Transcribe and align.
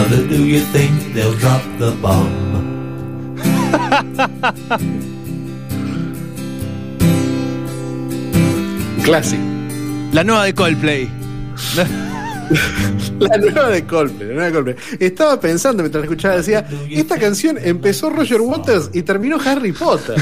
Mother, 0.00 0.26
do 0.28 0.46
you 0.46 0.60
think 0.72 1.12
they'll 1.12 1.36
drop 1.36 1.60
the 1.78 1.90
bomb? 2.00 3.36
Clásico. 9.04 9.42
La 10.14 10.24
nueva 10.24 10.44
de 10.44 10.54
Coldplay. 10.54 11.06
La 13.18 13.36
nueva 13.36 13.68
de 13.68 13.84
Coldplay, 13.84 14.28
la 14.28 14.34
nueva 14.34 14.46
de 14.46 14.52
Coldplay. 14.52 14.76
Estaba 14.98 15.38
pensando 15.38 15.82
mientras 15.82 16.02
escuchaba, 16.02 16.36
decía, 16.36 16.66
esta 16.90 17.18
canción 17.18 17.58
empezó 17.62 18.08
Roger 18.08 18.40
Waters 18.40 18.90
y 18.94 19.02
terminó 19.02 19.38
Harry 19.44 19.72
Potter. 19.72 20.16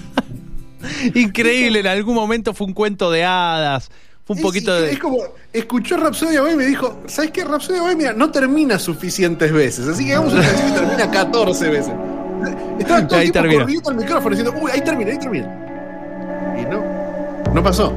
Increíble, 1.14 1.80
en 1.80 1.86
algún 1.88 2.14
momento 2.14 2.54
fue 2.54 2.66
un 2.68 2.72
cuento 2.72 3.10
de 3.10 3.22
hadas. 3.24 3.90
Fue 4.24 4.34
un 4.34 4.38
Es- 4.38 4.42
poquito 4.44 4.76
es, 4.78 4.90
de. 4.92 4.98
como, 4.98 5.18
escuchó 5.52 5.96
Rhapsodia 5.96 6.40
Bohemia 6.42 6.54
y 6.62 6.64
me 6.64 6.70
dijo, 6.70 7.00
¿sabes 7.06 7.30
qué? 7.32 7.44
Rhapsodia 7.44 7.82
Bohemia 7.82 8.12
no 8.12 8.30
termina 8.30 8.78
suficientes 8.78 9.52
veces, 9.52 9.88
así 9.88 10.06
que 10.06 10.12
hagamos 10.12 10.32
una 10.34 10.42
canción 10.42 10.72
que 10.72 10.78
termina 10.80 11.10
14 11.10 11.68
veces. 11.68 11.92
Estaba 12.78 13.06
todo 13.08 13.18
Ahí 13.18 13.26
el 13.26 13.32
tiempo 13.32 13.58
corriendo 13.58 13.90
al 13.90 13.96
micrófono 13.96 14.36
diciendo, 14.36 14.60
uy, 14.62 14.70
ahí 14.72 14.80
termina, 14.80 15.10
ahí 15.10 15.18
termina. 15.18 16.56
Y 16.60 16.64
no, 16.70 17.52
no 17.52 17.62
pasó. 17.62 17.92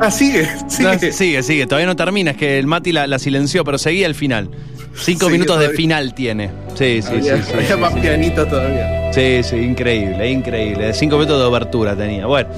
Ah, 0.00 0.10
sigue, 0.10 0.48
sigue. 0.68 0.88
No, 0.94 1.12
sigue, 1.12 1.42
sigue, 1.42 1.66
todavía 1.66 1.86
no 1.86 1.96
termina, 1.96 2.30
es 2.32 2.36
que 2.36 2.58
el 2.58 2.66
Mati 2.66 2.92
la, 2.92 3.06
la 3.06 3.18
silenció, 3.18 3.64
pero 3.64 3.78
seguía 3.78 4.06
al 4.06 4.14
final. 4.14 4.50
Cinco 4.94 5.30
minutos 5.30 5.58
de 5.58 5.70
final 5.70 6.14
tiene. 6.14 6.50
Sí, 6.74 7.00
sí, 7.02 7.08
había 7.08 7.42
sí. 7.42 7.52
había 7.54 7.74
sí, 7.74 7.80
más 7.80 7.94
sí. 7.94 8.00
pianito 8.00 8.46
todavía. 8.46 9.10
Sí, 9.12 9.42
sí, 9.42 9.56
increíble, 9.56 10.30
increíble. 10.30 10.92
Cinco 10.94 11.16
minutos 11.16 11.38
de 11.40 11.44
obertura 11.46 11.96
tenía. 11.96 12.26
Bueno. 12.26 12.48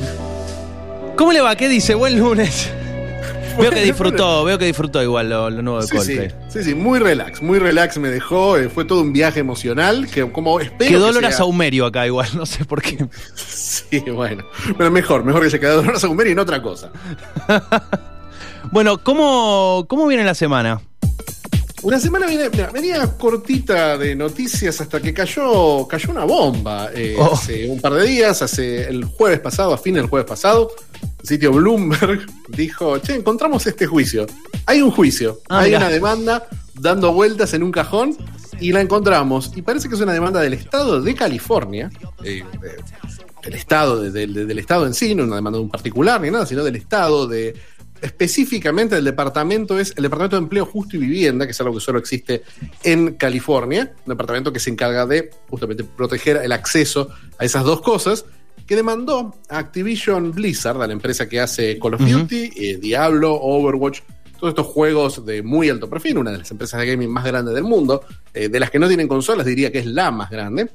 ¿Cómo 1.17 1.33
le 1.33 1.41
va? 1.41 1.55
¿Qué 1.57 1.69
dice? 1.69 1.95
Buen 1.95 2.19
lunes. 2.19 2.71
Veo 3.59 3.71
que 3.71 3.83
disfrutó, 3.85 4.43
veo 4.43 4.59
que 4.59 4.65
disfrutó 4.65 5.01
igual 5.01 5.29
lo, 5.31 5.49
lo 5.49 5.63
nuevo 5.63 5.81
de 5.81 5.87
Sí, 5.87 5.97
sí, 6.01 6.17
Coldplay. 6.17 6.35
sí, 6.49 6.65
sí, 6.65 6.75
muy 6.75 6.99
relax, 6.99 7.41
muy 7.41 7.61
relax 7.61 7.99
me 7.99 8.09
dejó. 8.09 8.57
eh, 8.59 8.69
fue 8.69 8.85
todo 8.85 9.01
un 9.01 9.13
viaje 9.13 9.39
emocional 9.39 10.09
que 10.13 10.29
como 10.33 10.59
espero. 10.59 10.91
Quedó 10.91 11.05
que 11.05 11.11
olor 11.11 11.25
a 11.27 11.29
sea- 11.29 11.39
saumerio 11.39 11.87
acá 11.87 12.05
igual, 12.05 12.29
no 12.35 12.47
sé 12.47 12.65
por 12.65 12.83
qué. 12.83 13.07
Sí, 13.37 14.01
bueno. 14.11 14.43
Pero 14.77 14.91
mejor, 14.91 15.23
mejor 15.25 15.43
que 15.45 15.51
se 15.51 15.61
quede 15.61 15.71
Dolor 15.71 15.95
a 15.95 16.01
Saumerio 16.01 16.31
y 16.31 16.33
en 16.33 16.39
otra 16.41 16.61
cosa. 16.61 16.91
Bueno, 18.73 18.97
¿cómo, 19.05 19.85
cómo 19.89 20.07
viene 20.07 20.25
la 20.25 20.35
semana? 20.35 20.81
Una 21.85 22.01
semana 22.01 22.27
mira, 22.27 22.49
venía 22.73 23.07
cortita 23.19 23.99
de 23.99 24.17
noticias 24.17 24.81
hasta 24.81 25.01
que 25.03 25.13
cayó, 25.13 25.87
cayó 25.87 26.11
una 26.13 26.25
bomba 26.25 26.89
eh, 26.95 27.15
Oh. 27.19 27.35
hace 27.35 27.69
un 27.69 27.79
par 27.81 27.93
de 27.93 28.07
días, 28.07 28.41
hace 28.41 28.89
el 28.89 29.05
jueves 29.05 29.41
pasado, 29.41 29.75
a 29.75 29.79
fin 29.79 29.95
del 29.95 30.07
jueves 30.07 30.27
pasado, 30.27 30.71
el 31.23 31.29
sitio 31.29 31.53
Bloomberg 31.53 32.25
dijo, 32.49 32.99
che, 32.99 33.15
encontramos 33.15 33.67
este 33.67 33.87
juicio. 33.87 34.27
Hay 34.65 34.81
un 34.81 34.91
juicio, 34.91 35.41
Ah, 35.51 35.61
hay 35.61 35.75
una 35.75 35.91
demanda 35.91 36.47
dando 36.81 37.13
vueltas 37.13 37.53
en 37.53 37.63
un 37.63 37.71
cajón 37.71 38.17
y 38.61 38.73
la 38.73 38.81
encontramos. 38.81 39.53
Y 39.55 39.61
parece 39.61 39.89
que 39.91 39.95
es 39.95 40.01
una 40.01 40.15
demanda 40.15 40.41
del 40.41 40.55
estado 40.55 41.03
de 41.03 41.15
California, 41.15 41.91
eh, 42.25 42.43
del 43.43 43.55
estado, 43.55 44.01
de- 44.01 44.27
de- 44.27 44.47
del 44.47 44.59
estado 44.59 44.87
en 44.87 44.95
sí, 44.95 45.15
no 45.15 45.25
una 45.25 45.37
demanda 45.37 45.59
de 45.59 45.65
un 45.65 45.71
particular 45.71 46.19
ni 46.23 46.31
nada, 46.31 46.47
sino 46.47 46.65
del 46.65 46.77
estado 46.77 47.27
de 47.27 47.55
específicamente 48.05 48.97
el 48.97 49.05
departamento 49.05 49.79
es 49.79 49.95
el 49.97 50.03
Departamento 50.03 50.37
de 50.37 50.43
Empleo 50.43 50.67
Justo 50.67 50.97
y 50.97 51.01
Vivienda, 51.01 51.47
que 51.47 51.53
es 51.53 51.61
algo 51.61 51.75
que 51.75 51.81
solo 51.81 51.99
existe 51.99 52.43
en 52.83 53.15
California, 53.15 53.93
un 54.05 54.11
departamento 54.11 54.53
que 54.53 54.61
se 54.61 54.69
encarga 54.69 55.07
de 55.07 55.31
justamente 55.49 55.85
proteger 55.85 56.37
el 56.37 56.53
acceso 56.53 57.09
a 57.39 57.45
esas 57.45 57.65
dos 57.65 57.81
cosas, 57.81 58.27
que 58.67 58.77
demandó 58.77 59.35
a 59.49 59.59
Activision 59.59 60.33
Blizzard, 60.33 60.83
a 60.83 60.87
la 60.87 60.93
empresa 60.93 61.29
que 61.29 61.41
hace 61.41 61.79
Call 61.79 61.95
of. 61.95 62.03
Duty, 62.03 62.51
eh, 62.57 62.77
Diablo, 62.77 63.35
Overwatch, 63.35 64.01
todos 64.39 64.51
estos 64.51 64.67
juegos 64.67 65.25
de 65.25 65.43
muy 65.43 65.71
alto 65.71 65.89
perfil, 65.89 66.19
una 66.19 66.31
de 66.31 66.39
las 66.39 66.51
empresas 66.51 66.81
de 66.81 66.87
gaming 66.87 67.11
más 67.11 67.25
grandes 67.25 67.55
del 67.55 67.65
mundo, 67.65 68.03
eh, 68.35 68.51
de 68.51 68.61
las 68.61 68.71
que 68.71 68.79
no 68.79 68.87
tienen 68.87 69.09
consolas, 69.09 69.47
diría 69.47 69.73
que 69.73 69.79
es 69.79 69.87
la 69.87 70.11
más 70.11 70.29
grande, 70.31 70.69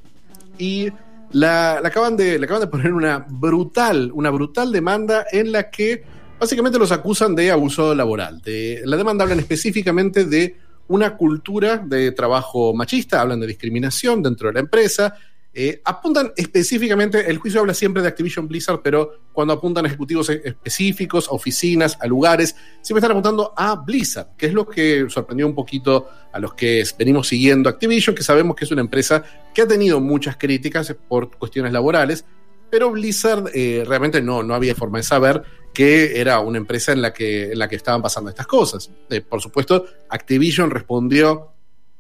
y 0.58 0.90
la, 1.32 1.80
la 1.80 1.90
acaban 1.90 2.18
de, 2.18 2.40
le 2.40 2.46
acaban 2.46 2.62
de 2.62 2.68
poner 2.68 2.92
una 2.92 3.20
brutal, 3.30 4.12
una 4.16 4.32
brutal 4.32 4.72
demanda 4.72 5.26
en 5.32 5.52
la 5.52 5.70
que 5.70 6.04
básicamente 6.40 6.80
los 6.80 6.92
acusan 6.92 7.36
de 7.36 7.52
abuso 7.52 7.94
laboral. 7.94 8.42
De, 8.42 8.82
la 8.86 8.98
demanda 8.98 9.24
hablan 9.24 9.40
específicamente 9.40 10.26
de 10.26 10.56
una 10.88 11.16
cultura 11.16 11.78
de 11.78 12.12
trabajo 12.12 12.74
machista, 12.74 13.22
hablan 13.22 13.40
de 13.40 13.48
discriminación 13.48 14.24
dentro 14.24 14.48
de 14.48 14.54
la 14.56 14.60
empresa, 14.60 15.16
eh, 15.52 15.82
apuntan 15.84 16.32
específicamente, 16.38 17.30
el 17.30 17.40
juicio 17.40 17.60
habla 17.60 17.74
siempre 17.74 18.04
de 18.04 18.08
Activision 18.08 18.48
Blizzard, 18.48 18.82
pero 18.84 19.24
cuando 19.34 19.54
apuntan 19.54 19.84
a 19.84 19.88
ejecutivos 19.88 20.30
e- 20.30 20.42
específicos, 20.46 21.28
oficinas, 21.30 21.98
a 22.00 22.08
lugares, 22.08 22.56
siempre 22.82 23.00
están 23.00 23.12
apuntando 23.12 23.54
a 23.58 23.76
Blizzard, 23.76 24.36
que 24.38 24.46
es 24.46 24.54
lo 24.54 24.68
que 24.68 25.08
sorprendió 25.10 25.48
un 25.48 25.56
poquito 25.56 26.08
a 26.32 26.40
los 26.40 26.54
que 26.54 26.84
venimos 26.98 27.28
siguiendo 27.28 27.68
Activision, 27.68 28.16
que 28.16 28.24
sabemos 28.24 28.56
que 28.56 28.66
es 28.66 28.72
una 28.72 28.82
empresa 28.82 29.24
que 29.54 29.64
ha 29.64 29.68
tenido 29.68 30.00
muchas 30.00 30.38
críticas 30.38 30.96
por 31.08 31.36
cuestiones 31.36 31.74
laborales, 31.74 32.26
pero 32.70 32.92
Blizzard 32.92 33.50
eh, 33.54 33.84
realmente 33.88 34.22
no, 34.22 34.44
no 34.44 34.54
había 34.54 34.76
forma 34.76 35.00
de 35.00 35.04
saber 35.04 35.44
que 35.80 36.20
era 36.20 36.42
una 36.42 36.58
empresa 36.58 36.92
en 36.92 37.02
la 37.02 37.14
que, 37.14 37.54
en 37.54 37.58
la 37.58 37.70
que 37.70 37.78
estaban 37.78 38.02
pasando 38.02 38.30
estas 38.30 38.46
cosas. 38.48 38.92
Eh, 39.10 39.22
por 39.22 39.42
supuesto, 39.42 39.86
Activision 40.10 40.72
respondió 40.72 41.54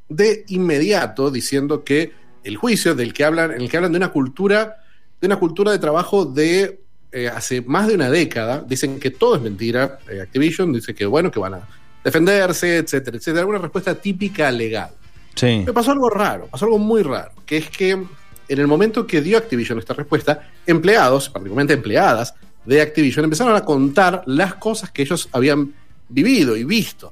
de 0.09 0.43
inmediato 0.49 1.31
diciendo 1.31 1.81
que 1.81 2.11
el 2.43 2.57
juicio 2.57 2.93
del 2.93 3.13
que 3.13 3.23
hablan, 3.23 3.53
en 3.53 3.61
el 3.61 3.69
que 3.69 3.77
hablan 3.77 3.93
de 3.93 3.97
una 3.99 4.11
cultura, 4.11 4.83
de 5.21 5.27
una 5.27 5.39
cultura 5.39 5.71
de 5.71 5.79
trabajo 5.79 6.25
de 6.25 6.81
eh, 7.13 7.29
hace 7.29 7.61
más 7.61 7.87
de 7.87 7.95
una 7.95 8.09
década, 8.09 8.65
dicen 8.67 8.99
que 8.99 9.11
todo 9.11 9.37
es 9.37 9.41
mentira. 9.41 9.99
eh, 10.09 10.19
Activision 10.19 10.73
dice 10.73 10.93
que 10.93 11.05
bueno, 11.05 11.31
que 11.31 11.39
van 11.39 11.53
a 11.53 11.61
defenderse, 12.03 12.79
etcétera, 12.79 13.15
etcétera. 13.15 13.45
Una 13.45 13.59
respuesta 13.59 13.95
típica 13.95 14.51
legal. 14.51 14.89
Sí. 15.35 15.63
Me 15.65 15.71
pasó 15.71 15.91
algo 15.91 16.09
raro, 16.09 16.47
pasó 16.47 16.65
algo 16.65 16.79
muy 16.79 17.01
raro, 17.01 17.31
que 17.45 17.55
es 17.55 17.69
que 17.69 17.91
en 17.91 18.59
el 18.59 18.67
momento 18.67 19.07
que 19.07 19.21
dio 19.21 19.37
Activision 19.37 19.79
esta 19.79 19.93
respuesta, 19.93 20.49
empleados, 20.67 21.29
particularmente 21.29 21.75
empleadas 21.75 22.33
de 22.69 22.81
Activision, 22.81 23.23
empezaron 23.25 23.55
a 23.55 23.65
contar 23.65 24.21
las 24.27 24.53
cosas 24.55 24.91
que 24.91 25.01
ellos 25.01 25.27
habían 25.31 25.73
vivido 26.07 26.55
y 26.55 26.63
visto 26.63 27.11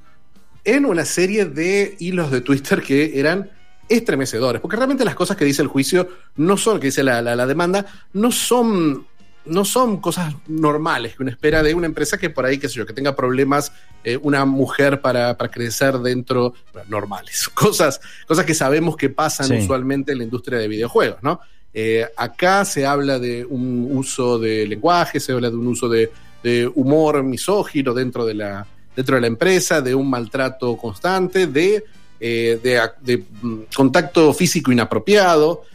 en 0.63 0.85
una 0.85 1.03
serie 1.06 1.45
de 1.45 1.95
hilos 2.00 2.29
de 2.31 2.41
Twitter 2.41 2.81
que 2.81 3.19
eran 3.19 3.50
estremecedores, 3.90 4.62
porque 4.62 4.75
realmente 4.75 5.06
las 5.06 5.16
cosas 5.16 5.35
que 5.38 5.46
dice 5.46 5.62
el 5.62 5.67
juicio 5.67 6.09
no 6.35 6.57
son, 6.57 6.79
que 6.79 6.88
dice 6.88 7.03
la, 7.03 7.22
la- 7.22 7.35
la 7.35 7.46
demanda, 7.47 7.85
no 8.13 8.31
son, 8.31 9.07
no 9.46 9.63
son 9.66 10.01
cosas 10.01 10.35
normales 10.47 11.16
que 11.16 11.23
uno 11.23 11.31
espera 11.31 11.63
de 11.63 11.73
una 11.73 11.85
empresa 11.88 12.17
que 12.17 12.29
por 12.29 12.46
ahí, 12.46 12.57
qué 12.57 12.67
sé 12.67 12.75
yo, 12.75 12.85
que 12.85 12.94
tenga 12.94 13.16
problemas 13.16 13.72
eh, 14.03 14.17
una 14.22 14.46
mujer 14.46 15.01
para, 15.01 15.38
para 15.38 15.50
crecer 15.50 15.97
dentro, 16.00 16.53
bueno, 16.73 16.90
normales, 16.90 17.47
cosas, 17.53 18.00
cosas 18.28 18.46
que 18.46 18.53
sabemos 18.53 18.96
que 18.97 19.09
pasan 19.09 19.47
Sí. 19.47 19.57
usualmente 19.63 20.12
en 20.12 20.17
la 20.19 20.23
industria 20.25 20.59
de 20.59 20.67
videojuegos, 20.67 21.23
¿no? 21.23 21.40
Eh, 21.80 22.04
acá 22.18 22.66
se 22.66 22.88
habla 22.88 23.20
de 23.20 23.46
un 23.46 23.88
uso 23.92 24.40
de 24.40 24.66
lenguaje, 24.66 25.20
se 25.20 25.32
habla 25.32 25.52
de 25.52 25.58
un 25.58 25.68
uso 25.68 25.88
de, 25.88 26.10
humor 26.74 27.22
misógino 27.22 27.94
dentro 27.94 28.26
de 28.26 28.34
la, 28.34 28.66
dentro 28.96 29.14
de 29.14 29.22
la 29.22 29.28
empresa, 29.28 29.80
de 29.80 29.94
un 29.94 30.10
maltrato 30.10 30.76
constante, 30.76 31.46
de, 31.46 31.84
eh, 32.20 32.90
de, 33.00 33.24
mm, 33.44 33.59
contacto 33.76 34.34
físico 34.34 34.72
inapropiado. 34.72 35.66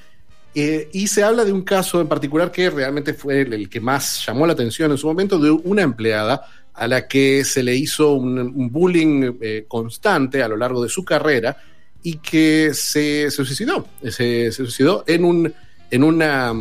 Eh, 0.52 0.88
y 0.92 1.06
se 1.06 1.22
habla 1.22 1.44
de 1.44 1.52
un 1.52 1.62
caso 1.62 2.00
en 2.00 2.08
particular 2.08 2.50
que 2.50 2.68
realmente 2.68 3.14
fue 3.14 3.42
el, 3.42 3.70
que 3.70 3.80
más 3.80 4.26
llamó 4.26 4.44
la 4.44 4.54
atención 4.54 4.90
en 4.90 4.98
su 4.98 5.06
momento, 5.06 5.38
de 5.38 5.52
una 5.52 5.82
empleada 5.82 6.44
a 6.74 6.88
la 6.88 7.06
que 7.06 7.44
se 7.44 7.62
le 7.62 7.76
hizo 7.76 8.14
un, 8.14 8.72
bullying 8.72 9.34
constante 9.68 10.42
a 10.42 10.48
lo 10.48 10.56
largo 10.56 10.82
de 10.82 10.88
su 10.88 11.04
carrera 11.04 11.56
y 12.02 12.16
que 12.16 12.70
se, 12.74 13.30
suicidó. 13.30 13.86
Se 14.10 14.50
suicidó 14.50 15.04
en 15.06 15.24
un, 15.24 15.54
en 15.92 16.02
una 16.02 16.52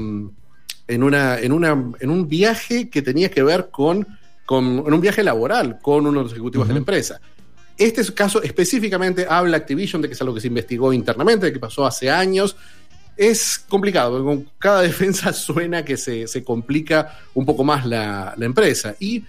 en 0.88 1.04
una, 1.04 1.40
en 1.40 1.54
una, 1.54 1.92
en 2.00 2.10
un 2.10 2.28
viaje 2.28 2.90
que 2.90 3.02
tenía 3.02 3.32
que 3.32 3.42
ver 3.42 3.70
con, 3.72 4.06
con 4.46 4.84
en 4.86 4.94
un 4.94 5.00
viaje 5.00 5.24
laboral 5.24 5.80
con 5.82 6.06
uno 6.06 6.20
de 6.20 6.24
los 6.26 6.34
ejecutivos 6.34 6.68
de 6.68 6.74
la 6.74 6.80
empresa. 6.80 7.22
Este 7.78 8.04
caso 8.14 8.44
específicamente 8.44 9.26
habla 9.28 9.58
Activision 9.58 10.02
de 10.02 10.10
que 10.10 10.14
es 10.14 10.22
algo 10.22 10.36
que 10.36 10.42
se 10.42 10.48
investigó 10.48 10.92
internamente, 10.92 11.46
de 11.46 11.54
que 11.54 11.60
pasó 11.60 11.86
hace 11.86 12.12
años. 12.12 12.58
Es 13.16 13.58
complicado, 13.58 14.24
con 14.24 14.50
cada 14.60 14.82
defensa 14.92 15.32
suena 15.32 15.86
que 15.86 15.96
se, 15.96 16.28
se 16.28 16.44
complica 16.44 17.18
un 17.34 17.46
poco 17.46 17.64
más 17.64 17.86
la, 17.86 18.34
la 18.38 18.46
empresa. 18.46 18.96
Y 19.00 19.24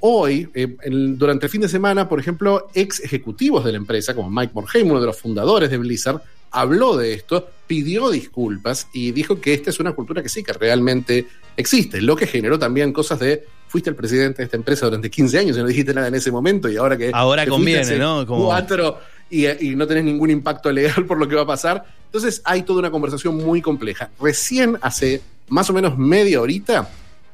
hoy, 0.00 0.48
eh, 0.54 0.76
durante 0.90 1.46
el 1.46 1.50
fin 1.50 1.60
de 1.60 1.68
semana, 1.68 2.08
por 2.08 2.18
ejemplo, 2.18 2.70
ex 2.74 3.00
ejecutivos 3.00 3.64
de 3.66 3.72
la 3.72 3.78
empresa, 3.78 4.14
como 4.14 4.30
Mike 4.30 4.52
Morhaime, 4.54 4.90
uno 4.90 5.00
de 5.00 5.06
los 5.06 5.20
fundadores 5.20 5.70
de 5.70 5.76
Blizzard, 5.76 6.22
habló 6.52 6.96
de 6.96 7.14
esto, 7.14 7.48
pidió 7.66 8.10
disculpas 8.10 8.88
y 8.92 9.12
dijo 9.12 9.40
que 9.40 9.54
esta 9.54 9.70
es 9.70 9.80
una 9.80 9.92
cultura 9.92 10.22
que 10.22 10.28
sí, 10.28 10.42
que 10.42 10.52
realmente 10.52 11.26
existe, 11.56 12.00
lo 12.00 12.16
que 12.16 12.26
generó 12.26 12.58
también 12.58 12.92
cosas 12.92 13.18
de, 13.20 13.44
fuiste 13.68 13.90
el 13.90 13.96
presidente 13.96 14.38
de 14.38 14.44
esta 14.44 14.56
empresa 14.56 14.86
durante 14.86 15.10
15 15.10 15.38
años 15.38 15.56
y 15.56 15.60
no 15.60 15.66
dijiste 15.66 15.94
nada 15.94 16.08
en 16.08 16.14
ese 16.14 16.30
momento 16.30 16.68
y 16.68 16.76
ahora 16.76 16.96
que... 16.96 17.10
Ahora 17.12 17.46
conviene, 17.46 17.96
¿no? 17.96 18.26
Como- 18.26 18.44
Cuatro 18.46 18.98
y, 19.30 19.46
y 19.46 19.74
no 19.76 19.86
tenés 19.86 20.04
ningún 20.04 20.30
impacto 20.30 20.70
legal 20.70 21.06
por 21.06 21.18
lo 21.18 21.26
que 21.26 21.34
va 21.34 21.42
a 21.42 21.46
pasar. 21.46 21.84
Entonces 22.06 22.42
hay 22.44 22.62
toda 22.62 22.80
una 22.80 22.90
conversación 22.90 23.36
muy 23.36 23.62
compleja. 23.62 24.10
Recién 24.20 24.76
hace 24.82 25.22
más 25.48 25.70
o 25.70 25.72
menos 25.72 25.96
media 25.96 26.40
horita 26.40 26.88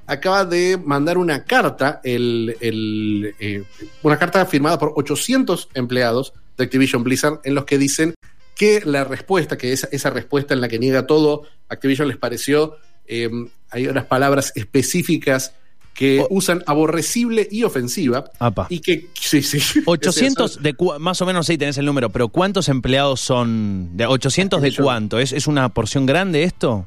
acaba 0.06 0.44
de 0.44 0.78
mandar 0.82 1.18
una 1.18 1.44
carta, 1.44 2.00
el, 2.02 2.56
el, 2.60 3.34
eh, 3.40 3.64
una 4.02 4.18
carta 4.18 4.46
firmada 4.46 4.78
por 4.78 4.92
800 4.96 5.68
empleados 5.74 6.32
de 6.56 6.64
Activision 6.64 7.04
Blizzard 7.04 7.40
en 7.44 7.54
los 7.54 7.64
que 7.64 7.76
dicen 7.78 8.14
que 8.58 8.82
la 8.84 9.04
respuesta, 9.04 9.56
que 9.56 9.72
esa, 9.72 9.88
esa 9.92 10.10
respuesta 10.10 10.52
en 10.52 10.60
la 10.60 10.68
que 10.68 10.78
niega 10.78 11.06
todo, 11.06 11.44
Activision 11.70 12.08
les 12.08 12.16
pareció, 12.18 12.76
eh, 13.06 13.30
hay 13.70 13.86
unas 13.86 14.04
palabras 14.04 14.52
específicas 14.56 15.54
que 15.94 16.20
O- 16.20 16.26
usan 16.30 16.62
aborrecible 16.66 17.48
y 17.50 17.64
ofensiva. 17.64 18.30
Apa. 18.38 18.66
Y 18.68 18.80
que, 18.80 19.08
sí, 19.14 19.42
sí. 19.42 19.58
800 19.86 20.62
de 20.62 20.74
más 21.00 21.20
o 21.22 21.26
menos 21.26 21.48
ahí 21.48 21.56
tenés 21.58 21.78
el 21.78 21.86
número, 21.86 22.10
pero 22.10 22.28
¿cuántos 22.28 22.68
empleados 22.68 23.20
son? 23.20 23.96
¿De 23.96 24.06
800 24.06 24.60
de 24.62 24.74
cuánto? 24.74 25.18
¿Es, 25.18 25.32
¿Es 25.32 25.46
una 25.46 25.68
porción 25.70 26.04
grande 26.06 26.42
esto? 26.44 26.86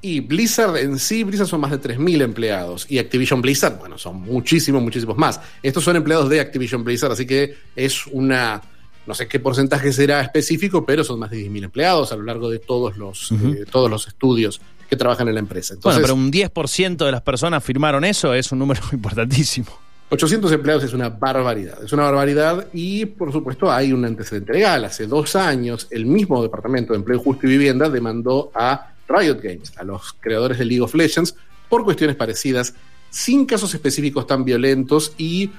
Y 0.00 0.20
Blizzard 0.20 0.76
en 0.76 0.98
sí, 1.00 1.24
Blizzard 1.24 1.48
son 1.48 1.60
más 1.60 1.72
de 1.72 1.80
3.000 1.80 2.22
empleados. 2.22 2.86
Y 2.88 2.98
Activision 3.00 3.42
Blizzard, 3.42 3.78
bueno, 3.78 3.98
son 3.98 4.20
muchísimos, 4.20 4.80
muchísimos 4.80 5.16
más. 5.16 5.40
Estos 5.62 5.82
son 5.82 5.96
empleados 5.96 6.28
de 6.28 6.38
Activision 6.40 6.84
Blizzard, 6.84 7.10
así 7.12 7.26
que 7.26 7.56
es 7.74 8.06
una, 8.06 8.62
no 9.08 9.14
sé 9.14 9.26
qué 9.26 9.40
porcentaje 9.40 9.90
será 9.90 10.20
específico, 10.20 10.84
pero 10.84 11.02
son 11.02 11.18
más 11.18 11.30
de 11.30 11.38
10.000 11.38 11.64
empleados 11.64 12.12
a 12.12 12.16
lo 12.16 12.24
largo 12.24 12.50
de 12.50 12.58
todos 12.58 12.98
los, 12.98 13.32
eh, 13.32 13.64
todos 13.70 13.90
los 13.90 14.06
estudios 14.06 14.60
que 14.88 14.96
trabajan 14.96 15.28
en 15.28 15.34
la 15.34 15.40
empresa. 15.40 15.72
Entonces, 15.72 16.02
bueno, 16.02 16.30
pero 16.30 16.50
un 16.54 16.94
10% 16.94 17.06
de 17.06 17.10
las 17.10 17.22
personas 17.22 17.64
firmaron 17.64 18.04
eso, 18.04 18.34
es 18.34 18.52
un 18.52 18.58
número 18.58 18.82
importantísimo. 18.92 19.68
800 20.10 20.52
empleados 20.52 20.84
es 20.84 20.92
una 20.92 21.08
barbaridad, 21.08 21.82
es 21.82 21.92
una 21.92 22.04
barbaridad 22.04 22.68
y 22.72 23.06
por 23.06 23.32
supuesto 23.32 23.72
hay 23.72 23.94
un 23.94 24.04
antecedente 24.04 24.52
legal. 24.52 24.84
Hace 24.84 25.06
dos 25.06 25.34
años 25.36 25.86
el 25.90 26.04
mismo 26.04 26.42
Departamento 26.42 26.92
de 26.92 26.98
Empleo 26.98 27.18
Justo 27.18 27.46
y 27.46 27.50
Vivienda 27.50 27.88
demandó 27.88 28.50
a 28.54 28.92
Riot 29.08 29.40
Games, 29.42 29.72
a 29.78 29.84
los 29.84 30.14
creadores 30.20 30.58
de 30.58 30.66
League 30.66 30.82
of 30.82 30.94
Legends, 30.94 31.34
por 31.70 31.84
cuestiones 31.84 32.16
parecidas, 32.16 32.74
sin 33.08 33.46
casos 33.46 33.74
específicos 33.74 34.26
tan 34.26 34.44
violentos 34.44 35.14
y 35.16 35.50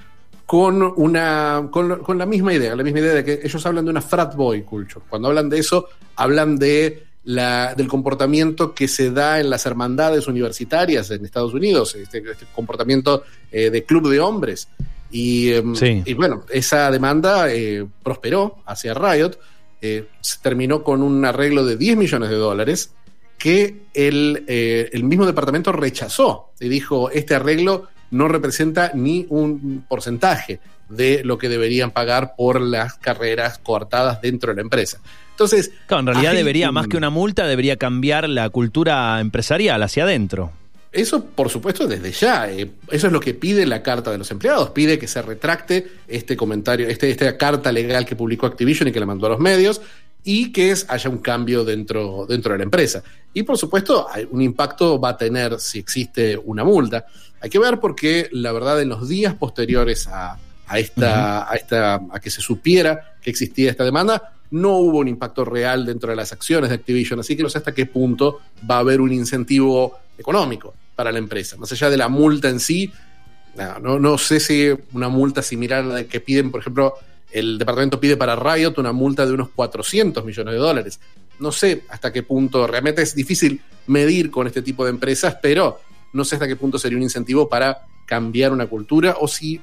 con, 0.49 0.81
una, 0.81 1.67
con, 1.69 1.99
con 1.99 2.17
la 2.17 2.25
misma 2.25 2.51
idea, 2.55 2.75
la 2.75 2.81
misma 2.81 3.01
idea 3.01 3.13
de 3.13 3.23
que 3.23 3.39
ellos 3.43 3.63
hablan 3.67 3.85
de 3.85 3.91
una 3.91 4.01
frat 4.01 4.33
boy 4.33 4.63
culture. 4.63 5.05
Cuando 5.07 5.27
hablan 5.27 5.47
de 5.47 5.59
eso, 5.59 5.89
hablan 6.15 6.57
de 6.57 7.03
la, 7.25 7.75
del 7.75 7.87
comportamiento 7.87 8.73
que 8.73 8.87
se 8.87 9.11
da 9.11 9.39
en 9.39 9.51
las 9.51 9.67
hermandades 9.67 10.25
universitarias 10.25 11.11
en 11.11 11.23
Estados 11.23 11.53
Unidos, 11.53 11.93
este, 11.93 12.23
este 12.31 12.47
comportamiento 12.55 13.21
eh, 13.51 13.69
de 13.69 13.83
club 13.83 14.09
de 14.09 14.19
hombres. 14.21 14.69
Y, 15.11 15.51
em, 15.51 15.75
Sí. 15.75 16.01
y 16.03 16.15
bueno, 16.15 16.43
esa 16.51 16.89
demanda 16.89 17.53
eh, 17.53 17.85
prosperó 18.01 18.63
hacia 18.65 18.95
Riot, 18.95 19.37
eh, 19.83 20.07
se 20.19 20.39
terminó 20.39 20.83
con 20.83 21.03
un 21.03 21.23
arreglo 21.25 21.63
de 21.63 21.77
10 21.77 21.95
millones 21.95 22.31
de 22.31 22.37
dólares 22.37 22.91
que 23.37 23.83
el, 23.93 24.45
eh, 24.47 24.89
el 24.93 25.03
mismo 25.03 25.27
departamento 25.27 25.71
rechazó 25.71 26.53
y 26.59 26.69
dijo, 26.69 27.11
este 27.11 27.35
arreglo 27.35 27.87
no 28.11 28.27
representa 28.27 28.91
ni 28.93 29.25
un 29.29 29.83
porcentaje 29.87 30.59
de 30.89 31.21
lo 31.23 31.37
que 31.37 31.49
deberían 31.49 31.91
pagar 31.91 32.33
por 32.35 32.59
las 32.61 32.95
carreras 32.95 33.59
coartadas 33.59 34.21
dentro 34.21 34.49
de 34.51 34.55
la 34.55 34.61
empresa. 34.63 34.99
Entonces, 35.31 35.71
Claro, 35.87 36.01
en 36.01 36.07
realidad 36.07 36.33
debería, 36.33 36.69
un- 36.69 36.73
más 36.75 36.87
que 36.87 36.97
una 36.97 37.09
multa, 37.09 37.45
debería 37.47 37.77
cambiar 37.77 38.27
la 38.27 38.49
cultura 38.49 39.19
empresarial 39.19 39.81
hacia 39.83 40.03
adentro. 40.03 40.51
Eso, 40.91 41.23
por 41.23 41.49
supuesto, 41.49 41.85
desde 41.87 42.11
ya. 42.11 42.49
eh, 42.49 42.71
eso 42.89 43.05
es 43.07 43.13
lo 43.13 43.19
que 43.19 43.35
pide 43.35 43.67
la 43.67 43.83
carta 43.83 44.09
de 44.11 44.17
los 44.17 44.31
empleados. 44.31 44.71
Pide 44.71 44.97
que 44.97 45.07
se 45.07 45.21
retracte 45.21 45.87
este 46.07 46.35
comentario, 46.35 46.87
este, 46.87 47.11
esta 47.11 47.37
carta 47.37 47.71
legal 47.71 48.05
que 48.07 48.15
publicó 48.15 48.47
Activision 48.47 48.87
y 48.87 48.91
que 48.91 48.99
la 48.99 49.05
mandó 49.05 49.27
a 49.27 49.29
los 49.29 49.39
medios 49.39 49.81
y 50.23 50.51
que 50.51 50.71
es- 50.71 50.85
haya 50.89 51.09
un 51.09 51.19
cambio 51.19 51.63
dentro, 51.63 52.25
dentro 52.27 52.51
de 52.53 52.57
la 52.59 52.63
empresa. 52.63 53.03
Y 53.33 53.43
por 53.43 53.57
supuesto, 53.57 54.07
un 54.31 54.41
impacto 54.41 54.99
va 54.99 55.09
a 55.09 55.17
tener 55.17 55.59
si 55.59 55.79
existe 55.79 56.37
una 56.37 56.63
multa. 56.63 57.05
Hay 57.41 57.49
que 57.49 57.59
ver 57.59 57.79
porque 57.79 58.27
la 58.31 58.51
verdad 58.51 58.81
en 58.81 58.89
los 58.89 59.07
días 59.07 59.33
posteriores 59.35 60.07
a, 60.07 60.37
a 60.67 60.79
esta, 60.79 61.49
a 61.49 61.55
esta, 61.55 61.95
a 62.11 62.19
que 62.19 62.29
se 62.29 62.41
supiera 62.41 63.15
que 63.21 63.29
existía 63.29 63.69
esta 63.71 63.83
demanda, 63.83 64.33
no 64.51 64.77
hubo 64.77 64.97
un 64.97 65.07
impacto 65.07 65.45
real 65.45 65.85
dentro 65.85 66.09
de 66.09 66.15
las 66.15 66.31
acciones 66.31 66.69
de 66.69 66.75
Activision, 66.75 67.19
así 67.19 67.35
que 67.37 67.43
no 67.43 67.49
sé 67.49 67.59
hasta 67.59 67.73
qué 67.73 67.85
punto 67.85 68.39
va 68.69 68.77
a 68.77 68.79
haber 68.79 68.99
un 68.99 69.11
incentivo 69.13 69.97
económico 70.17 70.73
para 70.95 71.11
la 71.11 71.19
empresa. 71.19 71.55
Más 71.57 71.71
allá 71.71 71.89
de 71.89 71.97
la 71.97 72.09
multa 72.09 72.49
en 72.49 72.59
sí, 72.59 72.91
no, 73.55 73.79
no, 73.79 73.99
no 73.99 74.17
sé 74.17 74.39
si 74.39 74.69
una 74.93 75.07
multa 75.07 75.41
similar 75.43 75.83
a 75.83 75.87
la 75.87 76.03
que 76.05 76.19
piden, 76.19 76.49
por 76.51 76.61
ejemplo, 76.61 76.95
el 77.31 77.57
departamento 77.57 77.99
pide 77.99 78.17
para 78.17 78.35
Riot 78.35 78.73
una 78.77 78.91
multa 78.91 79.25
de 79.25 79.33
unos 79.33 79.49
400 79.49 80.23
millones 80.25 80.53
de 80.53 80.59
dólares. 80.59 80.99
No 81.39 81.51
sé 81.51 81.83
hasta 81.89 82.11
qué 82.11 82.23
punto, 82.23 82.67
realmente 82.67 83.01
es 83.01 83.15
difícil 83.15 83.61
medir 83.87 84.29
con 84.29 84.47
este 84.47 84.61
tipo 84.61 84.83
de 84.83 84.91
empresas, 84.91 85.37
pero 85.41 85.79
no 86.13 86.25
sé 86.25 86.35
hasta 86.35 86.47
qué 86.47 86.55
punto 86.55 86.77
sería 86.77 86.97
un 86.97 87.03
incentivo 87.03 87.47
para 87.47 87.85
cambiar 88.05 88.51
una 88.51 88.67
cultura 88.67 89.17
o 89.19 89.27
si 89.27 89.61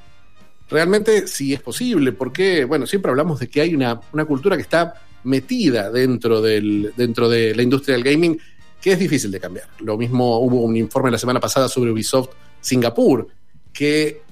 realmente 0.68 1.26
si 1.26 1.52
es 1.52 1.60
posible, 1.60 2.12
porque, 2.12 2.64
bueno, 2.64 2.86
siempre 2.86 3.10
hablamos 3.10 3.38
de 3.38 3.48
que 3.48 3.60
hay 3.60 3.74
una, 3.74 4.00
una 4.12 4.24
cultura 4.24 4.56
que 4.56 4.62
está 4.62 4.94
metida 5.24 5.90
dentro, 5.90 6.40
del, 6.40 6.92
dentro 6.96 7.28
de 7.28 7.54
la 7.54 7.62
industria 7.62 7.96
del 7.96 8.04
gaming 8.04 8.38
que 8.80 8.92
es 8.92 8.98
difícil 8.98 9.30
de 9.30 9.40
cambiar. 9.40 9.68
Lo 9.80 9.96
mismo 9.96 10.38
hubo 10.38 10.62
un 10.62 10.76
informe 10.76 11.10
la 11.10 11.18
semana 11.18 11.40
pasada 11.40 11.68
sobre 11.68 11.90
Ubisoft 11.90 12.30
Singapur, 12.60 13.26
que, 13.72 14.22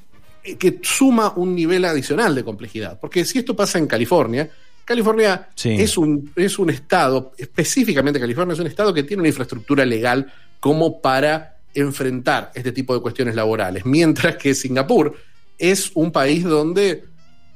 que 0.58 0.79
suma 0.82 1.32
un 1.37 1.55
nivel 1.55 1.85
adicional 1.87 2.35
de 2.35 2.44
complejidad, 2.44 3.00
porque 3.00 3.25
si 3.25 3.38
esto 3.38 3.56
pasa 3.56 3.79
en 3.79 3.87
California, 3.87 4.50
California 4.85 5.49
Sí. 5.55 5.70
es, 5.70 5.96
un, 5.96 6.31
es 6.37 6.58
un 6.58 6.69
estado, 6.69 7.32
específicamente 7.38 8.20
California 8.20 8.52
es 8.52 8.61
un 8.61 8.67
estado 8.67 8.93
que 8.93 9.02
tiene 9.02 9.23
una 9.23 9.29
infraestructura 9.29 9.85
legal 9.87 10.31
como 10.61 11.00
para 11.00 11.56
enfrentar 11.75 12.52
este 12.55 12.73
tipo 12.73 12.94
de 12.94 13.00
cuestiones 13.00 13.35
laborales, 13.35 13.87
mientras 13.87 14.37
que 14.37 14.55
Singapur 14.55 15.17
es 15.58 15.91
un 15.94 16.12
país 16.12 16.44
donde, 16.44 17.05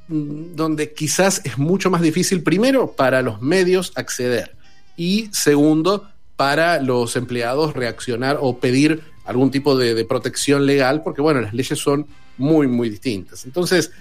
mm, 0.07 0.55
donde 0.55 0.91
quizás 0.93 1.41
es 1.45 1.57
mucho 1.59 1.91
más 1.91 2.01
difícil, 2.01 2.41
primero, 2.41 2.93
para 2.93 3.21
los 3.21 3.41
medios 3.41 3.91
acceder 3.95 4.55
y 4.97 5.29
segundo, 5.31 6.09
para 6.35 6.81
los 6.81 7.15
empleados 7.15 7.73
reaccionar 7.75 8.37
o 8.41 8.57
pedir 8.59 9.01
algún 9.25 9.51
tipo 9.51 9.77
de, 9.77 9.93
de 9.93 10.05
protección 10.05 10.65
legal, 10.65 11.03
porque 11.03 11.21
bueno, 11.21 11.41
las 11.41 11.53
leyes 11.53 11.77
son 11.77 12.07
muy, 12.39 12.67
muy 12.67 12.89
distintas. 12.89 13.45
Entonces, 13.45 13.91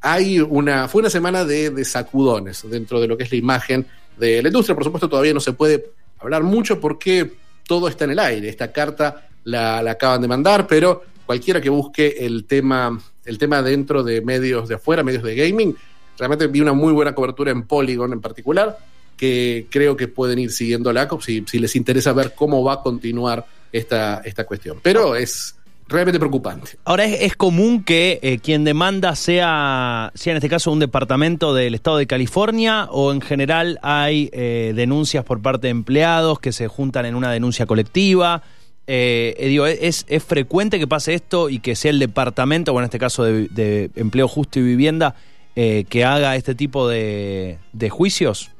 hay 0.00 0.40
una, 0.40 0.88
fue 0.88 1.00
una 1.00 1.10
semana 1.10 1.44
de, 1.44 1.70
de 1.70 1.84
sacudones 1.84 2.68
dentro 2.68 3.00
de 3.00 3.06
lo 3.06 3.16
que 3.16 3.24
es 3.24 3.30
la 3.30 3.38
imagen 3.38 3.86
de 4.16 4.42
la 4.42 4.48
industria. 4.48 4.74
Por 4.74 4.84
supuesto, 4.84 5.08
todavía 5.08 5.32
no 5.32 5.40
se 5.40 5.52
puede 5.52 5.92
hablar 6.18 6.42
mucho 6.42 6.80
porque 6.80 7.32
todo 7.66 7.88
está 7.88 8.04
en 8.04 8.10
el 8.10 8.18
aire. 8.18 8.48
Esta 8.48 8.72
carta 8.72 9.28
la, 9.44 9.82
la 9.82 9.92
acaban 9.92 10.20
de 10.20 10.28
mandar, 10.28 10.66
pero 10.66 11.04
cualquiera 11.24 11.60
que 11.60 11.70
busque 11.70 12.16
el 12.18 12.44
tema, 12.44 13.00
el 13.24 13.38
tema 13.38 13.62
dentro 13.62 14.02
de 14.02 14.20
medios 14.20 14.68
de 14.68 14.74
afuera, 14.74 15.02
medios 15.02 15.22
de 15.22 15.36
gaming, 15.36 15.76
realmente 16.18 16.46
vi 16.48 16.60
una 16.60 16.72
muy 16.72 16.92
buena 16.92 17.14
cobertura 17.14 17.52
en 17.52 17.62
Polygon 17.62 18.12
en 18.12 18.20
particular, 18.20 18.76
que 19.16 19.66
creo 19.70 19.96
que 19.96 20.08
pueden 20.08 20.38
ir 20.40 20.50
siguiendo 20.50 20.92
la 20.92 21.08
si, 21.20 21.44
si 21.46 21.58
les 21.58 21.76
interesa 21.76 22.12
ver 22.12 22.34
cómo 22.34 22.64
va 22.64 22.74
a 22.74 22.82
continuar 22.82 23.46
esta, 23.70 24.20
esta 24.24 24.44
cuestión. 24.44 24.80
Pero 24.82 25.14
es 25.14 25.54
realmente 25.92 26.18
preocupante. 26.18 26.72
Ahora, 26.84 27.04
¿es, 27.04 27.20
es 27.22 27.36
común 27.36 27.84
que 27.84 28.18
eh, 28.22 28.38
quien 28.38 28.64
demanda 28.64 29.14
sea, 29.14 30.10
sea 30.14 30.32
en 30.32 30.38
este 30.38 30.48
caso 30.48 30.72
un 30.72 30.78
departamento 30.78 31.54
del 31.54 31.74
estado 31.74 31.98
de 31.98 32.06
California 32.06 32.88
o 32.90 33.12
en 33.12 33.20
general 33.20 33.78
hay 33.82 34.30
eh, 34.32 34.72
denuncias 34.74 35.24
por 35.24 35.40
parte 35.40 35.68
de 35.68 35.70
empleados 35.70 36.40
que 36.40 36.52
se 36.52 36.68
juntan 36.68 37.06
en 37.06 37.14
una 37.14 37.30
denuncia 37.30 37.66
colectiva? 37.66 38.42
Eh, 38.86 39.36
digo, 39.48 39.66
¿es, 39.66 40.04
¿es 40.08 40.24
frecuente 40.24 40.78
que 40.78 40.88
pase 40.88 41.14
esto 41.14 41.48
y 41.48 41.60
que 41.60 41.76
sea 41.76 41.90
el 41.90 41.98
departamento, 41.98 42.72
o 42.72 42.78
en 42.78 42.84
este 42.84 42.98
caso 42.98 43.22
de, 43.22 43.46
de 43.48 43.90
empleo 43.94 44.26
justo 44.26 44.58
y 44.58 44.62
vivienda, 44.62 45.14
que 45.54 46.04
haga 46.04 46.34
este 46.34 46.54
tipo 46.54 46.88
de, 46.88 47.58
de 47.72 47.90
juicios? 47.90 48.50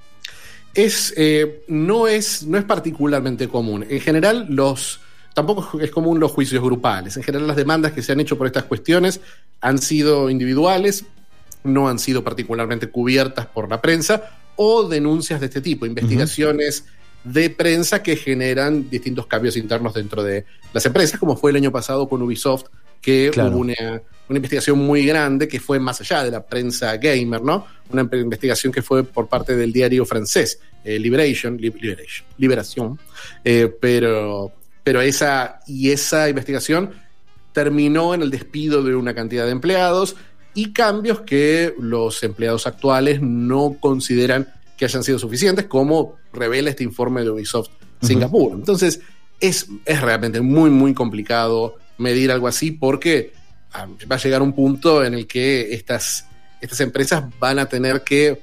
Es, 0.75 1.15
no, 1.67 2.07
es, 2.07 2.45
no 2.45 2.57
es 2.57 2.65
particularmente 2.65 3.49
común. 3.49 3.85
En 3.89 4.01
general, 4.01 4.47
los 4.49 5.01
tampoco 5.35 5.81
es 5.81 5.91
común 5.91 6.21
los 6.21 6.31
juicios 6.33 6.63
grupales. 6.63 7.17
En 7.17 7.23
general, 7.23 7.47
las 7.47 7.57
demandas 7.57 7.93
que 7.93 8.03
se 8.03 8.13
han 8.13 8.21
hecho 8.21 8.37
por 8.39 8.47
estas 8.47 8.65
cuestiones 8.65 9.21
han 9.61 9.79
sido 9.79 10.29
individuales, 10.31 11.05
no 11.65 11.89
han 11.89 11.99
sido 11.99 12.23
particularmente 12.25 12.89
cubiertas 12.89 13.47
por 13.47 13.69
la 13.71 13.81
prensa, 13.81 14.39
o 14.57 14.89
denuncias 14.89 15.41
de 15.41 15.47
este 15.47 15.61
tipo, 15.61 15.87
investigaciones 15.87 16.85
de 17.25 17.51
prensa 17.51 18.03
que 18.03 18.17
generan 18.17 18.91
distintos 18.91 19.27
cambios 19.27 19.57
internos 19.57 19.95
dentro 19.95 20.23
de 20.23 20.45
las 20.73 20.85
empresas, 20.87 21.19
como 21.21 21.37
fue 21.37 21.51
el 21.53 21.57
año 21.57 21.71
pasado 21.73 22.09
con 22.09 22.21
Ubisoft 22.23 22.65
que 23.01 23.31
Claro. 23.33 23.51
hubo 23.51 23.59
una, 23.59 23.75
una 24.29 24.37
investigación 24.39 24.79
muy 24.79 25.05
grande 25.07 25.49
que 25.49 25.59
fue 25.59 25.79
más 25.81 26.01
allá 26.01 26.23
de 26.25 26.31
la 26.31 26.45
prensa 26.45 26.97
gamer, 26.99 27.43
¿no? 27.43 27.67
Una 27.91 28.03
investigación 28.13 28.73
que 28.73 28.83
fue 28.83 29.03
por 29.05 29.29
parte 29.29 29.57
del 29.57 29.73
diario 29.73 30.05
francés, 30.05 30.59
eh, 30.85 30.99
Liberation, 30.99 31.59
Lib- 31.59 31.81
Liberation, 31.81 32.27
Liberación, 32.39 32.99
eh, 33.45 33.73
pero, 33.81 34.53
pero 34.85 35.01
esa, 35.01 35.61
y 35.67 35.91
esa 35.91 36.29
investigación 36.29 36.91
terminó 37.53 38.15
en 38.15 38.23
el 38.23 38.31
despido 38.31 38.83
de 38.83 38.97
una 38.97 39.15
cantidad 39.15 39.45
de 39.45 39.53
empleados 39.53 40.17
y 40.55 40.73
cambios 40.73 41.21
que 41.21 41.75
los 41.79 42.23
empleados 42.23 42.67
actuales 42.67 43.21
no 43.23 43.77
consideran 43.81 44.53
que 44.77 44.85
hayan 44.85 45.03
sido 45.03 45.19
suficientes, 45.19 45.67
como 45.67 46.17
revela 46.33 46.71
este 46.71 46.85
informe 46.85 47.23
de 47.23 47.31
Ubisoft 47.31 47.71
Singapur. 48.01 48.53
Entonces, 48.55 49.01
es, 49.41 49.69
es 49.85 50.01
realmente 50.01 50.41
muy, 50.41 50.71
muy 50.71 50.95
complicado 50.95 51.77
medir 51.99 52.33
algo 52.33 52.49
así 52.49 52.73
porque 52.73 53.33
ah, 53.73 53.87
va 54.11 54.17
a 54.17 54.19
llegar 54.19 54.43
un 54.43 54.53
punto 54.53 55.05
en 55.05 55.15
el 55.15 55.27
que 55.27 55.73
estas, 55.75 56.27
estas 56.61 56.81
empresas 56.81 57.25
van 57.39 57.59
a 57.59 57.67
tener 57.67 58.03
que 58.03 58.41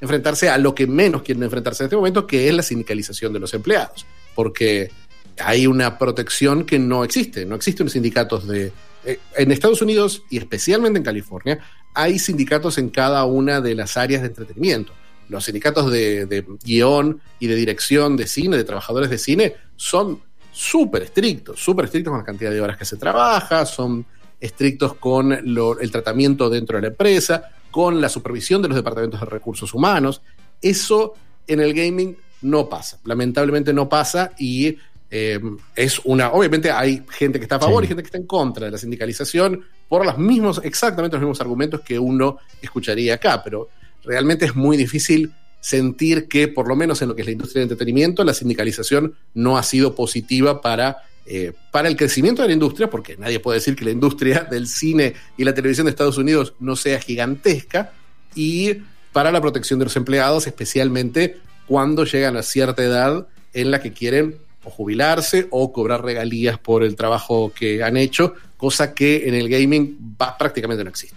enfrentarse 0.00 0.48
a 0.48 0.58
lo 0.58 0.74
que 0.74 0.86
menos 0.86 1.22
quieren 1.22 1.42
enfrentarse 1.42 1.82
en 1.82 1.86
este 1.86 1.96
momento, 1.96 2.26
que 2.26 2.48
es 2.48 2.54
la 2.54 2.62
sindicalización 2.62 3.32
de 3.32 3.40
los 3.40 3.54
empleados. 3.54 4.06
Porque 4.34 4.90
hay 5.38 5.66
una 5.66 5.98
protección 5.98 6.64
que 6.64 6.78
no 6.78 7.04
existe. 7.04 7.44
No 7.46 7.54
existen 7.54 7.88
sindicatos 7.88 8.46
de. 8.46 8.72
eh, 9.04 9.18
en 9.36 9.52
Estados 9.52 9.82
Unidos 9.82 10.22
y 10.30 10.38
especialmente 10.38 10.98
en 10.98 11.04
California, 11.04 11.60
hay 11.94 12.18
sindicatos 12.18 12.76
en 12.78 12.90
cada 12.90 13.24
una 13.24 13.60
de 13.60 13.74
las 13.74 13.96
áreas 13.96 14.20
de 14.22 14.28
entretenimiento. 14.28 14.92
Los 15.28 15.44
sindicatos 15.44 15.90
de, 15.90 16.44
guion 16.62 17.20
y 17.40 17.46
de 17.46 17.56
dirección 17.56 18.16
de 18.16 18.26
cine, 18.26 18.56
de 18.56 18.64
trabajadores 18.64 19.10
de 19.10 19.18
cine, 19.18 19.54
son 19.76 20.20
súper 20.52 21.02
estrictos, 21.02 21.58
súper 21.58 21.86
estrictos 21.86 22.10
con 22.10 22.18
la 22.18 22.24
cantidad 22.24 22.50
de 22.50 22.60
horas 22.60 22.76
que 22.76 22.84
se 22.84 22.96
trabaja, 22.96 23.64
son 23.66 24.04
estrictos 24.38 24.94
con 24.96 25.32
el 25.32 25.90
tratamiento 25.90 26.50
dentro 26.50 26.76
de 26.76 26.82
la 26.82 26.88
empresa, 26.88 27.50
con 27.70 28.00
la 28.00 28.08
supervisión 28.08 28.62
de 28.62 28.68
los 28.68 28.76
departamentos 28.76 29.20
de 29.20 29.26
recursos 29.26 29.72
humanos. 29.74 30.20
Eso 30.60 31.14
en 31.46 31.60
el 31.60 31.74
gaming 31.74 32.16
no 32.42 32.68
pasa, 32.68 32.98
lamentablemente 33.04 33.72
no 33.72 33.88
pasa 33.88 34.32
y 34.38 34.76
eh, 35.10 35.40
es 35.74 36.00
una, 36.04 36.32
obviamente 36.32 36.70
hay 36.70 37.02
gente 37.10 37.38
que 37.38 37.44
está 37.44 37.56
a 37.56 37.60
favor 37.60 37.82
Sí. 37.82 37.86
y 37.86 37.88
gente 37.88 38.02
que 38.02 38.06
está 38.06 38.18
en 38.18 38.26
contra 38.26 38.66
de 38.66 38.72
la 38.72 38.78
sindicalización 38.78 39.64
por 39.88 40.04
los 40.04 40.18
mismos, 40.18 40.60
exactamente 40.64 41.16
los 41.16 41.22
mismos 41.22 41.40
argumentos 41.40 41.80
que 41.82 41.98
uno 41.98 42.38
escucharía 42.60 43.14
acá, 43.14 43.42
pero 43.44 43.68
realmente 44.04 44.46
es 44.46 44.56
muy 44.56 44.76
difícil 44.76 45.32
sentir 45.60 46.28
que, 46.28 46.48
por 46.48 46.68
lo 46.68 46.76
menos 46.76 47.02
en 47.02 47.08
lo 47.08 47.14
que 47.14 47.22
es 47.22 47.26
la 47.26 47.32
industria 47.32 47.60
de 47.60 47.64
entretenimiento, 47.64 48.24
la 48.24 48.34
sindicalización 48.34 49.14
no 49.34 49.58
ha 49.58 49.62
sido 49.62 49.94
positiva 49.94 50.60
para, 50.60 50.98
eh, 51.24 51.52
para 51.70 51.88
el 51.88 51.96
crecimiento 51.96 52.42
de 52.42 52.48
la 52.48 52.54
industria, 52.54 52.88
porque 52.90 53.16
nadie 53.16 53.40
puede 53.40 53.58
decir 53.58 53.74
que 53.74 53.84
la 53.84 53.90
industria 53.92 54.40
del 54.50 54.66
cine 54.68 55.14
y 55.36 55.44
la 55.44 55.54
televisión 55.54 55.86
de 55.86 55.90
Estados 55.90 56.18
Unidos 56.18 56.54
no 56.60 56.76
sea 56.76 57.00
gigantesca, 57.00 57.92
y 58.34 58.82
para 59.12 59.32
la 59.32 59.40
protección 59.40 59.78
de 59.78 59.86
los 59.86 59.96
empleados, 59.96 60.46
especialmente 60.46 61.38
cuando 61.66 62.04
llegan 62.04 62.36
a 62.36 62.42
cierta 62.42 62.82
edad 62.84 63.26
en 63.54 63.70
la 63.70 63.80
que 63.80 63.92
quieren 63.92 64.36
o 64.66 64.70
jubilarse 64.70 65.46
o 65.50 65.72
cobrar 65.72 66.04
regalías 66.04 66.58
por 66.58 66.82
el 66.82 66.96
trabajo 66.96 67.52
que 67.58 67.82
han 67.82 67.96
hecho, 67.96 68.34
cosa 68.56 68.92
que 68.94 69.28
en 69.28 69.34
el 69.34 69.48
gaming 69.48 69.96
va- 70.20 70.36
prácticamente 70.36 70.82
no 70.84 70.90
existe. 70.90 71.16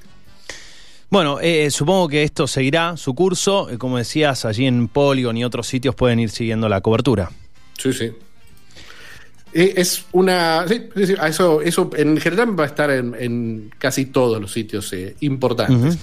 Bueno, 1.09 1.39
eh, 1.41 1.71
supongo 1.71 2.07
que 2.07 2.21
esto 2.23 2.45
seguirá 2.45 2.95
su 2.95 3.15
curso. 3.15 3.67
Eh, 3.71 3.77
Como 3.79 3.97
decías, 3.97 4.45
allí 4.45 4.67
en 4.67 4.87
Polygon 4.87 5.35
y 5.37 5.43
otros 5.43 5.65
sitios 5.67 5.95
pueden 5.95 6.19
ir 6.19 6.29
siguiendo 6.29 6.69
la 6.69 6.81
cobertura. 6.81 7.31
Sí, 7.77 7.91
sí. 7.93 8.11
Eh, 9.53 9.73
Es 9.77 10.05
una. 10.11 10.67
Sí, 10.67 10.83
sí, 10.95 11.07
sí, 11.07 11.15
eso, 11.25 11.61
eso 11.61 11.89
en 11.95 12.17
general 12.17 12.57
va 12.59 12.65
a 12.65 12.67
estar 12.67 12.91
en, 12.91 13.15
en 13.17 13.71
casi 13.79 14.05
todos 14.05 14.39
los 14.39 14.51
sitios 14.51 14.93
eh, 14.93 15.15
importantes. 15.21 15.97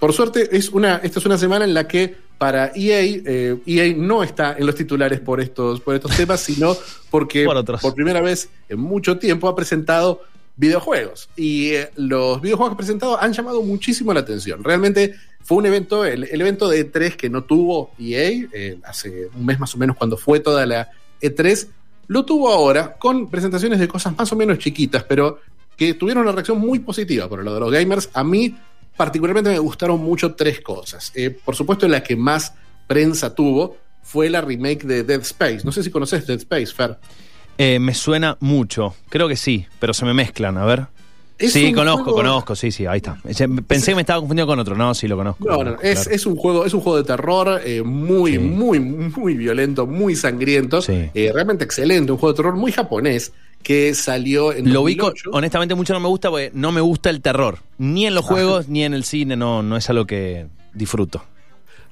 Por 0.00 0.14
suerte, 0.14 0.56
es 0.56 0.70
una, 0.70 0.96
esta 0.96 1.18
es 1.20 1.26
una 1.26 1.38
semana 1.38 1.64
en 1.66 1.74
la 1.74 1.86
que 1.86 2.16
para 2.38 2.72
EA, 2.74 3.02
eh, 3.02 3.58
EA 3.66 3.94
no 3.94 4.22
está 4.22 4.56
en 4.58 4.64
los 4.64 4.74
titulares 4.74 5.20
por 5.20 5.42
estos, 5.42 5.78
por 5.82 5.94
estos 5.94 6.16
temas, 6.16 6.40
sino 6.40 6.74
porque 7.10 7.44
Por 7.82 7.94
primera 7.94 8.22
vez 8.22 8.48
en 8.70 8.80
mucho 8.80 9.18
tiempo 9.18 9.46
ha 9.46 9.54
presentado 9.54 10.22
videojuegos. 10.56 11.28
Y 11.36 11.72
eh, 11.72 11.90
los 11.96 12.40
videojuegos 12.40 12.70
que 12.70 12.74
ha 12.74 12.78
presentado 12.78 13.20
han 13.20 13.34
llamado 13.34 13.60
muchísimo 13.60 14.14
la 14.14 14.20
atención. 14.20 14.64
Realmente 14.64 15.16
fue 15.42 15.58
un 15.58 15.66
evento, 15.66 16.06
el, 16.06 16.24
el 16.24 16.40
evento 16.40 16.66
de 16.70 16.90
E3 16.90 17.14
que 17.14 17.28
no 17.28 17.44
tuvo 17.44 17.90
EA, 17.98 18.48
eh, 18.52 18.78
hace 18.84 19.28
un 19.36 19.44
mes 19.44 19.60
más 19.60 19.74
o 19.74 19.78
menos 19.78 19.96
cuando 19.96 20.16
fue 20.16 20.40
toda 20.40 20.64
la 20.64 20.88
E3, 21.20 21.68
lo 22.06 22.24
tuvo 22.24 22.48
ahora 22.48 22.96
con 22.96 23.28
presentaciones 23.28 23.78
de 23.78 23.86
cosas 23.86 24.16
más 24.16 24.32
o 24.32 24.36
menos 24.36 24.58
chiquitas, 24.58 25.04
pero 25.04 25.40
que 25.76 25.92
tuvieron 25.92 26.22
una 26.22 26.32
reacción 26.32 26.58
muy 26.58 26.78
positiva 26.78 27.28
por 27.28 27.38
el 27.38 27.44
lado 27.44 27.56
de 27.56 27.60
los 27.60 27.72
gamers. 27.72 28.10
A 28.14 28.24
mí 28.24 28.54
particularmente 29.00 29.48
me 29.48 29.58
gustaron 29.58 29.98
mucho 29.98 30.34
tres 30.34 30.60
cosas. 30.60 31.10
Eh, 31.14 31.30
por 31.30 31.56
supuesto, 31.56 31.88
la 31.88 32.02
que 32.02 32.16
más 32.16 32.52
prensa 32.86 33.34
tuvo 33.34 33.78
fue 34.02 34.28
la 34.28 34.42
remake 34.42 34.84
de 34.84 35.04
Dead 35.04 35.22
Space. 35.22 35.60
No 35.64 35.72
sé 35.72 35.82
si 35.82 35.90
conoces 35.90 36.26
Dead 36.26 36.36
Space, 36.36 36.66
Fer. 36.66 36.98
Eh, 37.56 37.78
me 37.78 37.94
suena 37.94 38.36
mucho. 38.40 38.94
Creo 39.08 39.26
que 39.26 39.36
sí, 39.36 39.64
pero 39.78 39.94
se 39.94 40.04
me 40.04 40.12
mezclan. 40.12 40.58
A 40.58 40.66
ver. 40.66 40.86
Es 41.38 41.54
sí, 41.54 41.72
conozco, 41.72 42.04
juego- 42.04 42.18
conozco. 42.18 42.54
Sí, 42.54 42.70
sí, 42.70 42.84
ahí 42.84 42.98
está. 42.98 43.16
Pensé 43.66 43.92
que 43.92 43.94
me 43.94 44.02
estaba 44.02 44.20
confundiendo 44.20 44.46
con 44.52 44.58
otro. 44.58 44.76
No, 44.76 44.92
sí, 44.94 45.08
lo 45.08 45.16
conozco. 45.16 45.48
No, 45.48 45.64
no, 45.64 45.70
es, 45.80 46.00
Claro. 46.02 46.10
es 46.10 46.26
un 46.26 46.36
juego, 46.36 46.66
es 46.66 46.74
un 46.74 46.80
juego 46.82 46.98
de 46.98 47.04
terror 47.04 47.62
eh, 47.64 47.80
muy, 47.82 48.32
Sí. 48.32 48.38
muy, 48.38 48.80
muy 48.80 49.32
violento, 49.34 49.86
muy 49.86 50.14
sangriento, 50.14 50.82
Sí. 50.82 51.08
eh, 51.14 51.30
realmente 51.32 51.64
excelente, 51.64 52.12
un 52.12 52.18
juego 52.18 52.34
de 52.34 52.36
terror 52.36 52.54
muy 52.54 52.70
japonés 52.70 53.32
que 53.62 53.94
salió 53.94 54.52
en 54.52 54.72
Lo 54.72 54.82
ubico, 54.82 55.06
2008. 55.06 55.30
honestamente 55.32 55.74
mucho 55.74 55.92
no 55.92 56.00
me 56.00 56.08
gusta 56.08 56.30
porque 56.30 56.50
no 56.54 56.72
me 56.72 56.80
gusta 56.80 57.10
el 57.10 57.20
terror. 57.20 57.58
Ni 57.78 58.06
en 58.06 58.14
los 58.14 58.24
juegos, 58.24 58.68
ni 58.68 58.84
en 58.84 58.94
el 58.94 59.04
cine, 59.04 59.36
no, 59.36 59.62
no 59.62 59.76
es 59.76 59.88
algo 59.90 60.06
que 60.06 60.46
disfruto. 60.72 61.24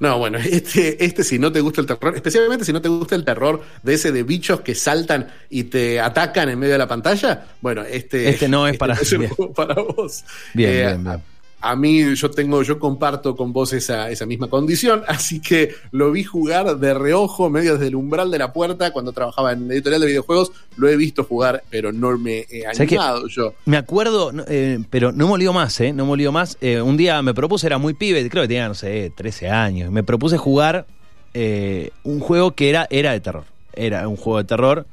No, 0.00 0.16
bueno, 0.16 0.38
este, 0.38 1.04
este 1.04 1.25
si 1.25 1.40
no 1.40 1.50
te 1.50 1.60
gusta 1.60 1.80
el 1.80 1.87
terror, 1.88 2.14
especialmente 2.14 2.64
si 2.64 2.72
no 2.72 2.80
te 2.80 2.88
gusta 2.88 3.16
el 3.16 3.25
terror 3.25 3.62
de 3.82 3.94
ese 3.94 4.12
de 4.12 4.22
bichos 4.22 4.60
que 4.60 4.76
saltan 4.76 5.26
y 5.50 5.64
te 5.64 5.98
atacan 6.00 6.48
en 6.48 6.58
medio 6.58 6.75
de 6.75 6.78
la 6.78 6.87
pantalla, 6.87 7.46
bueno, 7.60 7.82
este, 7.82 8.28
Este 8.28 8.48
no 8.48 8.68
es 8.68 8.78
para- 8.78 8.94
es 8.94 9.10
bien. 9.18 9.28
juego 9.30 9.52
para 9.52 9.75
vos. 9.75 10.25
Bien, 10.54 10.70
Eh, 10.70 10.87
bien, 10.87 11.04
bien. 11.04 11.22
A 11.61 11.75
mí 11.75 12.15
yo 12.15 12.31
tengo, 12.31 12.62
yo 12.62 12.79
comparto 12.79 13.35
con 13.35 13.53
vos 13.53 13.73
esa, 13.73 14.11
esa 14.11 14.27
misma 14.27 14.49
condición, 14.49 15.03
así 15.09 15.41
que 15.41 15.75
lo 15.91 16.12
vi 16.12 16.23
jugar 16.23 16.77
de 16.79 16.95
reojo, 16.95 17.50
medio 17.50 17.73
desde 17.75 17.88
el 17.88 17.97
umbral 17.97 18.31
de 18.31 18.38
la 18.38 18.53
puerta, 18.53 18.93
cuando 18.93 19.12
trabajaba 19.12 19.53
en 19.53 19.71
editorial 19.71 20.03
de 20.03 20.07
videojuegos, 20.07 20.53
lo 20.77 20.88
he 20.88 20.97
visto 20.97 21.25
jugar, 21.25 21.65
pero 21.69 21.93
no 21.93 22.17
me 22.17 22.47
he 22.50 22.65
animado 22.67 23.27
yo. 23.27 23.55
Me 23.65 23.77
acuerdo, 23.77 24.31
eh, 24.47 24.79
pero 24.91 25.11
no 25.11 25.27
me 25.27 25.33
olvido 25.35 25.53
más, 25.53 25.81
¿eh? 25.81 25.93
No 25.93 26.07
me 26.07 26.31
más. 26.31 26.57
Eh, 26.61 26.81
un 26.81 26.97
día 26.97 27.23
me 27.23 27.35
propuse, 27.35 27.67
era 27.67 27.79
muy 27.79 27.95
pibe, 27.95 28.29
creo 28.29 28.43
que 28.43 28.49
tenía, 28.49 28.69
no 28.69 28.75
sé, 28.75 29.12
13 29.15 29.50
años. 29.50 29.91
Me 29.91 30.03
propuse 30.03 30.37
jugar 30.37 30.87
eh, 31.35 31.91
un 32.05 32.21
juego 32.21 32.53
que 32.55 32.71
era, 32.71 32.87
era 32.91 33.12
de 33.12 33.21
terror. 33.21 33.45
Era 33.73 34.09
un 34.09 34.17
juego 34.17 34.38
de 34.38 34.45
terror 34.45 34.87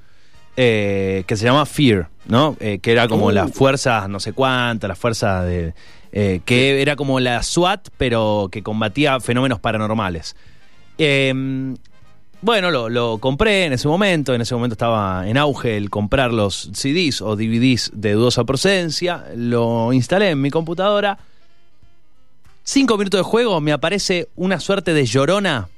eh, 0.58 1.24
que 1.28 1.36
se 1.36 1.46
llama 1.46 1.66
Fear, 1.66 2.10
¿no? 2.28 2.56
Eh, 2.60 2.80
que 2.82 2.92
era 2.92 3.08
como 3.08 3.28
Uh. 3.28 3.32
las 3.32 3.52
fuerzas, 3.52 4.08
no 4.10 4.20
sé 4.20 4.34
cuántas, 4.34 4.88
las 4.88 4.98
fuerzas 5.00 5.46
de. 5.46 5.74
Eh, 6.16 6.42
que 6.46 6.82
era 6.82 6.96
como 6.96 7.20
la 7.20 7.44
SWAT, 7.44 7.90
pero 7.98 8.50
que 8.52 8.64
combatía 8.64 9.20
fenómenos 9.20 9.60
paranormales. 9.60 10.36
Eh, 10.98 11.76
bueno, 12.42 12.72
lo, 12.72 12.90
lo 12.90 13.18
compré 13.18 13.66
en 13.66 13.74
ese 13.74 13.88
momento. 13.88 14.34
En 14.34 14.42
ese 14.42 14.56
momento 14.56 14.74
estaba 14.76 15.28
en 15.28 15.36
auge 15.38 15.78
el 15.78 15.90
comprar 15.90 16.32
los 16.32 16.70
CDs 16.74 17.22
o 17.22 17.36
DVDs 17.36 17.92
de 17.94 18.14
dudosa 18.14 18.44
procedencia. 18.44 19.26
Lo 19.36 19.92
instalé 19.94 20.30
en 20.30 20.42
mi 20.42 20.52
computadora. 20.52 21.18
Cinco 22.64 22.98
minutos 22.98 23.20
de 23.20 23.24
juego, 23.24 23.60
me 23.62 23.74
aparece 23.74 24.30
una 24.36 24.60
suerte 24.60 24.94
de 24.94 25.06
llorona. 25.06 25.70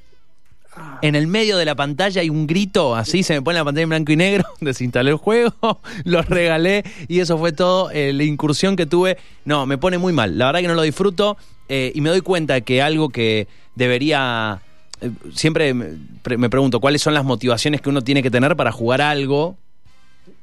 En 1.02 1.14
el 1.16 1.28
medio 1.28 1.58
de 1.58 1.66
la 1.66 1.76
pantalla 1.76 2.22
hay 2.22 2.30
un 2.30 2.48
grito, 2.48 2.96
así 2.96 3.22
se 3.22 3.34
me 3.36 3.42
pone 3.44 3.58
la 3.60 3.66
pantalla 3.66 3.84
en 3.84 3.90
blanco 3.90 4.12
y 4.12 4.16
negro. 4.16 4.46
Desinstalé 4.62 5.12
el 5.12 5.18
juego, 5.18 5.54
lo 6.06 6.22
regalé 6.24 6.84
y 7.08 7.20
eso 7.20 7.38
fue 7.38 7.52
todo. 7.52 7.92
eh, 7.92 8.14
la 8.14 8.24
incursión 8.24 8.76
que 8.76 8.86
tuve, 8.88 9.18
no, 9.46 9.66
me 9.68 9.78
pone 9.78 9.98
muy 10.00 10.12
mal. 10.14 10.38
La 10.38 10.48
verdad 10.48 10.62
que 10.62 10.68
no 10.68 10.74
lo 10.74 10.82
disfruto 10.82 11.38
eh, 11.70 11.92
y 11.94 12.02
me 12.02 12.10
doy 12.10 12.22
cuenta 12.22 12.62
que 12.62 12.82
algo 12.82 13.10
que 13.10 13.48
debería 13.76 14.60
eh, 15.02 15.12
siempre 15.34 15.74
me, 15.74 15.86
pre- 16.24 16.38
me 16.38 16.50
pregunto 16.50 16.80
cuáles 16.80 17.02
son 17.02 17.14
las 17.14 17.24
motivaciones 17.24 17.80
que 17.82 17.90
uno 17.90 18.02
tiene 18.04 18.24
que 18.24 18.32
tener 18.32 18.56
para 18.56 18.72
jugar 18.72 19.02
algo 19.02 19.56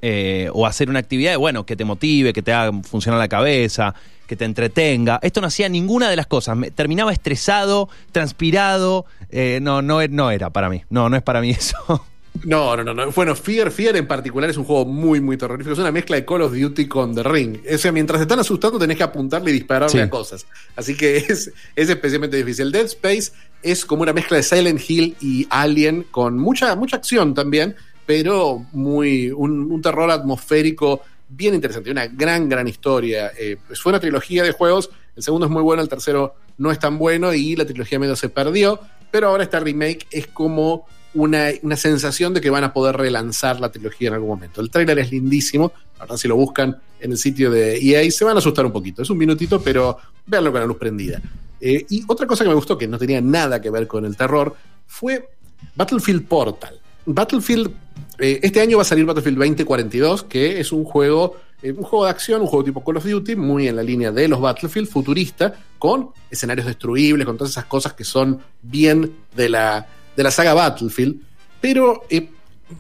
eh, 0.07 0.51
o 0.53 0.67
hacer 0.67 0.91
una 0.91 0.99
actividad, 0.99 1.39
bueno, 1.39 1.65
que 1.65 1.77
te 1.77 1.85
motive, 1.87 2.35
que 2.35 2.43
te 2.43 2.53
haga 2.53 2.79
funcionar 2.83 3.19
la 3.19 3.29
cabeza, 3.29 3.95
que 4.27 4.37
te 4.37 4.45
entretenga. 4.45 5.19
Esto 5.23 5.41
no 5.41 5.47
hacía 5.47 5.67
ninguna 5.71 6.11
de 6.11 6.17
las 6.17 6.27
cosas. 6.27 6.59
Me, 6.59 6.71
terminaba 6.71 7.11
estresado, 7.11 7.89
transpirado. 8.13 9.07
eh, 9.31 9.61
no, 9.63 9.81
no, 9.83 10.07
no 10.09 10.31
era 10.31 10.51
para 10.51 10.69
mí. 10.69 10.83
No, 10.91 11.09
no 11.09 11.17
es 11.17 11.23
para 11.23 11.41
mí 11.41 11.51
eso. 11.59 12.05
No, 12.45 12.77
no, 12.77 12.83
no, 12.83 12.93
no. 12.93 13.11
Bueno, 13.13 13.35
Fear, 13.37 13.71
Fear 13.71 13.97
en 13.97 14.07
particular 14.09 14.51
es 14.51 14.57
un 14.57 14.65
juego 14.65 14.85
muy, 14.85 15.21
muy 15.21 15.37
terrorífico. 15.37 15.73
Es 15.73 15.79
una 15.79 15.93
mezcla 15.93 16.17
de 16.17 16.25
Call 16.25 16.43
of 16.43 16.53
Duty 16.53 16.87
con 16.89 17.15
The 17.15 17.23
Ring. 17.23 17.59
O 17.73 17.79
sea, 17.79 17.93
mientras 17.93 18.19
te 18.19 18.23
están 18.25 18.41
asustando 18.41 18.79
tenés 18.79 18.97
que 18.97 19.05
apuntarle 19.05 19.51
y 19.53 19.55
dispararle 19.55 19.93
Sí. 19.93 19.99
a 20.01 20.11
cosas. 20.11 20.45
Así 20.77 20.97
que 20.97 21.17
es, 21.29 21.51
es 21.77 21.89
especialmente 21.89 22.37
difícil. 22.37 22.73
Dead 22.73 22.87
Space 22.87 23.31
es 23.63 23.85
como 23.87 24.03
una 24.03 24.13
mezcla 24.13 24.37
de 24.37 24.43
Silent 24.43 24.81
Hill 24.87 25.17
y 25.21 25.47
Alien 25.49 26.05
con 26.11 26.39
mucha, 26.39 26.75
mucha 26.77 26.97
acción 26.97 27.35
también, 27.35 27.77
pero 28.07 28.67
muy 28.73 29.31
un, 29.31 29.81
terror 29.83 30.11
atmosférico 30.11 31.03
bien 31.29 31.55
interesante, 31.55 31.91
una 31.91 32.07
gran, 32.07 32.49
gran 32.49 32.69
historia. 32.69 33.33
Eh, 33.39 33.57
fue 33.75 33.91
una 33.91 34.01
trilogía 34.01 34.43
de 34.43 34.53
juegos, 34.53 34.91
el 35.17 35.23
segundo 35.23 35.47
es 35.47 35.53
muy 35.53 35.63
bueno, 35.63 35.83
el 35.83 35.89
tercero 35.89 36.35
no 36.59 36.71
es 36.71 36.79
tan 36.79 36.99
bueno 36.99 37.33
y 37.35 37.57
la 37.57 37.65
trilogía 37.65 37.99
medio 37.99 38.17
se 38.17 38.29
perdió, 38.29 38.81
pero 39.11 39.29
ahora 39.29 39.45
este 39.45 39.59
remake 39.59 40.07
es 40.11 40.27
como 40.29 40.87
una, 41.15 41.49
una 41.63 41.77
sensación 41.77 42.35
de 42.35 42.41
que 42.41 42.51
van 42.51 42.65
a 42.65 42.73
poder 42.73 42.97
relanzar 42.97 43.61
la 43.61 43.71
trilogía 43.71 44.09
en 44.09 44.15
algún 44.15 44.31
momento. 44.31 44.61
El 44.61 44.71
tráiler 44.71 44.99
es 44.99 45.11
lindísimo, 45.11 45.73
la 45.99 46.05
verdad 46.05 46.17
si 46.17 46.29
lo 46.29 46.37
buscan 46.37 46.77
en 47.01 47.13
el 47.13 47.19
sitio 47.19 47.51
de 47.51 47.77
EA 47.77 48.11
se 48.11 48.25
van 48.25 48.37
a 48.37 48.39
asustar 48.39 48.65
un 48.67 48.73
poquito, 48.73 49.03
es 49.03 49.11
un 49.11 49.19
minutito, 49.19 49.61
pero 49.61 49.99
véanlo 50.27 50.51
con 50.51 50.61
la 50.61 50.67
luz 50.67 50.79
prendida. 50.79 51.21
Eh, 51.61 51.87
y 51.89 52.05
otra 52.09 52.27
cosa 52.27 52.45
que 52.45 52.49
me 52.49 52.55
gustó, 52.57 52.77
que 52.77 52.89
no 52.89 52.99
tenía 52.99 53.21
nada 53.21 53.61
que 53.61 53.71
ver 53.71 53.87
con 53.87 54.05
el 54.05 54.17
terror, 54.17 54.55
fue 54.87 55.29
Battlefield 55.77 56.27
Portal. 56.27 56.81
Battlefield, 57.07 57.71
eh, 58.19 58.41
este 58.43 58.61
año 58.61 58.77
va 58.77 58.83
a 58.83 58.87
salir 58.87 59.05
Battlefield 59.05 59.39
2042, 59.39 60.25
que 60.25 60.61
es 60.61 60.73
un 60.73 60.85
juego, 60.85 61.37
eh, 61.63 61.73
un 61.73 61.83
juego 61.83 62.05
de 62.05 62.11
acción, 62.11 62.41
un 62.43 62.47
juego 62.47 62.65
tipo 62.65 62.85
Call 62.85 62.99
of 62.99 63.05
Duty, 63.05 63.37
muy 63.37 63.69
en 63.69 63.77
la 63.77 63.83
línea 63.83 64.13
de 64.13 64.29
los 64.29 64.41
Battlefield, 64.41 64.89
futurista, 64.89 65.55
con 65.79 66.11
escenarios 66.31 66.67
destruibles, 66.67 67.27
con 67.27 67.37
todas 67.37 67.53
esas 67.53 67.65
cosas 67.65 67.95
que 67.95 68.05
son 68.05 68.41
bien 68.63 69.17
de 69.35 69.49
la, 69.49 69.87
de 70.17 70.23
la 70.23 70.31
saga 70.31 70.55
Battlefield. 70.55 71.17
Pero 71.61 72.05
eh, 72.09 72.29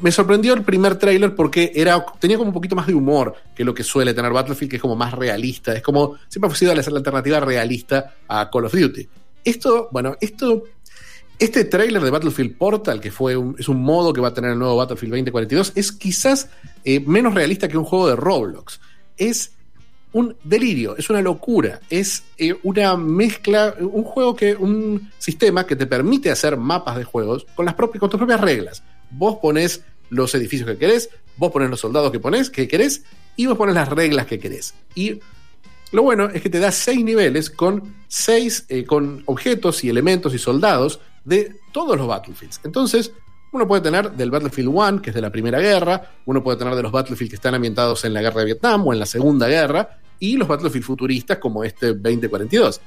me 0.00 0.12
sorprendió 0.12 0.54
el 0.54 0.62
primer 0.62 0.96
tráiler 0.96 1.34
porque 1.34 1.72
era, 1.74 2.04
tenía 2.18 2.36
como 2.36 2.48
un 2.48 2.54
poquito 2.54 2.76
más 2.76 2.86
de 2.86 2.94
humor 2.94 3.34
que 3.54 3.64
lo 3.64 3.74
que 3.74 3.82
suele 3.82 4.14
tener 4.14 4.32
Battlefield, 4.32 4.70
que 4.70 4.76
es 4.76 4.82
como 4.82 4.96
más 4.96 5.12
realista. 5.12 5.74
Es 5.74 5.82
como, 5.82 6.16
siempre 6.28 6.50
ha 6.50 6.54
sido 6.54 6.74
la, 6.74 6.82
la 6.82 6.98
alternativa 6.98 7.40
realista 7.40 8.14
a 8.28 8.50
Call 8.50 8.66
of 8.66 8.74
Duty. 8.74 9.08
Esto, 9.44 9.88
bueno, 9.92 10.16
esto 10.20 10.64
este 11.38 11.64
tráiler 11.64 12.02
de 12.02 12.10
Battlefield 12.10 12.56
Portal, 12.56 13.00
que 13.00 13.10
fue 13.10 13.36
un, 13.36 13.56
es 13.58 13.68
un 13.68 13.82
modo 13.82 14.12
que 14.12 14.20
va 14.20 14.28
a 14.28 14.34
tener 14.34 14.52
el 14.52 14.58
nuevo 14.58 14.76
Battlefield 14.76 15.12
2042, 15.12 15.72
es 15.74 15.92
quizás 15.92 16.48
eh, 16.84 17.00
menos 17.00 17.34
realista 17.34 17.68
que 17.68 17.76
un 17.76 17.84
juego 17.84 18.08
de 18.08 18.16
Roblox. 18.16 18.80
Es 19.16 19.52
un 20.12 20.36
delirio, 20.44 20.96
es 20.96 21.10
una 21.10 21.20
locura, 21.20 21.80
es 21.90 22.22
eh, 22.38 22.54
una 22.62 22.96
mezcla, 22.96 23.74
un 23.80 24.04
juego 24.04 24.36
que, 24.36 24.54
un 24.54 25.10
sistema 25.18 25.66
que 25.66 25.74
te 25.74 25.86
permite 25.86 26.30
hacer 26.30 26.56
mapas 26.56 26.96
de 26.96 27.04
juegos 27.04 27.46
con, 27.56 27.66
las 27.66 27.74
propias, 27.74 28.00
con 28.00 28.10
tus 28.10 28.18
propias 28.18 28.40
reglas. 28.40 28.84
Vos 29.10 29.38
pones 29.42 29.82
los 30.10 30.32
edificios 30.36 30.70
que 30.70 30.78
querés, 30.78 31.10
vos 31.36 31.50
pones 31.50 31.68
los 31.68 31.80
soldados 31.80 32.12
que 32.12 32.20
pones, 32.20 32.48
que 32.48 32.68
querés, 32.68 33.02
y 33.34 33.46
vos 33.46 33.58
pones 33.58 33.74
las 33.74 33.88
reglas 33.88 34.26
que 34.26 34.38
querés. 34.38 34.74
Y 34.94 35.20
lo 35.90 36.02
bueno 36.02 36.30
es 36.30 36.42
que 36.42 36.50
te 36.50 36.60
da 36.60 36.70
seis 36.70 37.04
niveles 37.04 37.50
con 37.50 37.94
seis, 38.06 38.66
eh, 38.68 38.84
con 38.84 39.24
objetos 39.26 39.82
y 39.82 39.88
elementos 39.88 40.32
y 40.32 40.38
soldados 40.38 41.00
de 41.24 41.56
todos 41.72 41.96
los 41.96 42.06
Battlefields. 42.06 42.60
Entonces, 42.64 43.12
uno 43.52 43.68
puede 43.68 43.82
tener 43.82 44.10
del 44.12 44.30
Battlefield 44.30 44.68
1, 44.68 45.02
que 45.02 45.10
es 45.10 45.14
de 45.14 45.22
la 45.22 45.30
Primera 45.30 45.60
Guerra, 45.60 46.10
uno 46.26 46.42
puede 46.42 46.58
tener 46.58 46.74
de 46.74 46.82
los 46.82 46.90
Battlefield 46.90 47.30
que 47.30 47.36
están 47.36 47.54
ambientados 47.54 48.04
en 48.04 48.12
la 48.12 48.20
Guerra 48.20 48.40
de 48.40 48.46
Vietnam 48.46 48.86
o 48.86 48.92
en 48.92 48.98
la 48.98 49.06
Segunda 49.06 49.46
Guerra, 49.46 49.98
y 50.18 50.36
los 50.36 50.48
Battlefield 50.48 50.84
futuristas 50.84 51.38
como 51.38 51.62
este 51.62 51.94
2042. 51.94 52.80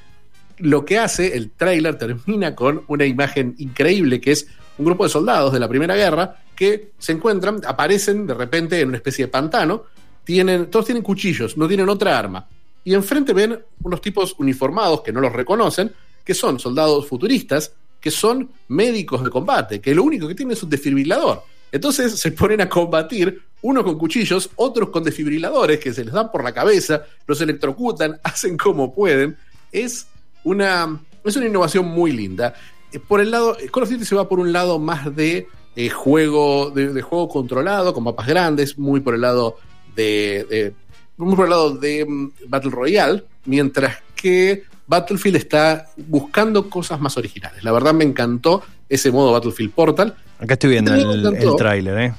Lo 0.59 0.83
que 0.83 0.97
hace, 0.99 1.37
el 1.37 1.51
tráiler 1.51 1.97
termina 1.97 2.55
con 2.55 2.83
una 2.87 3.05
imagen 3.05 3.55
increíble 3.59 4.19
que 4.19 4.31
es 4.31 4.47
un 4.77 4.85
grupo 4.85 5.03
de 5.03 5.09
soldados 5.09 5.53
de 5.53 5.59
la 5.59 5.67
Primera 5.67 5.95
Guerra 5.95 6.35
que 6.55 6.91
se 6.97 7.11
encuentran, 7.13 7.61
aparecen 7.65 8.27
de 8.27 8.33
repente 8.33 8.81
en 8.81 8.89
una 8.89 8.97
especie 8.97 9.25
de 9.25 9.31
pantano, 9.31 9.83
tienen, 10.23 10.69
todos 10.69 10.85
tienen 10.85 11.03
cuchillos, 11.03 11.55
no 11.57 11.67
tienen 11.67 11.87
otra 11.87 12.17
arma. 12.17 12.45
Y 12.83 12.93
enfrente 12.93 13.33
ven 13.33 13.57
unos 13.83 14.01
tipos 14.01 14.35
uniformados 14.37 15.01
que 15.01 15.13
no 15.13 15.21
los 15.21 15.31
reconocen, 15.31 15.93
que 16.25 16.33
son 16.33 16.59
soldados 16.59 17.07
futuristas, 17.07 17.71
que 17.99 18.11
son 18.11 18.49
médicos 18.67 19.23
de 19.23 19.29
combate, 19.29 19.81
que 19.81 19.95
lo 19.95 20.03
único 20.03 20.27
que 20.27 20.35
tienen 20.35 20.55
es 20.55 20.63
un 20.63 20.69
desfibrilador. 20.69 21.43
Entonces 21.71 22.19
se 22.19 22.31
ponen 22.31 22.61
a 22.61 22.69
combatir, 22.69 23.41
unos 23.61 23.83
con 23.83 23.97
cuchillos, 23.97 24.49
otros 24.55 24.89
con 24.89 25.03
desfibriladores 25.03 25.79
que 25.79 25.93
se 25.93 26.05
les 26.05 26.13
dan 26.13 26.31
por 26.31 26.43
la 26.43 26.53
cabeza, 26.53 27.03
los 27.25 27.41
electrocutan, 27.41 28.19
hacen 28.23 28.57
como 28.57 28.93
pueden. 28.93 29.37
Es 29.71 30.07
una, 30.43 30.99
es 31.23 31.35
una 31.35 31.47
innovación 31.47 31.85
muy 31.85 32.11
linda. 32.11 32.53
Eh, 32.91 32.99
por 32.99 33.19
el 33.19 33.31
lado, 33.31 33.57
Call 33.71 33.83
of 33.83 33.89
Duty 33.89 34.05
se 34.05 34.15
va 34.15 34.29
por 34.29 34.39
un 34.39 34.53
lado 34.53 34.79
más 34.79 35.13
de 35.15 35.47
eh, 35.75 35.89
juego, 35.89 36.71
de, 36.71 37.01
juego 37.01 37.27
controlado, 37.27 37.93
con 37.93 38.03
mapas 38.03 38.27
grandes, 38.27 38.77
muy 38.77 38.99
por 38.99 39.15
el 39.15 39.21
lado 39.21 39.57
de, 39.95 40.45
de 40.49 40.73
muy 41.17 41.35
por 41.35 41.45
el 41.45 41.51
lado 41.51 41.75
de 41.75 42.05
mm, 42.05 42.31
Battle 42.47 42.71
Royale, 42.71 43.23
mientras 43.45 43.97
que 44.15 44.63
Battlefield 44.87 45.35
está 45.37 45.87
buscando 45.97 46.69
cosas 46.69 46.99
más 46.99 47.17
originales. 47.17 47.63
La 47.63 47.71
verdad 47.71 47.93
me 47.93 48.03
encantó 48.03 48.63
ese 48.89 49.11
modo 49.11 49.31
Battlefield 49.33 49.73
Portal. 49.73 50.15
Acá 50.39 50.53
estoy 50.53 50.71
viendo 50.71 50.93
el, 50.93 51.25
el 51.25 51.55
tráiler, 51.55 51.99
¿eh? 51.99 52.13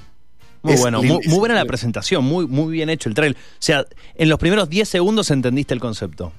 Muy 0.62 0.76
bueno, 0.76 1.02
muy, 1.02 1.20
buena 1.26 1.54
la 1.54 1.64
presentación, 1.64 2.24
muy, 2.24 2.46
muy 2.46 2.72
bien 2.72 2.90
hecho 2.90 3.08
el 3.08 3.14
trailer. 3.14 3.36
O 3.36 3.56
sea, 3.58 3.86
en 4.14 4.28
los 4.28 4.38
primeros 4.38 4.68
10 4.68 4.88
segundos 4.88 5.30
entendiste 5.30 5.72
el 5.72 5.80
concepto. 5.80 6.32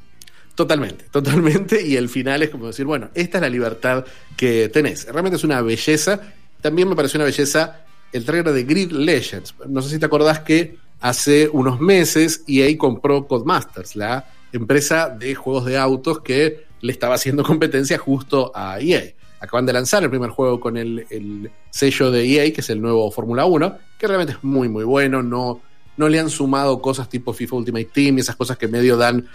Totalmente, 0.55 1.05
totalmente. 1.11 1.85
Y 1.85 1.95
el 1.95 2.09
final 2.09 2.43
es 2.43 2.49
como 2.49 2.67
decir, 2.67 2.85
bueno, 2.85 3.09
esta 3.13 3.37
es 3.37 3.41
la 3.41 3.49
libertad 3.49 4.05
que 4.35 4.69
tenés. 4.69 5.05
Realmente 5.05 5.37
es 5.37 5.43
una 5.43 5.61
belleza. 5.61 6.19
También 6.61 6.89
me 6.89 6.95
pareció 6.95 7.17
una 7.17 7.25
belleza 7.25 7.85
el 8.11 8.25
trailer 8.25 8.53
de 8.53 8.63
Grid 8.63 8.91
Legends. 8.91 9.55
No 9.67 9.81
sé 9.81 9.89
si 9.89 9.99
te 9.99 10.05
acordás 10.05 10.41
que 10.41 10.77
hace 10.99 11.47
unos 11.47 11.79
meses 11.79 12.43
EA 12.47 12.77
compró 12.77 13.25
Codemasters, 13.27 13.95
la 13.95 14.27
empresa 14.53 15.09
de 15.09 15.35
juegos 15.35 15.65
de 15.65 15.77
autos 15.77 16.21
que 16.21 16.65
le 16.81 16.91
estaba 16.91 17.15
haciendo 17.15 17.43
competencia 17.45 17.97
justo 17.97 18.51
a 18.55 18.79
EA. 18.79 19.13
Acaban 19.39 19.65
de 19.65 19.73
lanzar 19.73 20.03
el 20.03 20.09
primer 20.09 20.31
juego 20.31 20.59
con 20.59 20.75
el, 20.75 21.51
sello 21.69 22.11
de 22.11 22.25
EA, 22.25 22.53
que 22.53 22.61
es 22.61 22.69
el 22.69 22.81
nuevo 22.81 23.09
Fórmula 23.09 23.45
1, 23.45 23.77
que 23.97 24.07
realmente 24.07 24.33
es 24.33 24.43
muy, 24.43 24.67
muy 24.67 24.83
bueno. 24.83 25.23
No, 25.23 25.61
no 25.95 26.09
le 26.09 26.19
han 26.19 26.29
sumado 26.29 26.81
cosas 26.81 27.07
tipo 27.07 27.31
FIFA 27.31 27.57
Ultimate 27.57 27.89
Team 27.93 28.17
y 28.17 28.21
esas 28.21 28.35
cosas 28.35 28.57
que 28.57 28.67
medio 28.67 28.97
dan, 28.97 29.27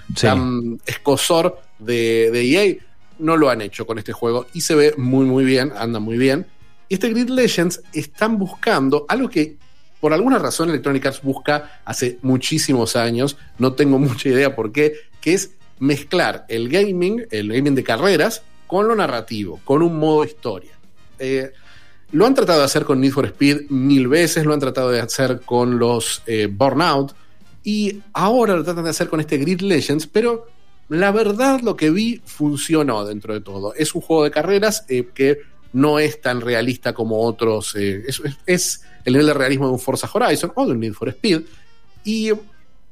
escosor 0.85 1.59
de, 1.79 2.31
de 2.31 2.42
EA. 2.42 2.77
No 3.18 3.37
lo 3.37 3.48
han 3.48 3.62
hecho 3.62 3.87
con 3.87 3.98
este 3.98 4.12
juego 4.12 4.46
y 4.53 4.61
se 4.61 4.74
ve 4.74 4.94
muy, 4.98 5.24
muy 5.24 5.44
bien, 5.44 5.72
anda 5.77 6.00
muy 6.00 6.18
bien. 6.18 6.46
Y 6.88 6.94
este 6.94 7.09
Grid 7.09 7.31
Legends 7.31 7.81
están 7.92 8.38
buscando 8.38 9.07
algo 9.09 9.31
que 9.31 9.57
por 10.05 10.12
alguna 10.12 10.38
razón 10.38 10.69
Electronic 10.69 11.07
Arts 11.07 11.23
busca 11.23 11.81
hace 11.87 12.19
muchísimos 12.21 12.95
años, 12.95 13.38
no 13.57 13.73
tengo 13.73 13.99
mucha 14.09 14.29
idea 14.29 14.55
por 14.55 14.71
qué, 14.71 14.97
que 15.23 15.33
es 15.33 15.53
mezclar 15.79 16.45
el 16.51 16.69
gaming, 16.69 17.25
el 17.31 17.51
gaming 17.51 17.75
de 17.75 17.85
carreras, 17.85 18.43
con 18.67 18.87
lo 18.87 18.95
narrativo, 18.95 19.61
con 19.64 19.81
un 19.81 19.99
modo 19.99 20.23
historia. 20.23 20.73
Eh, 21.19 21.53
lo 22.12 22.27
han 22.27 22.35
tratado 22.35 22.59
de 22.59 22.67
hacer 22.67 22.85
con 22.85 23.01
Need 23.01 23.12
for 23.12 23.25
Speed 23.25 23.71
mil 23.71 24.07
veces, 24.09 24.45
lo 24.45 24.53
han 24.53 24.61
tratado 24.61 24.90
de 24.90 25.01
hacer 25.01 25.40
con 25.40 25.79
los 25.79 26.23
eh, 26.27 26.51
Burnout, 26.53 27.14
y 27.62 28.03
ahora 28.12 28.57
lo 28.57 28.62
tratan 28.62 28.85
de 28.85 28.90
hacer 28.90 29.09
con 29.09 29.21
este 29.21 29.38
Grid 29.38 29.62
Legends, 29.62 30.07
pero 30.07 30.49
la 30.90 31.12
verdad 31.12 31.61
lo 31.62 31.77
que 31.77 31.88
vi 31.88 32.21
funcionó 32.27 33.07
dentro 33.07 33.33
de 33.33 33.40
todo. 33.40 33.73
Es 33.73 33.95
un 33.95 34.03
juego 34.03 34.25
de 34.25 34.31
carreras 34.31 34.85
eh, 34.90 35.09
que 35.14 35.38
no 35.74 35.98
es 35.98 36.20
tan 36.20 36.40
realista 36.40 36.92
como 36.92 37.20
otros, 37.20 37.74
es 37.76 38.82
el 39.04 39.12
nivel 39.12 39.26
de 39.26 39.34
realismo 39.34 39.66
de 39.66 39.72
un 39.72 39.78
Forza 39.78 40.08
Horizon 40.12 40.52
o 40.54 40.66
de 40.66 40.72
un 40.72 40.80
Need 40.80 40.94
for 40.94 41.08
Speed. 41.10 41.42
Y 42.04 42.30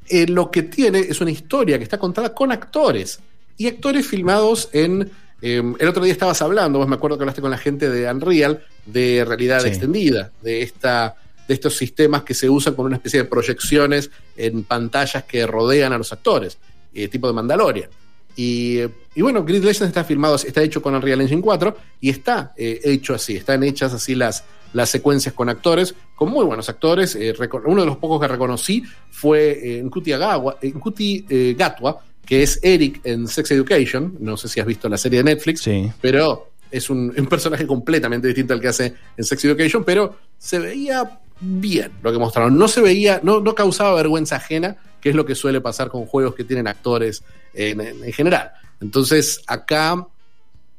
eh, 0.08 0.26
lo 0.26 0.50
que 0.50 0.62
tiene 0.62 1.00
es 1.00 1.20
una 1.20 1.30
historia 1.30 1.78
que 1.78 1.84
está 1.84 1.98
contada 1.98 2.34
con 2.34 2.52
actores 2.52 3.20
y 3.56 3.66
actores 3.66 4.06
filmados 4.06 4.68
en. 4.72 5.10
Em, 5.40 5.74
el 5.80 5.88
otro 5.88 6.04
día 6.04 6.12
estabas 6.12 6.40
hablando, 6.40 6.78
vos 6.78 6.86
me 6.86 6.94
acuerdo 6.94 7.18
que 7.18 7.24
hablaste 7.24 7.40
con 7.40 7.50
la 7.50 7.58
gente 7.58 7.90
de 7.90 8.08
Unreal 8.08 8.62
de 8.86 9.24
realidad 9.24 9.66
extendida, 9.66 10.30
de 10.40 10.62
esta 10.62 11.16
de 11.48 11.54
estos 11.54 11.76
sistemas 11.76 12.22
que 12.22 12.34
se 12.34 12.48
usan 12.48 12.74
con 12.74 12.86
una 12.86 12.96
especie 12.96 13.20
de 13.20 13.28
proyecciones 13.28 14.10
en 14.36 14.62
pantallas 14.62 15.24
que 15.24 15.44
rodean 15.44 15.92
a 15.92 15.98
los 15.98 16.12
actores, 16.12 16.58
eh, 16.94 17.08
tipo 17.08 17.26
de 17.26 17.32
Mandalorian. 17.32 17.90
Y, 18.36 18.80
bueno, 19.16 19.44
Grid 19.44 19.62
Legends 19.62 19.88
está 19.88 20.04
filmado, 20.04 20.36
está 20.36 20.62
hecho 20.62 20.80
con 20.80 20.94
Unreal 20.94 21.20
Engine 21.20 21.42
4 21.42 21.76
y 22.00 22.10
está 22.10 22.52
eh, 22.56 22.80
hecho 22.84 23.14
así, 23.14 23.36
están 23.36 23.62
hechas 23.62 23.92
así 23.92 24.14
las, 24.14 24.44
las 24.72 24.90
secuencias 24.90 25.34
con 25.34 25.48
actores, 25.48 25.94
con 26.14 26.30
muy 26.30 26.44
buenos 26.44 26.68
actores. 26.68 27.14
Eh, 27.16 27.34
uno 27.64 27.82
de 27.82 27.86
los 27.86 27.96
pocos 27.96 28.20
que 28.20 28.28
reconocí 28.28 28.82
fue 29.10 29.78
en 29.78 29.86
Nkuti, 29.86 31.26
eh, 31.28 31.54
Gatwa, 31.58 32.00
que 32.24 32.42
es 32.42 32.58
Eric 32.62 33.00
en 33.04 33.26
Sex 33.28 33.50
Education. 33.50 34.16
No 34.20 34.36
sé 34.36 34.48
si 34.48 34.60
has 34.60 34.66
visto 34.66 34.88
la 34.88 34.96
serie 34.96 35.22
de 35.22 35.24
Netflix, 35.24 35.68
pero 36.00 36.48
es 36.70 36.88
un, 36.88 37.12
personaje 37.28 37.66
completamente 37.66 38.28
distinto 38.28 38.54
al 38.54 38.60
que 38.60 38.68
hace 38.68 38.94
en 39.16 39.24
Sex 39.24 39.44
Education, 39.44 39.84
pero 39.84 40.16
se 40.38 40.58
veía 40.58 41.20
bien 41.40 41.92
lo 42.02 42.12
que 42.12 42.18
mostraron. 42.18 42.56
No 42.56 42.68
se 42.68 42.80
veía, 42.80 43.20
no, 43.22 43.40
no 43.40 43.54
causaba 43.54 43.94
vergüenza 43.94 44.36
ajena, 44.36 44.76
que 45.02 45.10
es 45.10 45.14
lo 45.14 45.26
que 45.26 45.34
suele 45.34 45.60
pasar 45.60 45.90
con 45.90 46.06
juegos 46.06 46.34
que 46.34 46.44
tienen 46.44 46.66
actores 46.66 47.22
en, 47.52 47.80
en 47.80 48.12
general. 48.12 48.52
Entonces, 48.80 49.42
acá, 49.46 50.06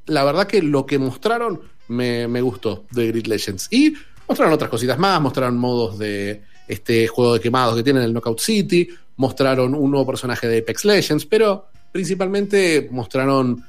la 0.07 0.23
verdad 0.23 0.47
que 0.47 0.63
lo 0.63 0.85
que 0.85 0.97
mostraron 0.97 1.61
me, 1.87 2.41
gustó 2.41 2.85
de 2.91 3.07
Grid 3.07 3.27
Legends. 3.27 3.67
Y 3.71 3.93
mostraron 4.27 4.53
otras 4.53 4.69
cositas 4.69 4.97
más, 4.97 5.21
mostraron 5.21 5.57
modos 5.57 5.97
de 5.97 6.43
este 6.67 7.07
juego 7.07 7.33
de 7.33 7.39
quemados 7.39 7.75
que 7.75 7.83
tienen 7.83 8.03
el 8.03 8.13
Knockout 8.13 8.39
City, 8.39 8.87
mostraron 9.17 9.75
un 9.75 9.91
nuevo 9.91 10.07
personaje 10.07 10.47
de 10.47 10.59
Apex 10.59 10.85
Legends, 10.85 11.25
pero 11.25 11.67
principalmente 11.91 12.87
mostraron. 12.91 13.63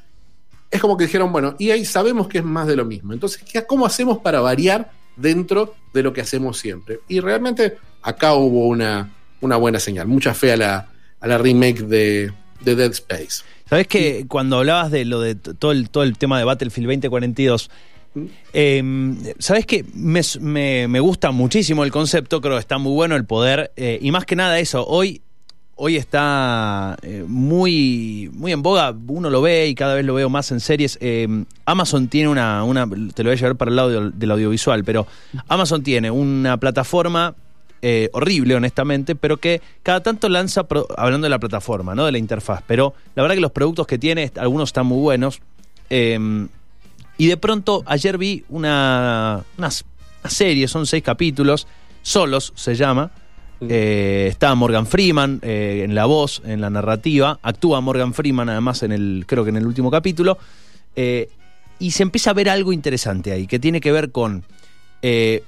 Es 0.70 0.80
como 0.80 0.96
que 0.96 1.04
dijeron, 1.04 1.30
bueno, 1.30 1.54
y 1.58 1.70
ahí 1.70 1.84
sabemos 1.84 2.26
que 2.26 2.38
es 2.38 2.44
más 2.44 2.66
de 2.66 2.76
lo 2.76 2.84
mismo. 2.84 3.12
Entonces, 3.12 3.42
¿cómo 3.66 3.86
hacemos 3.86 4.18
para 4.18 4.40
variar 4.40 4.90
dentro 5.16 5.74
de 5.92 6.02
lo 6.02 6.12
que 6.12 6.20
hacemos 6.20 6.58
siempre? 6.58 7.00
Y 7.06 7.20
realmente 7.20 7.76
acá 8.02 8.34
hubo 8.34 8.66
una, 8.66 9.12
una 9.44 9.56
buena 9.56 9.78
señal. 9.78 10.06
Mucha 10.08 10.34
fe 10.34 10.52
a 10.52 10.56
la, 10.56 10.88
a 11.20 11.26
la 11.26 11.38
remake 11.38 11.82
de, 11.82 12.32
de 12.60 12.74
Dead 12.74 12.90
Space. 12.92 13.42
Sabes 13.68 13.86
que 13.86 14.26
cuando 14.28 14.58
hablabas 14.58 14.90
de 14.90 15.04
lo 15.04 15.20
de 15.20 15.34
todo 15.36 15.72
el, 15.72 15.88
todo 15.90 16.02
el 16.02 16.16
tema 16.18 16.38
de 16.38 16.44
Battlefield 16.44 16.88
2042, 16.88 17.70
eh, 18.52 19.14
sabes 19.38 19.66
que 19.66 19.84
me, 19.94 20.20
me- 20.40 20.88
me 20.88 21.00
gusta 21.00 21.30
muchísimo 21.30 21.84
el 21.84 21.90
concepto, 21.90 22.40
creo 22.40 22.54
que 22.54 22.60
está 22.60 22.78
muy 22.78 22.92
bueno 22.92 23.16
el 23.16 23.24
poder, 23.24 23.72
eh, 23.76 23.98
y 24.00 24.10
más 24.12 24.24
que 24.24 24.36
nada 24.36 24.58
eso, 24.60 24.86
hoy, 24.86 25.20
hoy 25.74 25.96
está 25.96 26.96
eh, 27.02 27.24
muy, 27.26 28.30
muy 28.32 28.52
en 28.52 28.62
boga, 28.62 28.94
uno 29.08 29.30
lo 29.30 29.42
ve 29.42 29.66
y 29.68 29.74
cada 29.74 29.94
vez 29.94 30.04
lo 30.04 30.14
veo 30.14 30.28
más 30.28 30.52
en 30.52 30.60
series. 30.60 30.96
eh, 31.00 31.26
Amazon 31.64 32.06
tiene 32.08 32.28
una, 32.28 32.62
una, 32.64 32.86
te 32.86 33.24
lo 33.24 33.30
voy 33.30 33.36
a 33.36 33.40
llevar 33.40 33.56
para 33.56 33.70
el 33.70 33.76
lado 33.76 34.10
del 34.10 34.30
audiovisual, 34.30 34.84
pero 34.84 35.06
Amazon 35.48 35.82
tiene 35.82 36.10
una 36.10 36.58
plataforma 36.58 37.34
eh, 37.86 38.08
horrible, 38.14 38.54
honestamente, 38.54 39.14
pero 39.14 39.36
que 39.36 39.60
cada 39.82 40.02
tanto 40.02 40.30
lanza, 40.30 40.64
pro- 40.64 40.86
hablando 40.96 41.26
de 41.26 41.28
la 41.28 41.38
plataforma, 41.38 41.94
no 41.94 42.06
de 42.06 42.12
la 42.12 42.18
interfaz, 42.18 42.62
pero 42.66 42.94
la 43.14 43.22
verdad 43.22 43.34
que 43.34 43.42
los 43.42 43.52
productos 43.52 43.86
que 43.86 43.98
tiene, 43.98 44.32
algunos 44.38 44.70
están 44.70 44.86
muy 44.86 45.02
buenos. 45.02 45.40
eh, 45.90 46.18
y 47.18 47.26
de 47.26 47.36
pronto, 47.36 47.82
ayer 47.84 48.16
vi 48.16 48.42
una, 48.48 49.44
una, 49.58 49.68
serie, 50.24 50.66
son 50.66 50.86
seis 50.86 51.02
capítulos, 51.02 51.66
Solos 52.00 52.54
se 52.56 52.74
llama. 52.74 53.10
Eh, 53.60 54.28
está 54.30 54.54
Morgan 54.54 54.86
Freeman 54.86 55.40
eh, 55.42 55.82
en 55.84 55.94
la 55.94 56.06
voz, 56.06 56.40
en 56.46 56.62
la 56.62 56.70
narrativa. 56.70 57.38
Actúa 57.42 57.80
Morgan 57.82 58.14
Freeman 58.14 58.48
además 58.48 58.82
en 58.82 58.92
el, 58.92 59.24
creo 59.28 59.44
que 59.44 59.50
en 59.50 59.58
el 59.58 59.66
último 59.66 59.90
capítulo. 59.90 60.38
Y 61.78 61.90
se 61.90 62.02
empieza 62.02 62.30
a 62.30 62.34
ver 62.34 62.48
algo 62.48 62.72
interesante 62.72 63.30
ahí, 63.32 63.46
que 63.46 63.58
tiene 63.58 63.80
que 63.80 63.92
ver 63.92 64.10
con 64.10 64.42
eh, 65.02 65.44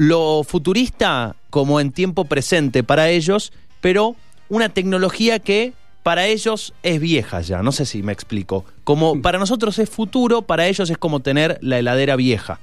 lo 0.00 0.44
futurista 0.44 1.36
como 1.50 1.78
en 1.78 1.92
tiempo 1.92 2.24
presente 2.24 2.82
para 2.82 3.10
ellos, 3.10 3.52
pero 3.82 4.16
una 4.48 4.70
tecnología 4.70 5.40
que 5.40 5.74
para 6.02 6.26
ellos 6.26 6.72
es 6.82 6.98
vieja 6.98 7.42
ya, 7.42 7.62
no 7.62 7.70
sé 7.70 7.84
si 7.84 8.02
me 8.02 8.10
explico. 8.10 8.64
Como 8.82 9.20
para 9.20 9.38
nosotros 9.38 9.78
es 9.78 9.90
futuro, 9.90 10.40
para 10.40 10.66
ellos 10.68 10.88
es 10.88 10.96
como 10.96 11.20
tener 11.20 11.58
la 11.60 11.78
heladera 11.78 12.16
vieja. 12.16 12.60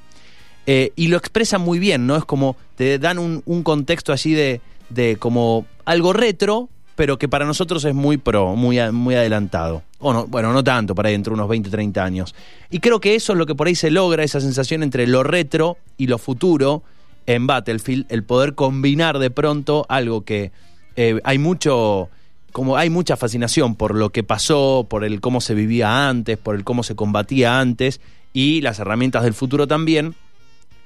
Eh, 0.66 0.94
y 0.96 1.10
lo 1.10 1.18
expresan 1.18 1.62
muy 1.62 1.78
bien, 1.78 2.08
¿no? 2.08 2.16
Es 2.16 2.26
como 2.26 2.56
te 2.76 2.98
dan 2.98 3.20
un, 3.20 3.44
un 3.46 3.62
contexto 3.62 4.14
así 4.14 4.34
de, 4.34 4.60
de 4.90 5.18
como 5.18 5.68
algo 5.86 6.14
retro, 6.14 6.70
pero 6.96 7.20
que 7.20 7.30
para 7.30 7.46
nosotros 7.46 7.86
es 7.86 7.94
muy 7.94 8.18
pro, 8.18 8.56
muy, 8.56 8.80
muy 8.92 9.14
adelantado. 9.14 9.84
O 10.00 10.12
no, 10.12 10.26
bueno, 10.26 10.54
no 10.54 10.64
tanto, 10.64 10.96
para 10.96 11.10
ahí 11.10 11.16
entre 11.16 11.34
unos 11.34 11.48
20, 11.48 11.70
30 11.70 12.04
años. 12.04 12.34
Y 12.72 12.80
creo 12.80 13.00
que 13.00 13.14
eso 13.14 13.34
es 13.34 13.38
lo 13.38 13.46
que 13.46 13.54
por 13.54 13.68
ahí 13.68 13.76
se 13.76 13.92
logra, 13.92 14.24
esa 14.24 14.42
sensación 14.42 14.82
entre 14.82 15.06
lo 15.06 15.22
retro 15.22 15.78
y 15.98 16.08
lo 16.08 16.18
futuro 16.18 16.82
en 17.28 17.46
Battlefield, 17.46 18.06
el 18.10 18.24
poder 18.24 18.56
combinar 18.56 19.20
de 19.20 19.30
pronto 19.30 19.86
algo 19.90 20.24
que 20.24 20.52
eh, 20.96 21.20
hay 21.24 21.38
mucho 21.38 22.10
como 22.52 22.76
hay 22.76 22.90
mucha 22.90 23.18
fascinación 23.18 23.76
por 23.76 23.94
lo 23.94 24.10
que 24.10 24.24
pasó, 24.24 24.88
por 24.90 25.04
el 25.04 25.22
cómo 25.22 25.42
se 25.42 25.54
vivía 25.54 26.10
antes, 26.10 26.40
por 26.40 26.56
el 26.56 26.64
cómo 26.64 26.82
se 26.82 26.96
combatía 26.96 27.60
antes 27.60 28.02
y 28.34 28.62
las 28.62 28.80
herramientas 28.80 29.24
del 29.24 29.36
futuro 29.36 29.68
también. 29.68 30.16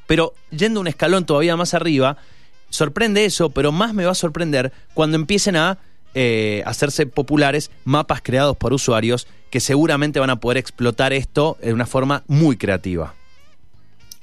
Pero 0.06 0.34
yendo 0.50 0.82
un 0.82 0.88
escalón 0.88 1.26
todavía 1.26 1.56
más 1.56 1.74
arriba, 1.74 2.18
sorprende 2.70 3.24
eso, 3.24 3.52
pero 3.52 3.72
más 3.72 3.94
me 3.94 4.04
va 4.04 4.12
a 4.12 4.16
sorprender 4.16 4.74
cuando 4.94 5.16
empiecen 5.16 5.56
a 5.56 5.78
eh, 6.14 6.62
hacerse 6.66 7.06
populares 7.06 7.72
mapas 7.86 8.22
creados 8.22 8.58
por 8.58 8.74
usuarios 8.74 9.28
que 9.50 9.62
seguramente 9.62 10.20
van 10.20 10.30
a 10.30 10.42
poder 10.42 10.58
explotar 10.58 11.14
esto 11.14 11.58
de 11.62 11.72
una 11.72 11.86
forma 11.86 12.24
muy 12.28 12.58
creativa. 12.58 13.16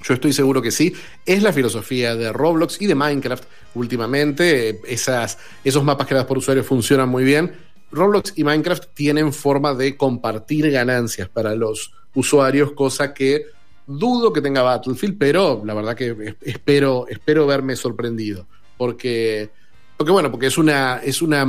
Yo 0.03 0.15
estoy 0.15 0.33
seguro 0.33 0.63
que 0.63 0.71
sí. 0.71 0.93
Es 1.27 1.43
la 1.43 1.53
filosofía 1.53 2.15
de 2.15 2.33
Roblox 2.33 2.81
y 2.81 2.87
de 2.87 2.95
Minecraft 2.95 3.45
últimamente. 3.75 4.81
Esas, 4.87 5.39
esos 5.65 5.83
mapas 5.85 6.07
creados 6.07 6.27
por 6.29 6.39
usuarios 6.39 6.67
funcionan 6.67 7.09
muy 7.09 7.25
bien. 7.25 7.53
Roblox 7.91 8.35
y 8.37 8.45
Minecraft 8.45 8.85
tienen 8.95 9.33
forma 9.33 9.75
de 9.75 9.97
compartir 9.97 10.71
ganancias 10.71 11.29
para 11.29 11.55
los 11.55 11.93
usuarios, 12.15 12.73
cosa 12.73 13.13
que 13.15 13.47
dudo 13.87 14.33
que 14.33 14.43
tenga 14.43 14.63
Battlefield, 14.63 15.17
pero 15.19 15.63
la 15.65 15.75
verdad 15.75 15.97
que 15.97 16.11
es- 16.11 16.37
espero, 16.43 17.07
espero 17.09 17.47
verme 17.47 17.75
sorprendido. 17.77 18.47
Porque, 18.77 19.51
porque 19.97 20.13
bueno, 20.13 20.31
porque 20.31 20.47
es 20.47 20.59
una, 20.59 20.99
es 21.03 21.23
una, 21.23 21.47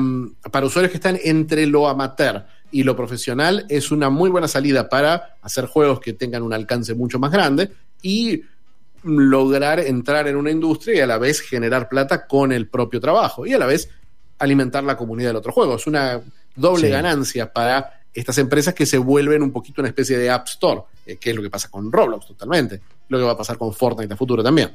para 0.51 0.65
usuarios 0.65 0.91
que 0.91 0.97
están 0.97 1.19
entre 1.23 1.65
lo 1.67 1.87
amateur 1.87 2.45
y 2.71 2.83
lo 2.83 2.95
profesional, 2.95 3.65
es 3.69 3.91
una 3.91 4.09
muy 4.09 4.29
buena 4.29 4.47
salida 4.47 4.87
para 4.89 5.35
hacer 5.41 5.65
juegos 5.65 5.99
que 5.99 6.13
tengan 6.13 6.41
un 6.43 6.53
alcance 6.53 6.93
mucho 6.95 7.19
más 7.19 7.31
grande 7.31 7.69
y 8.01 8.43
lograr 9.03 9.79
entrar 9.79 10.27
en 10.27 10.35
una 10.35 10.51
industria 10.51 10.95
y 10.95 10.99
a 10.99 11.07
la 11.07 11.17
vez 11.17 11.39
generar 11.41 11.87
plata 11.89 12.27
con 12.27 12.51
el 12.51 12.67
propio 12.67 12.99
trabajo 12.99 13.45
y 13.45 13.53
a 13.53 13.57
la 13.57 13.65
vez 13.65 13.89
alimentar 14.39 14.83
la 14.83 14.97
comunidad 14.97 15.29
del 15.29 15.37
otro 15.37 15.51
juego. 15.51 15.75
Es 15.75 15.87
una 15.87 16.21
doble 16.55 16.87
Sí. 16.87 16.91
ganancia 16.91 17.51
para 17.51 18.01
estas 18.13 18.37
empresas 18.39 18.73
que 18.73 18.85
se 18.85 18.97
vuelven 18.97 19.43
un 19.43 19.51
poquito 19.51 19.81
una 19.81 19.89
especie 19.89 20.17
de 20.17 20.29
App 20.29 20.47
Store, 20.47 20.81
eh, 21.05 21.17
que 21.17 21.29
es 21.29 21.35
lo 21.35 21.41
que 21.41 21.49
pasa 21.49 21.69
con 21.69 21.91
Roblox 21.91 22.27
totalmente, 22.27 22.81
lo 23.07 23.17
que 23.17 23.23
va 23.23 23.31
a 23.31 23.37
pasar 23.37 23.57
con 23.57 23.73
Fortnite 23.73 24.13
a 24.13 24.17
futuro 24.17 24.43
también. 24.43 24.71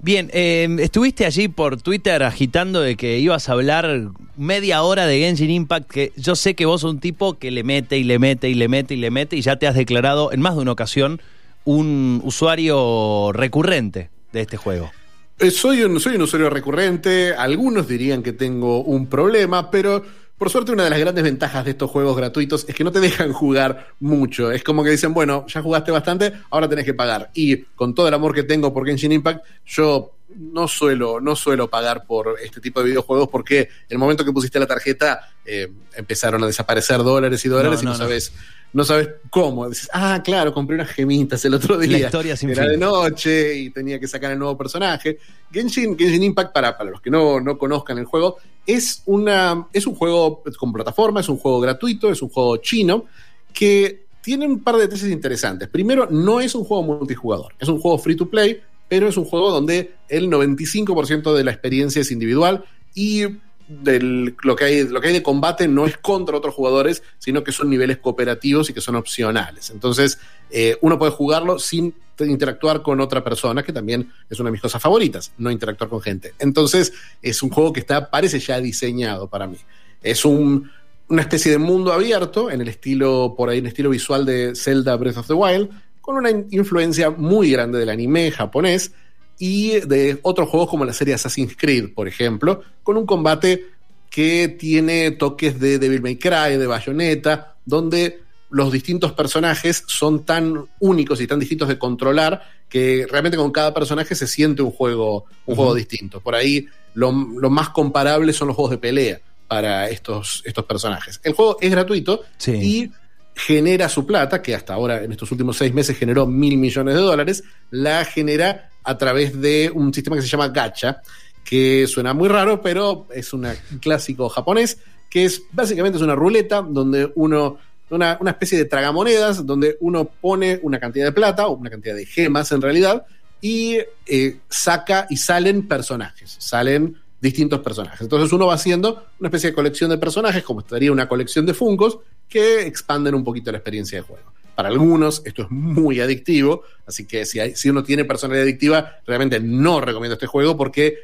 Bien, 0.00 0.30
eh, 0.32 0.68
estuviste 0.78 1.26
allí 1.26 1.48
por 1.48 1.82
Twitter 1.82 2.22
agitando 2.22 2.80
de 2.80 2.96
que 2.96 3.18
ibas 3.18 3.48
a 3.48 3.52
hablar 3.52 4.10
media 4.36 4.82
hora 4.82 5.06
de 5.08 5.18
Genshin 5.18 5.50
Impact, 5.50 5.90
que 5.90 6.12
yo 6.16 6.36
sé 6.36 6.54
que 6.54 6.66
vos 6.66 6.82
sos 6.82 6.92
un 6.92 7.00
tipo 7.00 7.36
que 7.36 7.50
le 7.50 7.64
mete 7.64 7.98
y 7.98 8.04
le 8.04 8.20
mete 8.20 8.48
y 8.48 8.54
le 8.54 8.68
mete 8.68 8.94
y 8.94 8.98
le 8.98 9.10
mete 9.10 9.34
y 9.34 9.40
ya 9.42 9.56
te 9.56 9.66
has 9.66 9.74
declarado 9.74 10.32
en 10.32 10.40
más 10.40 10.54
de 10.54 10.60
una 10.62 10.70
ocasión 10.70 11.20
un 11.64 12.20
usuario 12.24 13.30
recurrente 13.32 14.10
de 14.32 14.40
este 14.40 14.56
juego. 14.56 14.90
Eh, 15.38 15.50
soy, 15.50 15.82
un, 15.84 16.00
soy 16.00 16.16
un 16.16 16.22
usuario 16.22 16.50
recurrente, 16.50 17.32
algunos 17.34 17.86
dirían 17.86 18.22
que 18.22 18.32
tengo 18.32 18.80
un 18.82 19.06
problema, 19.06 19.70
pero 19.70 20.04
por 20.36 20.50
suerte 20.50 20.72
una 20.72 20.84
de 20.84 20.90
las 20.90 20.98
grandes 20.98 21.22
ventajas 21.24 21.64
de 21.64 21.72
estos 21.72 21.90
juegos 21.90 22.16
gratuitos 22.16 22.64
es 22.68 22.74
que 22.74 22.84
no 22.84 22.92
te 22.92 23.00
dejan 23.00 23.32
jugar 23.32 23.88
mucho. 24.00 24.50
Es 24.50 24.62
como 24.64 24.82
que 24.82 24.90
dicen, 24.90 25.14
bueno, 25.14 25.44
ya 25.48 25.62
jugaste 25.62 25.90
bastante, 25.92 26.32
ahora 26.50 26.68
tenés 26.68 26.84
que 26.84 26.94
pagar. 26.94 27.30
Y 27.34 27.56
con 27.76 27.94
todo 27.94 28.08
el 28.08 28.14
amor 28.14 28.34
que 28.34 28.42
tengo 28.44 28.72
por 28.72 28.86
Genshin 28.86 29.12
Impact, 29.12 29.44
yo 29.66 30.14
no 30.36 30.68
suelo, 30.68 31.20
no 31.20 31.34
suelo 31.34 31.68
pagar 31.70 32.04
por 32.06 32.36
este 32.42 32.60
tipo 32.60 32.80
de 32.80 32.86
videojuegos 32.90 33.28
porque 33.28 33.68
el 33.88 33.98
momento 33.98 34.24
que 34.24 34.32
pusiste 34.32 34.58
la 34.60 34.66
tarjeta 34.66 35.30
eh, 35.44 35.68
empezaron 35.96 36.42
a 36.44 36.46
desaparecer 36.46 36.98
dólares 36.98 37.44
y 37.44 37.48
dólares 37.48 37.82
No, 37.82 37.82
y 37.82 37.84
no, 37.86 37.92
no, 37.92 37.98
no. 37.98 38.04
sabes. 38.04 38.32
No 38.72 38.84
sabes 38.84 39.08
cómo. 39.30 39.68
Dices, 39.68 39.88
ah, 39.92 40.20
claro, 40.22 40.52
compré 40.52 40.74
unas 40.74 40.90
gemitas 40.90 41.44
el 41.44 41.54
otro 41.54 41.78
día. 41.78 41.98
historia 41.98 42.36
sin 42.36 42.50
Era 42.50 42.62
fin. 42.62 42.72
de 42.72 42.76
noche 42.78 43.56
y 43.56 43.70
tenía 43.70 43.98
que 43.98 44.06
sacar 44.06 44.32
el 44.32 44.38
nuevo 44.38 44.56
personaje. 44.56 45.18
Genshin, 45.50 45.96
Genshin 45.98 46.22
Impact, 46.22 46.52
para, 46.52 46.76
para 46.76 46.90
los 46.90 47.00
que 47.00 47.10
no, 47.10 47.40
no 47.40 47.56
conozcan 47.56 47.98
el 47.98 48.04
juego, 48.04 48.36
es, 48.66 49.02
una, 49.06 49.66
es 49.72 49.86
un 49.86 49.94
juego 49.94 50.42
con 50.58 50.72
plataforma, 50.72 51.20
es 51.20 51.28
un 51.28 51.38
juego 51.38 51.60
gratuito, 51.60 52.10
es 52.10 52.20
un 52.20 52.28
juego 52.28 52.58
chino 52.58 53.06
que 53.52 54.04
tiene 54.20 54.46
un 54.46 54.62
par 54.62 54.76
de 54.76 54.82
detalles 54.82 55.10
interesantes. 55.10 55.68
Primero, 55.68 56.06
no 56.10 56.40
es 56.40 56.54
un 56.54 56.64
juego 56.64 56.82
multijugador, 56.82 57.54
es 57.58 57.68
un 57.68 57.80
juego 57.80 57.98
free 57.98 58.16
to 58.16 58.28
play, 58.28 58.60
pero 58.88 59.08
es 59.08 59.16
un 59.16 59.24
juego 59.24 59.50
donde 59.50 59.94
el 60.08 60.30
95% 60.30 61.34
de 61.34 61.44
la 61.44 61.50
experiencia 61.50 62.02
es 62.02 62.10
individual 62.10 62.64
y 62.94 63.24
del, 63.68 64.34
lo, 64.42 64.56
que 64.56 64.64
hay, 64.64 64.88
lo 64.88 65.00
que 65.00 65.08
hay 65.08 65.12
de 65.12 65.22
combate 65.22 65.68
no 65.68 65.86
es 65.86 65.96
contra 65.98 66.36
otros 66.36 66.54
jugadores, 66.54 67.02
sino 67.18 67.44
que 67.44 67.52
son 67.52 67.68
niveles 67.68 67.98
cooperativos 67.98 68.70
y 68.70 68.72
que 68.72 68.80
son 68.80 68.96
opcionales. 68.96 69.70
Entonces, 69.70 70.18
eh, 70.50 70.78
uno 70.80 70.98
puede 70.98 71.12
jugarlo 71.12 71.58
sin 71.58 71.94
interactuar 72.18 72.82
con 72.82 73.00
otra 73.00 73.22
persona, 73.22 73.62
que 73.62 73.72
también 73.72 74.10
es 74.28 74.40
una 74.40 74.48
de 74.48 74.52
mis 74.52 74.60
cosas 74.60 74.82
favoritas, 74.82 75.32
no 75.38 75.50
interactuar 75.50 75.88
con 75.88 76.00
gente. 76.00 76.34
Entonces, 76.38 76.92
es 77.22 77.42
un 77.42 77.50
juego 77.50 77.72
que 77.72 77.80
está, 77.80 78.10
parece 78.10 78.40
ya 78.40 78.60
diseñado 78.60 79.28
para 79.28 79.46
mí. 79.46 79.58
Es 80.02 80.24
un, 80.24 80.70
una 81.08 81.22
especie 81.22 81.52
de 81.52 81.58
mundo 81.58 81.92
abierto, 81.92 82.50
en 82.50 82.60
el 82.60 82.68
estilo, 82.68 83.34
por 83.36 83.50
ahí, 83.50 83.58
en 83.58 83.66
el 83.66 83.68
estilo 83.68 83.90
visual 83.90 84.24
de 84.24 84.54
Zelda 84.56 84.96
Breath 84.96 85.18
of 85.18 85.26
the 85.28 85.34
Wild, 85.34 85.68
con 86.00 86.16
una 86.16 86.30
in- 86.30 86.48
influencia 86.50 87.10
muy 87.10 87.52
grande 87.52 87.78
del 87.78 87.90
anime 87.90 88.30
japonés 88.30 88.92
y 89.38 89.80
de 89.80 90.18
otros 90.22 90.48
juegos 90.48 90.68
como 90.68 90.84
la 90.84 90.92
serie 90.92 91.14
Assassin's 91.14 91.56
Creed, 91.56 91.94
por 91.94 92.08
ejemplo, 92.08 92.62
con 92.82 92.96
un 92.96 93.06
combate 93.06 93.66
que 94.10 94.48
tiene 94.48 95.10
toques 95.12 95.60
de 95.60 95.78
Devil 95.78 96.02
May 96.02 96.16
Cry, 96.16 96.56
de 96.56 96.66
Bayonetta, 96.66 97.56
donde 97.64 98.20
los 98.50 98.72
distintos 98.72 99.12
personajes 99.12 99.84
son 99.86 100.24
tan 100.24 100.64
únicos 100.80 101.20
y 101.20 101.26
tan 101.26 101.38
distintos 101.38 101.68
de 101.68 101.78
controlar 101.78 102.42
que 102.68 103.06
realmente 103.10 103.36
con 103.36 103.52
cada 103.52 103.74
personaje 103.74 104.14
se 104.14 104.26
siente 104.26 104.62
un 104.62 104.70
juego, 104.70 105.26
un 105.46 105.54
juego 105.56 105.74
distinto. 105.74 106.20
Por 106.20 106.34
ahí 106.34 106.66
lo, 106.94 107.12
lo 107.12 107.50
más 107.50 107.68
comparable 107.70 108.32
son 108.32 108.48
los 108.48 108.56
juegos 108.56 108.70
de 108.72 108.78
pelea 108.78 109.20
para 109.46 109.88
estos, 109.88 110.42
estos 110.44 110.64
personajes. 110.64 111.20
El 111.22 111.32
juego 111.34 111.58
es 111.60 111.70
gratuito 111.70 112.22
Sí. 112.36 112.52
y 112.52 112.92
genera 113.38 113.88
su 113.88 114.04
plata, 114.04 114.42
que 114.42 114.52
hasta 114.52 114.74
ahora 114.74 115.02
en 115.04 115.12
estos 115.12 115.30
últimos 115.30 115.56
seis 115.56 115.72
meses 115.72 115.96
generó 115.96 116.26
mil 116.26 116.58
millones 116.58 116.96
de 116.96 117.00
dólares, 117.00 117.44
la 117.70 118.04
genera 118.04 118.70
a 118.82 118.98
través 118.98 119.40
de 119.40 119.70
un 119.72 119.94
sistema 119.94 120.16
que 120.16 120.22
se 120.22 120.28
llama 120.28 120.48
gacha, 120.48 121.02
que 121.44 121.86
suena 121.86 122.12
muy 122.14 122.28
raro, 122.28 122.60
pero 122.60 123.06
es 123.14 123.32
un 123.32 123.46
clásico 123.80 124.28
japonés, 124.28 124.78
que 125.08 125.24
es 125.24 125.42
básicamente 125.52 125.98
es 125.98 126.02
una 126.02 126.16
ruleta 126.16 126.62
donde 126.62 127.12
uno, 127.14 127.58
una, 127.90 128.18
una 128.20 128.32
especie 128.32 128.58
de 128.58 128.64
tragamonedas, 128.64 129.46
donde 129.46 129.76
uno 129.80 130.04
pone 130.20 130.58
una 130.62 130.80
cantidad 130.80 131.04
de 131.04 131.12
plata, 131.12 131.46
o 131.46 131.56
una 131.56 131.70
cantidad 131.70 131.94
de 131.94 132.06
gemas 132.06 132.50
en 132.50 132.60
realidad, 132.60 133.06
y 133.40 133.78
eh, 134.04 134.40
saca 134.48 135.06
y 135.08 135.16
salen 135.16 135.68
personajes, 135.68 136.34
salen 136.40 136.96
distintos 137.20 137.60
personajes. 137.60 138.00
Entonces 138.00 138.32
uno 138.32 138.46
va 138.46 138.54
haciendo 138.54 139.06
una 139.20 139.28
especie 139.28 139.50
de 139.50 139.54
colección 139.54 139.90
de 139.90 139.98
personajes, 139.98 140.42
como 140.42 140.60
estaría 140.60 140.90
una 140.90 141.08
colección 141.08 141.46
de 141.46 141.54
Funkos, 141.54 141.98
que 142.28 142.62
expanden 142.66 143.14
un 143.14 143.24
poquito 143.24 143.50
la 143.50 143.58
experiencia 143.58 143.98
de 143.98 144.02
juego. 144.02 144.32
Para 144.54 144.68
algunos 144.68 145.22
esto 145.24 145.42
es 145.42 145.50
muy 145.50 146.00
adictivo, 146.00 146.62
así 146.86 147.06
que 147.06 147.24
si, 147.24 147.38
hay- 147.40 147.54
si 147.54 147.70
uno 147.70 147.82
tiene 147.84 148.04
personalidad 148.04 148.44
adictiva, 148.44 148.96
realmente 149.06 149.38
no 149.40 149.80
recomiendo 149.80 150.14
este 150.14 150.26
juego 150.26 150.56
porque 150.56 150.98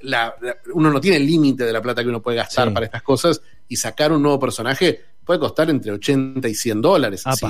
la- 0.00 0.34
la- 0.40 0.56
uno 0.74 0.90
no 0.90 1.00
tiene 1.00 1.18
límite 1.20 1.64
de 1.64 1.72
la 1.72 1.80
plata 1.80 2.02
que 2.02 2.08
uno 2.08 2.20
puede 2.20 2.36
gastar 2.38 2.68
Sí. 2.68 2.74
para 2.74 2.86
estas 2.86 3.02
cosas 3.02 3.40
y 3.68 3.76
sacar 3.76 4.12
un 4.12 4.20
nuevo 4.22 4.38
personaje 4.38 5.00
puede 5.24 5.40
costar 5.40 5.70
entre 5.70 5.92
80 5.92 6.48
y 6.48 6.54
100 6.54 6.82
dólares. 6.82 7.22
Así. 7.24 7.46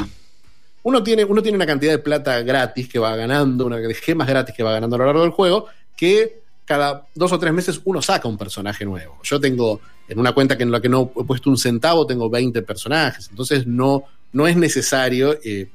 Uno 0.85 1.03
tiene, 1.03 1.25
uno 1.25 1.42
tiene 1.42 1.57
una 1.57 1.66
cantidad 1.66 1.92
de 1.92 1.98
plata 1.98 2.40
gratis 2.42 2.88
que 2.88 2.98
va 2.98 3.16
ganando, 3.16 3.66
una 3.66 3.79
de 3.79 3.94
gemas 3.94 4.29
gratis 4.29 4.55
que 4.55 4.62
va 4.62 4.72
ganando 4.72 4.96
a 4.96 4.98
lo 5.01 5.07
largo 5.07 5.22
del 5.22 5.31
juego, 5.31 5.66
que 5.96 6.42
cada 6.73 7.07
dos 7.15 7.31
o 7.33 7.39
tres 7.39 7.53
meses 7.53 7.81
uno 7.85 8.01
saca 8.01 8.27
un 8.29 8.39
personaje 8.39 8.85
nuevo. 8.85 9.19
Yo 9.23 9.39
tengo 9.41 9.81
en 10.09 10.19
una 10.19 10.33
cuenta 10.33 10.57
que 10.57 10.63
en 10.63 10.71
la 10.71 10.81
que 10.81 10.89
no 10.89 11.13
he 11.21 11.25
puesto 11.25 11.51
un 11.51 11.59
centavo, 11.59 12.07
tengo 12.07 12.31
20 12.31 12.63
personajes. 12.63 13.29
Entonces 13.31 13.67
no, 13.67 14.05
no 14.33 14.47
es 14.47 14.57
necesario. 14.57 15.39
eh, 15.45 15.69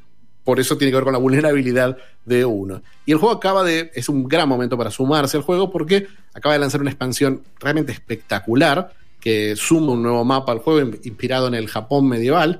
por 0.43 0.59
eso 0.61 0.77
tiene 0.77 0.91
que 0.91 0.95
ver 0.95 1.03
con 1.03 1.11
la 1.13 1.19
vulnerabilidad 1.19 1.97
de 2.25 2.45
uno. 2.45 2.81
Y 3.05 3.11
el 3.11 3.17
juego 3.17 3.35
acaba 3.35 3.63
de. 3.65 3.91
Es 3.93 4.07
un 4.09 4.27
gran 4.27 4.47
momento 4.47 4.77
para 4.77 4.89
sumarse 4.91 5.35
al 5.37 5.43
juego 5.43 5.69
porque 5.69 6.07
acaba 6.33 6.53
de 6.53 6.59
lanzar 6.59 6.79
una 6.81 6.89
expansión 6.89 7.41
realmente 7.59 7.91
espectacular 7.91 8.93
que 9.19 9.55
suma 9.57 9.91
un 9.91 10.03
nuevo 10.03 10.23
mapa 10.23 10.53
al 10.53 10.59
juego 10.59 10.79
in- 10.81 10.99
inspirado 11.03 11.47
en 11.47 11.53
el 11.53 11.67
Japón 11.67 12.07
medieval 12.07 12.59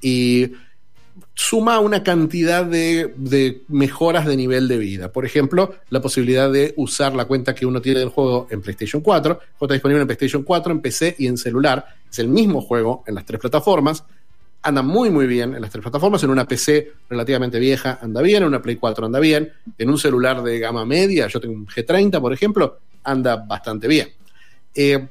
y 0.00 0.50
suma 1.34 1.78
una 1.80 2.02
cantidad 2.02 2.64
de, 2.64 3.62
mejoras 3.68 4.26
de 4.26 4.36
nivel 4.36 4.68
de 4.68 4.78
vida. 4.78 5.12
Por 5.12 5.24
ejemplo, 5.24 5.74
la 5.90 6.00
posibilidad 6.00 6.50
de 6.50 6.74
usar 6.76 7.14
la 7.14 7.26
cuenta 7.26 7.54
que 7.54 7.66
uno 7.66 7.80
tiene 7.80 8.00
del 8.00 8.08
juego 8.08 8.46
en 8.50 8.60
PlayStation 8.60 9.02
4. 9.02 9.32
El 9.32 9.48
está 9.60 9.74
disponible 9.74 10.02
en 10.02 10.06
PlayStation 10.08 10.42
4, 10.42 10.72
en 10.72 10.80
PC 10.80 11.16
y 11.18 11.26
en 11.26 11.38
celular. 11.38 11.86
Es 12.10 12.18
el 12.18 12.28
mismo 12.28 12.60
juego 12.60 13.04
en 13.06 13.14
las 13.14 13.24
tres 13.24 13.40
plataformas. 13.40 14.04
Anda 14.62 14.82
muy 14.82 15.10
muy 15.10 15.26
bien 15.26 15.54
en 15.54 15.62
las 15.62 15.70
tres 15.70 15.82
plataformas. 15.82 16.22
En 16.22 16.30
una 16.30 16.46
PC 16.46 16.92
relativamente 17.08 17.58
vieja 17.58 17.98
anda 18.02 18.20
bien, 18.20 18.42
en 18.42 18.48
una 18.48 18.60
Play 18.60 18.76
4 18.76 19.06
anda 19.06 19.20
bien. 19.20 19.52
En 19.78 19.90
un 19.90 19.98
celular 19.98 20.42
de 20.42 20.58
gama 20.58 20.84
media, 20.84 21.28
yo 21.28 21.40
tengo 21.40 21.54
un 21.54 21.66
G30 21.66 22.20
por 22.20 22.32
ejemplo, 22.32 22.78
anda 23.04 23.36
bastante 23.36 23.88
bien. 23.88 24.08
Eh, 24.74 25.06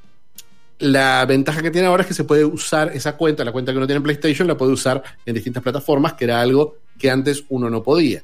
la 0.79 1.25
ventaja 1.25 1.61
que 1.61 1.71
tiene 1.71 1.87
ahora 1.87 2.01
es 2.01 2.07
que 2.07 2.13
se 2.13 2.23
puede 2.23 2.45
usar 2.45 2.91
esa 2.93 3.17
cuenta, 3.17 3.43
la 3.43 3.51
cuenta 3.51 3.71
que 3.71 3.77
uno 3.77 3.87
tiene 3.87 3.97
en 3.97 4.03
PlayStation, 4.03 4.47
la 4.47 4.57
puede 4.57 4.73
usar 4.73 5.01
en 5.25 5.33
distintas 5.33 5.63
plataformas, 5.63 6.13
que 6.13 6.25
era 6.25 6.39
algo 6.39 6.77
que 6.97 7.09
antes 7.09 7.43
uno 7.49 7.69
no 7.69 7.81
podía. 7.81 8.23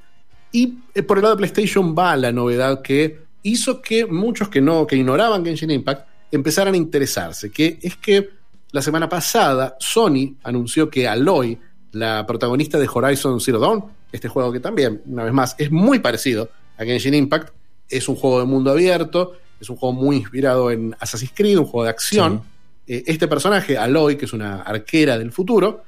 Y 0.52 0.78
eh, 0.94 1.02
por 1.04 1.18
el 1.18 1.24
lado 1.24 1.36
de 1.36 1.39
PlayStation 1.39 1.96
va 1.98 2.16
la 2.16 2.32
novedad 2.32 2.82
que 2.82 3.24
hizo 3.44 3.82
que 3.82 4.06
muchos 4.06 4.50
que 4.50 4.62
no, 4.62 4.86
que 4.86 4.96
ignoraban 4.96 5.44
Genshin 5.44 5.72
Impact, 5.72 6.08
empezaran 6.32 6.74
a 6.74 6.78
interesarse, 6.78 7.52
que 7.52 7.80
es 7.82 7.98
que 7.98 8.30
la 8.72 8.82
semana 8.82 9.08
pasada 9.08 9.76
Sony 9.80 10.36
anunció 10.44 10.89
que 10.89 11.08
Aloy, 11.08 11.60
la 11.92 12.26
protagonista 12.26 12.80
de 12.80 12.89
Horizon 12.92 13.39
Zero 13.39 13.60
Dawn, 13.60 13.84
este 14.12 14.28
juego 14.28 14.52
que 14.52 14.60
también, 14.60 15.02
una 15.06 15.24
vez 15.24 15.34
más, 15.34 15.56
es 15.58 15.72
muy 15.72 16.00
parecido 16.00 16.50
a 16.78 16.84
Genshin 16.84 17.13
Impact, 17.13 17.54
es 17.89 18.08
un 18.08 18.16
juego 18.16 18.39
de 18.39 18.46
mundo 18.46 18.72
abierto, 18.72 19.34
es 19.63 19.69
un 19.69 19.78
juego 19.78 19.93
muy 19.93 20.17
inspirado 20.17 20.69
en 20.71 20.95
Assassin's 20.99 21.34
Creed, 21.34 21.58
un 21.58 21.65
juego 21.65 21.86
de 21.86 21.89
acción. 21.89 22.41
Eh, 22.86 23.04
este 23.08 23.28
personaje, 23.28 23.78
Aloy, 23.78 24.17
que 24.17 24.26
es 24.26 24.34
una 24.34 24.62
arquera 24.62 25.17
del 25.17 25.32
futuro, 25.32 25.84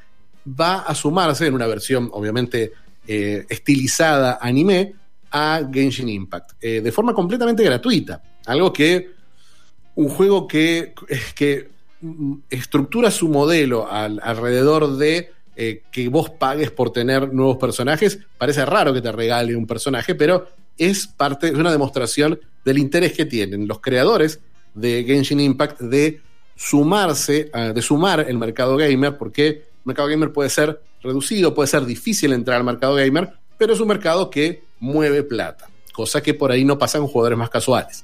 va 0.48 0.80
a 0.80 0.96
sumarse 0.96 1.46
en 1.48 1.54
una 1.54 1.68
versión, 1.68 2.10
obviamente, 2.12 2.72
eh, 3.08 3.46
estilizada 3.50 4.40
anime 4.42 4.94
a 5.32 5.62
Genshin 5.72 6.08
Impact, 6.10 6.52
eh, 6.62 6.82
de 6.82 6.92
forma 6.92 7.14
completamente 7.14 7.64
gratuita. 7.64 8.22
Algo 8.46 8.72
que 8.72 9.12
un 9.96 10.10
juego 10.10 10.48
que, 10.48 10.94
que 11.36 11.70
estructura 12.50 13.12
su 13.12 13.28
modelo 13.28 13.92
al- 13.92 14.20
alrededor 14.24 14.98
de 14.98 15.32
eh, 15.58 15.84
que 15.92 16.10
vos 16.10 16.30
pagues 16.30 16.70
por 16.72 16.92
tener 16.92 17.34
nuevos 17.34 17.58
personajes. 17.58 18.20
Parece 18.38 18.66
raro 18.66 18.94
que 18.94 19.02
te 19.02 19.12
regale 19.12 19.56
un 19.56 19.66
personaje, 19.66 20.14
pero 20.14 20.48
es 20.78 21.08
parte, 21.08 21.48
es 21.48 21.54
una 21.54 21.72
demostración 21.72 22.40
del 22.66 22.78
interés 22.80 23.14
que 23.14 23.26
tienen 23.26 23.68
los 23.68 23.80
creadores 23.80 24.40
de 24.74 25.04
Genshin 25.06 25.40
Impact 25.40 25.80
de 25.82 26.20
sumarse, 26.56 27.50
a- 27.54 27.72
de 27.74 27.82
sumar 27.82 28.26
el 28.28 28.38
mercado 28.38 28.76
gamer, 28.76 29.18
porque 29.18 29.48
el 29.48 29.64
mercado 29.86 30.08
gamer 30.10 30.32
puede 30.34 30.50
ser 30.50 30.82
reducido, 31.02 31.54
puede 31.54 31.68
ser 31.68 31.86
difícil 31.86 32.34
entrar 32.34 32.58
al 32.58 32.64
mercado 32.64 32.96
gamer, 32.96 33.30
pero 33.58 33.74
es 33.74 33.80
un 33.80 33.88
mercado 33.88 34.30
que 34.30 34.64
mueve 34.80 35.24
plata, 35.24 35.70
cosa 35.94 36.22
que 36.24 36.34
por 36.34 36.52
ahí 36.52 36.66
no 36.66 36.78
pasa 36.78 36.98
con 36.98 37.08
jugadores 37.08 37.38
más 37.38 37.50
casuales. 37.50 38.04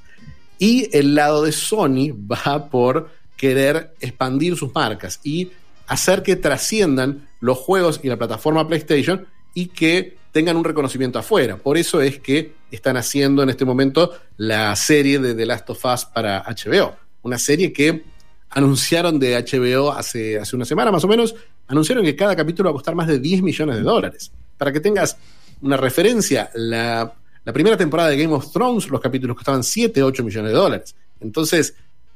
Y 0.58 0.88
el 0.96 1.14
lado 1.14 1.42
de 1.42 1.52
Sony 1.52 2.12
va 2.30 2.68
por 2.70 3.10
querer 3.36 3.94
expandir 4.00 4.56
sus 4.56 4.72
marcas 4.72 5.18
y 5.24 5.50
hacer 5.88 6.22
que 6.22 6.36
trasciendan 6.36 7.28
los 7.40 7.58
juegos 7.58 7.98
y 8.02 8.08
la 8.08 8.16
plataforma 8.16 8.68
PlayStation 8.68 9.26
y 9.52 9.66
que 9.66 10.16
tengan 10.32 10.56
un 10.56 10.64
reconocimiento 10.64 11.18
afuera. 11.18 11.56
Por 11.56 11.76
eso 11.78 12.00
es 12.00 12.18
que 12.18 12.54
están 12.70 12.96
haciendo 12.96 13.42
en 13.42 13.50
este 13.50 13.64
momento 13.64 14.12
la 14.38 14.74
serie 14.76 15.18
de 15.18 15.34
The 15.34 15.46
Last 15.46 15.70
of 15.70 15.84
Us 15.84 16.04
para 16.06 16.42
HBO. 16.44 16.96
Una 17.22 17.38
serie 17.38 17.72
que 17.72 18.02
anunciaron 18.50 19.18
de 19.18 19.36
HBO 19.36 19.92
hace, 19.92 20.38
hace 20.38 20.56
una 20.56 20.64
semana 20.64 20.90
más 20.90 21.04
o 21.04 21.08
menos, 21.08 21.34
anunciaron 21.68 22.04
que 22.04 22.16
cada 22.16 22.34
capítulo 22.34 22.68
va 22.68 22.72
a 22.72 22.74
costar 22.74 22.94
más 22.94 23.06
de 23.06 23.18
10 23.18 23.42
millones 23.42 23.76
de 23.76 23.82
dólares. 23.82 24.32
Para 24.58 24.72
que 24.72 24.80
tengas 24.80 25.16
una 25.60 25.76
referencia, 25.76 26.50
la, 26.54 27.12
la 27.44 27.52
primera 27.52 27.76
temporada 27.76 28.08
de 28.10 28.16
Game 28.16 28.34
of 28.34 28.50
Thrones, 28.52 28.88
los 28.88 29.00
capítulos 29.00 29.36
costaban 29.36 29.62
7, 29.62 30.02
8 30.02 30.24
millones 30.24 30.50
de 30.50 30.56
dólares. 30.56 30.94
Entonces, 31.20 31.74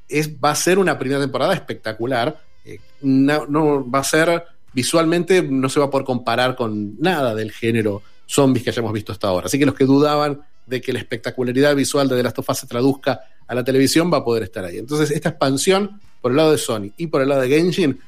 es, 0.09 0.31
va 0.43 0.51
a 0.51 0.55
ser 0.57 0.79
una 0.79 0.99
primera 0.99 1.21
temporada 1.21 1.55
espectacular. 1.55 2.39
Eh, 2.65 2.79
no, 3.03 3.47
no- 3.47 3.89
va 3.91 4.01
a 4.01 4.05
ser 4.05 4.43
visualmente, 4.77 5.43
no 5.43 5.71
se 5.71 5.81
va 5.81 5.87
a 5.87 5.91
poder 5.91 6.05
comparar 6.05 6.55
con 6.55 7.01
nada 7.01 7.35
del 7.35 7.51
género 7.51 8.03
zombies 8.27 8.62
que 8.62 8.69
hayamos 8.69 8.93
visto 8.93 9.11
hasta 9.11 9.27
ahora. 9.27 9.47
Así 9.47 9.59
que 9.59 9.65
los 9.65 9.75
que 9.75 9.87
dudaban 9.87 10.43
de 10.67 10.83
que 10.83 10.93
la 10.93 10.99
espectacularidad 10.99 11.75
visual 11.75 12.07
de 12.11 12.17
The 12.17 12.23
Last 12.23 12.39
of 12.41 12.51
Us 12.51 12.59
se 12.59 12.67
traduzca 12.67 13.21
a 13.47 13.55
la 13.55 13.65
televisión 13.65 14.12
va 14.12 14.19
a 14.19 14.25
poder 14.25 14.43
estar 14.43 14.67
ahí. 14.67 14.77
Entonces, 14.77 15.11
esta 15.12 15.31
expansión 15.31 15.99
por 16.21 16.31
el 16.31 16.37
lado 16.37 16.53
de 16.53 16.59
Sony 16.59 16.93
y 16.99 17.07
por 17.07 17.23
el 17.23 17.31
lado 17.31 17.41
de 17.41 17.49
Genshin 17.49 17.99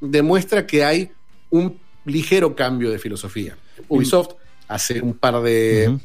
demuestra 0.00 0.64
que 0.64 0.84
hay 0.84 1.10
un 1.50 1.80
ligero 2.04 2.54
cambio 2.54 2.92
de 2.92 3.00
filosofía. 3.00 3.56
Ubisoft 3.88 4.34
hace 4.68 5.02
un 5.02 5.14
par 5.14 5.42
de, 5.42 5.98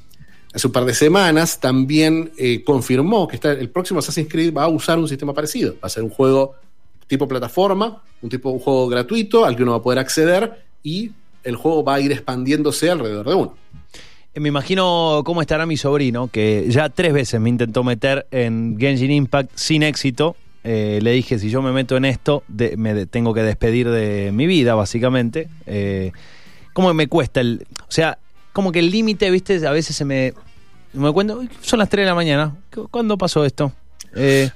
hace 0.52 0.66
un 0.66 0.74
par 0.74 0.86
de 0.86 0.96
semanas 0.96 1.60
también 1.60 2.32
eh, 2.40 2.64
confirmó 2.64 3.28
que 3.28 3.36
está, 3.36 3.52
el 3.52 3.70
próximo 3.70 4.00
Assassin's 4.00 4.30
Creed 4.30 4.52
va 4.52 4.64
a 4.64 4.68
usar 4.68 4.98
un 4.98 5.08
sistema 5.08 5.32
parecido. 5.32 5.76
Va 5.76 5.86
a 5.86 5.90
ser 5.90 6.02
un 6.02 6.10
juego 6.10 6.56
tipo 7.08 7.28
plataforma, 7.28 8.02
un 8.22 8.30
tipo 8.30 8.50
un 8.50 8.60
juego 8.60 8.88
gratuito 8.88 9.46
al 9.46 9.56
que 9.56 9.64
uno 9.64 9.72
va 9.72 9.78
a 9.78 9.82
poder 9.82 10.00
acceder 10.00 10.64
y 10.84 11.12
el 11.44 11.56
juego 11.56 11.84
va 11.84 11.96
a 11.96 12.00
ir 12.02 12.12
expandiéndose 12.12 12.90
alrededor 12.90 13.28
de 13.28 13.36
uno. 13.36 13.56
Eh, 14.34 14.40
Me 14.40 14.50
imagino 14.50 15.22
cómo 15.26 15.42
estará 15.42 15.66
mi 15.66 15.78
sobrino, 15.78 16.28
que 16.28 16.66
ya 16.70 16.90
tres 16.90 17.14
veces 17.14 17.40
me 17.40 17.50
intentó 17.50 17.84
meter 17.84 18.28
en 18.32 18.78
Genshin 18.80 19.12
Impact 19.12 19.52
sin 19.56 19.84
éxito. 19.84 20.36
Eh, 20.64 21.00
le 21.02 21.12
dije, 21.12 21.40
si 21.40 21.50
yo 21.50 21.62
me 21.62 21.72
meto 21.72 21.96
en 21.96 22.04
esto, 22.04 22.44
de- 22.50 22.76
me 22.76 22.94
de- 22.94 23.06
tengo 23.06 23.34
que 23.34 23.42
despedir 23.42 23.90
de 23.90 24.32
mi 24.34 24.46
vida, 24.48 24.76
básicamente. 24.76 25.48
Eh, 25.66 26.12
¿Cómo 26.74 26.94
me 26.94 27.08
cuesta 27.08 27.40
el...? 27.40 27.66
O 27.88 27.92
sea, 27.92 28.18
como 28.52 28.72
que 28.74 28.80
el 28.80 28.92
límite, 28.92 29.32
viste, 29.32 29.66
a 29.66 29.72
veces 29.72 29.96
se 29.96 30.04
me... 30.04 30.34
Me 30.94 31.12
cuento, 31.14 31.38
"Uy, 31.40 31.50
son 31.62 31.80
las 31.80 31.90
3 31.90 32.04
de 32.04 32.10
la 32.10 32.16
mañana. 32.16 32.56
¿Cu- 32.74 32.88
¿Cuándo 32.90 33.18
pasó 33.18 33.46
esto? 33.46 33.72
Eh, 34.16 34.50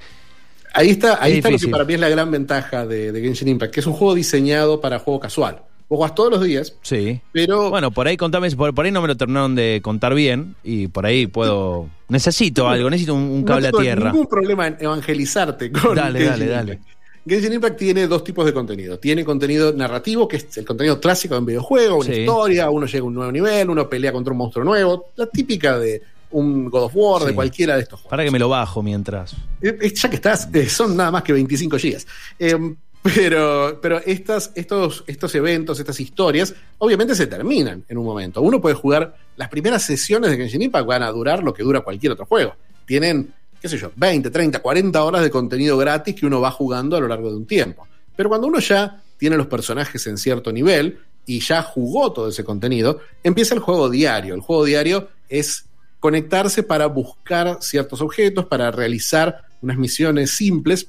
Ahí 0.74 0.90
está, 0.92 1.22
ahí 1.22 1.34
Es 1.34 1.38
está 1.40 1.50
lo 1.52 1.58
que 1.58 1.68
para 1.68 1.84
mí 1.86 1.94
es 1.96 2.00
la 2.00 2.10
gran 2.10 2.32
ventaja 2.32 2.86
de, 2.86 3.12
de 3.12 3.22
Genshin 3.22 3.48
Impact, 3.50 3.74
que 3.74 3.80
es 3.82 3.86
un 3.88 3.94
juego 3.94 4.16
diseñado 4.16 4.80
para 4.80 5.00
juego 5.00 5.20
casual. 5.20 5.62
Vos 5.90 5.98
jugás 5.98 6.16
todos 6.16 6.32
los 6.32 6.42
días, 6.44 6.74
sí. 6.84 7.20
pero 7.34 7.70
Bueno, 7.70 7.92
por 7.92 8.08
ahí 8.08 8.16
contame, 8.16 8.50
por, 8.52 8.74
por 8.74 8.86
ahí 8.86 8.92
no 8.92 9.02
me 9.02 9.10
lo 9.10 9.18
terminaron 9.18 9.56
de 9.56 9.82
contar 9.84 10.14
bien 10.16 10.56
y 10.64 10.88
por 10.88 11.06
ahí 11.06 11.28
puedo... 11.28 11.90
Necesito 12.08 12.70
algo, 12.70 12.90
necesito 12.90 13.14
un, 13.14 13.24
un 13.24 13.40
no 13.42 13.46
cable 13.46 13.68
a 13.68 13.72
tengo 13.72 13.82
tierra. 13.84 14.12
ningún 14.12 14.28
problema 14.28 14.68
en 14.68 14.78
evangelizarte 14.80 15.70
con 15.72 15.96
Dale, 15.96 16.20
Genshin 16.20 16.30
dale, 16.40 16.46
Impact. 16.46 16.68
dale. 16.68 16.80
Genshin 17.28 17.54
Impact 17.54 17.78
tiene 17.78 18.08
dos 18.08 18.24
tipos 18.24 18.46
de 18.46 18.54
contenido. 18.54 18.98
Tiene 19.00 19.26
contenido 19.26 19.74
narrativo, 19.74 20.28
que 20.30 20.38
es 20.38 20.58
el 20.58 20.66
contenido 20.66 21.00
clásico 21.02 21.36
de 21.36 21.40
un 21.42 21.46
videojuego, 21.46 21.98
una 21.98 22.06
Sí. 22.06 22.22
historia, 22.22 22.70
uno 22.70 22.86
llega 22.86 23.00
a 23.04 23.04
un 23.08 23.14
nuevo 23.14 23.32
nivel, 23.34 23.70
uno 23.70 23.90
pelea 23.90 24.14
contra 24.14 24.32
un 24.32 24.38
monstruo 24.38 24.64
nuevo, 24.64 25.08
la 25.18 25.26
típica 25.28 25.78
de 25.78 26.02
un 26.32 26.70
God 26.70 26.84
of 26.84 26.92
War, 26.96 27.24
de 27.24 27.36
cualquiera 27.36 27.76
de 27.76 27.82
estos 27.84 28.00
juegos. 28.00 28.10
Para 28.10 28.24
que 28.24 28.32
me 28.32 28.40
lo 28.40 28.50
bajo 28.50 28.82
mientras. 28.82 29.34
Eh, 29.62 29.78
eh, 29.82 29.94
Ya 29.94 30.10
que 30.10 30.16
estás, 30.16 30.50
eh, 30.54 30.70
son 30.70 30.96
nada 30.96 31.12
más 31.12 31.24
que 31.24 31.34
25 31.34 31.78
gigas. 31.78 32.08
Eh, 32.40 32.58
pero 33.04 33.80
pero 33.82 34.00
estas, 34.06 34.52
estos, 34.54 35.04
estos 35.08 35.34
eventos, 35.34 35.80
estas 35.80 36.00
historias, 36.00 36.54
obviamente 36.78 37.16
se 37.16 37.28
terminan 37.28 37.84
en 37.88 37.98
un 37.98 38.06
momento. 38.06 38.42
Uno 38.42 38.62
puede 38.62 38.76
jugar, 38.76 39.16
las 39.38 39.50
primeras 39.50 39.84
sesiones 39.84 40.30
de 40.30 40.38
Genshin 40.38 40.62
Impact 40.62 40.86
van 40.86 41.04
a 41.04 41.12
durar 41.12 41.44
lo 41.44 41.54
que 41.54 41.64
dura 41.64 41.82
cualquier 41.82 42.12
otro 42.12 42.26
juego. 42.26 42.56
Tienen, 42.86 43.34
qué 43.60 43.68
sé 43.68 43.78
yo, 43.78 43.92
20, 43.96 44.30
30, 44.30 44.60
40 44.60 45.04
horas 45.04 45.24
de 45.24 45.32
contenido 45.32 45.78
gratis 45.78 46.16
que 46.16 46.26
uno 46.26 46.42
va 46.42 46.52
jugando 46.52 46.96
a 46.96 47.00
lo 47.00 47.08
largo 47.08 47.32
de 47.32 47.38
un 47.38 47.46
tiempo. 47.46 47.88
Pero 48.16 48.30
cuando 48.30 48.48
uno 48.48 48.60
ya 48.60 49.02
tiene 49.18 49.36
los 49.36 49.48
personajes 49.48 50.06
en 50.06 50.18
cierto 50.18 50.52
nivel 50.52 51.00
y 51.26 51.40
ya 51.40 51.64
jugó 51.64 52.12
todo 52.12 52.28
ese 52.28 52.44
contenido, 52.44 53.00
empieza 53.24 53.56
el 53.56 53.62
juego 53.62 53.90
diario. 53.90 54.36
El 54.36 54.42
juego 54.42 54.66
diario 54.66 55.10
es 55.28 55.66
conectarse 56.02 56.64
para 56.64 56.88
buscar 56.88 57.60
ciertos 57.62 58.02
objetos, 58.02 58.48
para 58.48 58.72
realizar 58.72 59.44
unas 59.62 59.78
misiones 59.78 60.32
simples. 60.32 60.88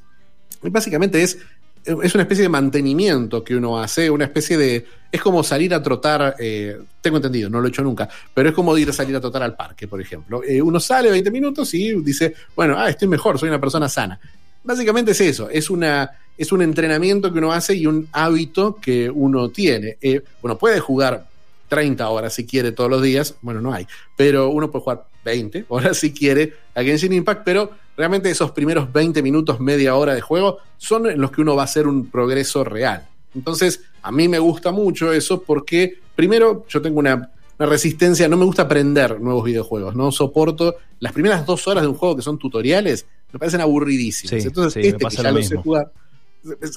Básicamente 0.62 1.22
es, 1.22 1.38
es 1.85 2.14
una 2.14 2.22
especie 2.22 2.42
de 2.42 2.48
mantenimiento 2.48 3.44
que 3.44 3.55
uno 3.55 3.79
hace, 3.79 4.11
una 4.11 4.25
especie 4.25 4.57
de... 4.57 4.87
Es 5.12 5.20
como 5.20 5.42
salir 5.42 5.75
a 5.75 5.83
trotar, 5.83 6.37
eh, 6.38 6.79
tengo 7.03 7.18
entendido, 7.18 7.51
no 7.51 7.61
lo 7.61 7.66
he 7.66 7.68
hecho 7.68 7.83
nunca, 7.83 8.09
pero 8.33 8.48
es 8.48 8.55
como 8.55 8.77
ir 8.79 8.88
a 8.88 8.94
salir 8.94 9.14
a 9.14 9.20
trotar 9.20 9.42
al 9.42 9.55
parque, 9.55 9.87
por 9.87 10.01
ejemplo. 10.01 10.42
Eh, 10.42 10.62
uno 10.62 10.81
sale 10.81 11.11
20 11.11 11.31
minutos 11.31 11.75
y 11.75 11.92
dice, 12.01 12.35
bueno, 12.57 12.75
ah, 12.79 12.88
estoy 12.88 13.07
mejor, 13.07 13.38
soy 13.38 13.51
una 13.51 13.61
persona 13.61 13.90
sana. 13.90 14.18
Básicamente 14.64 15.11
es 15.11 15.20
eso, 15.20 15.51
es, 15.51 15.68
una, 15.68 16.11
es 16.38 16.53
un 16.53 16.62
entrenamiento 16.62 17.31
que 17.31 17.38
uno 17.38 17.53
hace 17.53 17.75
y 17.75 17.87
un 17.87 18.09
hábito 18.12 18.77
que 18.77 19.11
uno 19.11 19.51
tiene. 19.51 19.98
Eh, 20.01 20.22
uno 20.40 20.57
puede 20.57 20.81
jugar 20.81 21.27
30 21.72 22.06
horas 22.06 22.35
si 22.35 22.44
quiere 22.44 22.70
todos 22.72 22.90
los 22.90 23.00
días, 23.00 23.37
bueno, 23.40 23.62
no 23.62 23.72
hay, 23.72 23.87
pero 24.14 24.50
uno 24.50 24.70
puede 24.70 24.82
jugar 24.82 25.06
20 25.24 25.64
horas 25.68 25.96
si 25.96 26.12
quiere 26.12 26.52
a 26.74 26.82
Genshin 26.82 27.14
Impact, 27.14 27.44
pero 27.46 27.70
realmente 27.96 28.28
esos 28.28 28.50
primeros 28.50 28.92
20 28.92 29.22
minutos, 29.22 29.58
media 29.58 29.96
hora 29.96 30.14
de 30.14 30.20
juego, 30.20 30.58
son 30.76 31.06
en 31.06 31.18
los 31.18 31.30
que 31.30 31.40
uno 31.40 31.56
va 31.56 31.62
a 31.62 31.64
hacer 31.64 31.87
un 31.87 32.11
progreso 32.11 32.62
real. 32.62 33.08
Entonces, 33.35 33.85
a 34.02 34.12
mí 34.12 34.28
me 34.28 34.38
gusta 34.38 34.70
mucho 34.70 35.14
eso 35.14 35.40
porque, 35.40 35.98
primero, 36.14 36.66
yo 36.68 36.82
tengo 36.82 36.98
una, 36.98 37.30
una 37.58 37.66
resistencia, 37.66 38.28
no 38.28 38.37
me 38.37 38.44
gusta 38.44 38.64
aprender 38.64 39.18
nuevos 39.18 39.42
videojuegos, 39.42 39.96
no 39.96 40.12
soporto 40.12 40.74
las 41.00 41.14
primeras 41.14 41.46
dos 41.46 41.66
horas 41.68 41.85
de 41.85 41.88
un 41.88 41.94
juego 41.94 42.16
que 42.16 42.22
son 42.22 42.37
tutoriales, 42.37 43.06
me 43.32 43.38
parecen 43.38 43.62
aburridísimas. 43.62 44.42
Sí, 44.42 44.46
Entonces, 44.46 44.74
sí, 44.74 44.90
este 44.90 45.06
que 45.06 45.16
ya 45.16 45.22
lo 45.32 45.38
lo 45.38 45.42
sé 45.42 45.56
jugar, 45.56 45.92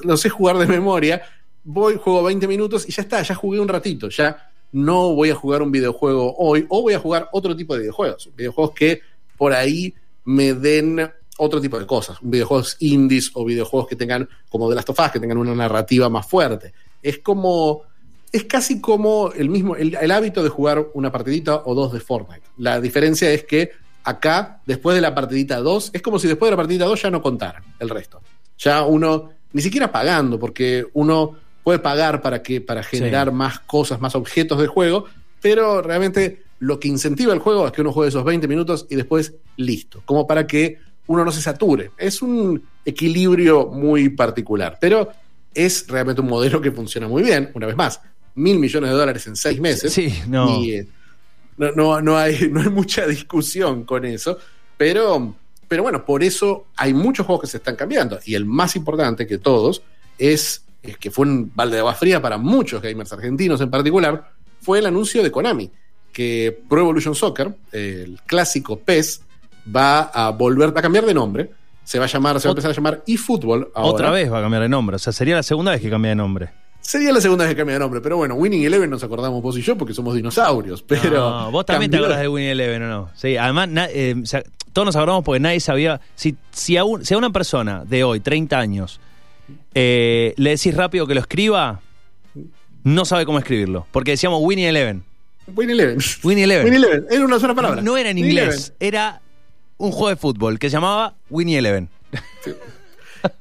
lo 0.05 0.15
sé 0.15 0.29
jugar 0.29 0.57
de 0.57 0.67
memoria, 0.67 1.21
voy, 1.65 1.97
juego 2.01 2.23
20 2.23 2.47
minutos 2.47 2.87
y 2.87 2.93
ya 2.93 3.01
está, 3.01 3.21
ya 3.23 3.35
jugué 3.35 3.59
un 3.59 3.67
ratito, 3.67 4.07
ya 4.07 4.51
no 4.75 5.15
voy 5.15 5.29
a 5.29 5.35
jugar 5.35 5.61
un 5.61 5.71
videojuego 5.71 6.35
hoy 6.37 6.65
o 6.67 6.81
voy 6.81 6.93
a 6.93 6.99
jugar 6.99 7.29
otro 7.31 7.55
tipo 7.55 7.75
de 7.75 7.79
videojuegos, 7.79 8.29
videojuegos 8.35 8.75
que 8.75 8.99
por 9.37 9.53
ahí 9.53 9.93
me 10.25 10.53
den 10.53 11.09
otro 11.37 11.61
tipo 11.61 11.79
de 11.79 11.85
cosas, 11.85 12.17
videojuegos 12.21 12.75
indies 12.79 13.31
o 13.35 13.45
videojuegos 13.45 13.87
que 13.87 13.95
tengan, 13.95 14.27
como 14.49 14.69
de 14.69 14.75
las 14.75 14.83
tofás, 14.83 15.13
que 15.13 15.19
tengan 15.21 15.37
una 15.37 15.55
narrativa 15.55 16.09
más 16.09 16.27
fuerte. 16.27 16.73
Es 17.01 17.19
como, 17.19 17.83
es 18.33 18.43
casi 18.43 18.81
como 18.81 19.31
el 19.31 19.47
mismo, 19.47 19.77
el, 19.77 20.11
hábito 20.11 20.43
de 20.43 20.49
jugar 20.49 20.85
una 20.93 21.09
partidita 21.09 21.61
o 21.63 21.73
dos 21.73 21.93
de 21.93 22.01
Fortnite. 22.01 22.43
La 22.57 22.81
diferencia 22.81 23.31
es 23.31 23.45
que 23.45 23.71
acá, 24.03 24.61
después 24.65 24.93
de 24.93 25.01
la 25.01 25.15
partidita 25.15 25.61
2, 25.61 25.91
es 25.93 26.01
como 26.01 26.19
si 26.19 26.27
después 26.27 26.47
de 26.47 26.51
la 26.51 26.57
partidita 26.57 26.83
2 26.83 27.01
ya 27.01 27.11
no 27.11 27.21
contaran 27.21 27.63
el 27.79 27.89
resto. 27.89 28.21
Ya 28.57 28.83
uno, 28.83 29.29
ni 29.53 29.61
siquiera 29.61 29.89
pagando, 29.89 30.37
porque 30.37 30.85
uno 30.93 31.44
puede 31.65 31.79
pagar 31.79 32.21
para, 32.21 32.43
que, 32.43 32.61
para 32.61 32.83
generar 32.83 33.29
Sí. 33.29 33.33
más 33.33 33.59
cosas, 33.59 33.99
más 33.99 34.13
objetos 34.13 34.59
de 34.61 34.67
juego, 34.67 35.05
pero 35.41 35.81
realmente 35.81 36.43
lo 36.59 36.79
que 36.79 36.87
incentiva 36.87 37.33
el 37.33 37.39
juego 37.39 37.65
es 37.65 37.73
que 37.73 37.81
uno 37.81 37.91
juegue 37.91 38.09
esos 38.09 38.23
20 38.23 38.47
minutos 38.47 38.85
y 38.87 38.95
después 38.95 39.33
listo, 39.57 40.03
como 40.05 40.27
para 40.27 40.45
que 40.45 40.77
uno 41.07 41.25
no 41.25 41.31
se 41.31 41.41
sature. 41.41 41.89
Es 41.97 42.21
un 42.21 42.63
equilibrio 42.85 43.65
muy 43.67 44.09
particular, 44.09 44.77
pero 44.79 45.09
es 45.55 45.87
realmente 45.87 46.21
un 46.21 46.27
modelo 46.27 46.61
que 46.61 46.71
funciona 46.71 47.07
muy 47.07 47.23
bien, 47.23 47.49
una 47.55 47.65
vez 47.65 47.75
más, 47.75 47.99
mil 48.35 48.59
millones 48.59 48.91
de 48.91 48.95
dólares 48.95 49.25
en 49.25 49.35
seis 49.35 49.59
meses. 49.59 49.91
Sí, 49.91 50.13
no. 50.27 50.61
Y, 50.61 50.71
eh, 50.75 50.87
no, 51.57 51.71
no, 51.71 51.99
no 51.99 52.15
hay, 52.17 52.47
no 52.51 52.61
hay 52.61 52.69
mucha 52.69 53.07
discusión 53.07 53.85
con 53.85 54.05
eso, 54.05 54.37
pero, 54.77 55.35
pero 55.67 55.81
bueno, 55.81 56.05
por 56.05 56.21
eso 56.21 56.67
hay 56.75 56.93
muchos 56.93 57.25
juegos 57.25 57.41
que 57.41 57.47
se 57.49 57.57
están 57.57 57.75
cambiando. 57.75 58.19
Y 58.23 58.35
el 58.35 58.45
más 58.45 58.75
importante 58.75 59.25
que 59.25 59.39
todos 59.39 59.81
es, 60.19 60.63
es 60.63 60.64
que 60.93 61.11
fue 61.11 61.25
un 61.25 61.51
balde 61.55 61.75
de 61.75 61.79
agua 61.79 61.93
fría 61.95 62.21
para 62.21 62.37
muchos 62.37 62.81
gamers 62.81 63.11
argentinos 63.13 63.59
en 63.61 63.69
particular, 63.69 64.31
fue 64.61 64.79
el 64.79 64.85
anuncio 64.85 65.21
de 65.23 65.31
Konami, 65.31 65.69
que 66.13 66.57
Pro 66.69 66.81
Evolution 66.81 67.13
Soccer, 67.15 67.55
el 67.71 68.19
clásico 68.25 68.79
PES, 68.79 69.21
va 69.75 70.01
a 70.01 70.29
volver, 70.31 70.69
a 70.69 70.81
cambiar 70.81 71.05
de 71.05 71.13
nombre. 71.13 71.49
Se 71.83 71.99
va 71.99 72.05
a 72.05 72.07
llamar, 72.07 72.39
se 72.39 72.47
va 72.47 72.51
a 72.51 72.53
empezar 72.53 72.71
a 72.71 72.73
llamar 72.73 73.03
eFootball. 73.05 73.69
ahora. 73.75 73.89
Otra 73.93 74.11
vez 74.11 74.31
va 74.31 74.39
a 74.39 74.41
cambiar 74.41 74.63
de 74.63 74.69
nombre. 74.69 74.95
O 74.95 74.99
sea, 74.99 75.13
sería 75.13 75.35
la 75.35 75.43
segunda 75.43 75.71
vez 75.71 75.81
que 75.81 75.89
cambia 75.89 76.09
de 76.09 76.15
nombre. 76.15 76.49
Sería 76.81 77.11
la 77.11 77.19
segunda 77.21 77.45
vez 77.45 77.53
que 77.53 77.57
cambia 77.57 77.73
de 77.75 77.79
nombre, 77.79 77.99
pero 78.01 78.17
bueno, 78.17 78.35
Winning 78.35 78.63
Eleven 78.63 78.89
nos 78.89 79.03
acordamos 79.03 79.41
vos 79.41 79.57
y 79.57 79.61
yo 79.61 79.75
porque 79.77 79.93
somos 79.93 80.13
dinosaurios. 80.15 80.81
Pero 80.87 81.11
No, 81.29 81.51
vos 81.51 81.65
también 81.65 81.89
te 81.91 81.97
acordás 81.97 82.19
de 82.19 82.27
Winnie 82.27 82.51
Eleven, 82.51 82.83
¿o 82.83 82.87
no? 82.87 83.09
Sí, 83.15 83.37
además, 83.37 83.69
na- 83.69 83.87
eh, 83.89 84.15
o 84.21 84.25
sea, 84.25 84.43
todos 84.71 84.85
nos 84.85 84.95
acordamos 84.95 85.23
porque 85.23 85.39
nadie 85.39 85.59
sabía. 85.59 85.99
Si, 86.15 86.35
si, 86.51 86.77
a, 86.77 86.83
un- 86.83 87.03
si 87.03 87.13
a 87.15 87.17
una 87.17 87.31
persona 87.31 87.83
de 87.85 88.03
hoy, 88.03 88.19
30 88.19 88.57
años, 88.59 88.99
eh, 89.73 90.33
le 90.37 90.49
decís 90.51 90.75
rápido 90.75 91.07
que 91.07 91.15
lo 91.15 91.21
escriba, 91.21 91.81
no 92.83 93.05
sabe 93.05 93.25
cómo 93.25 93.39
escribirlo. 93.39 93.87
Porque 93.91 94.11
decíamos 94.11 94.39
Winnie 94.43 94.67
Eleven. 94.67 95.03
Winning 95.47 95.73
Eleven. 95.73 95.97
Winnie 96.23 96.43
Eleven. 96.43 96.65
Winning 96.65 96.83
Eleven, 96.83 97.05
era 97.09 97.25
una 97.25 97.39
sola 97.39 97.53
palabra. 97.53 97.81
No 97.81 97.97
era 97.97 98.09
en 98.09 98.17
inglés, 98.17 98.73
era 98.79 99.21
un 99.77 99.91
juego 99.91 100.09
de 100.09 100.15
fútbol 100.15 100.59
que 100.59 100.69
se 100.69 100.75
llamaba 100.75 101.15
Winnie 101.29 101.57
Eleven. 101.57 101.89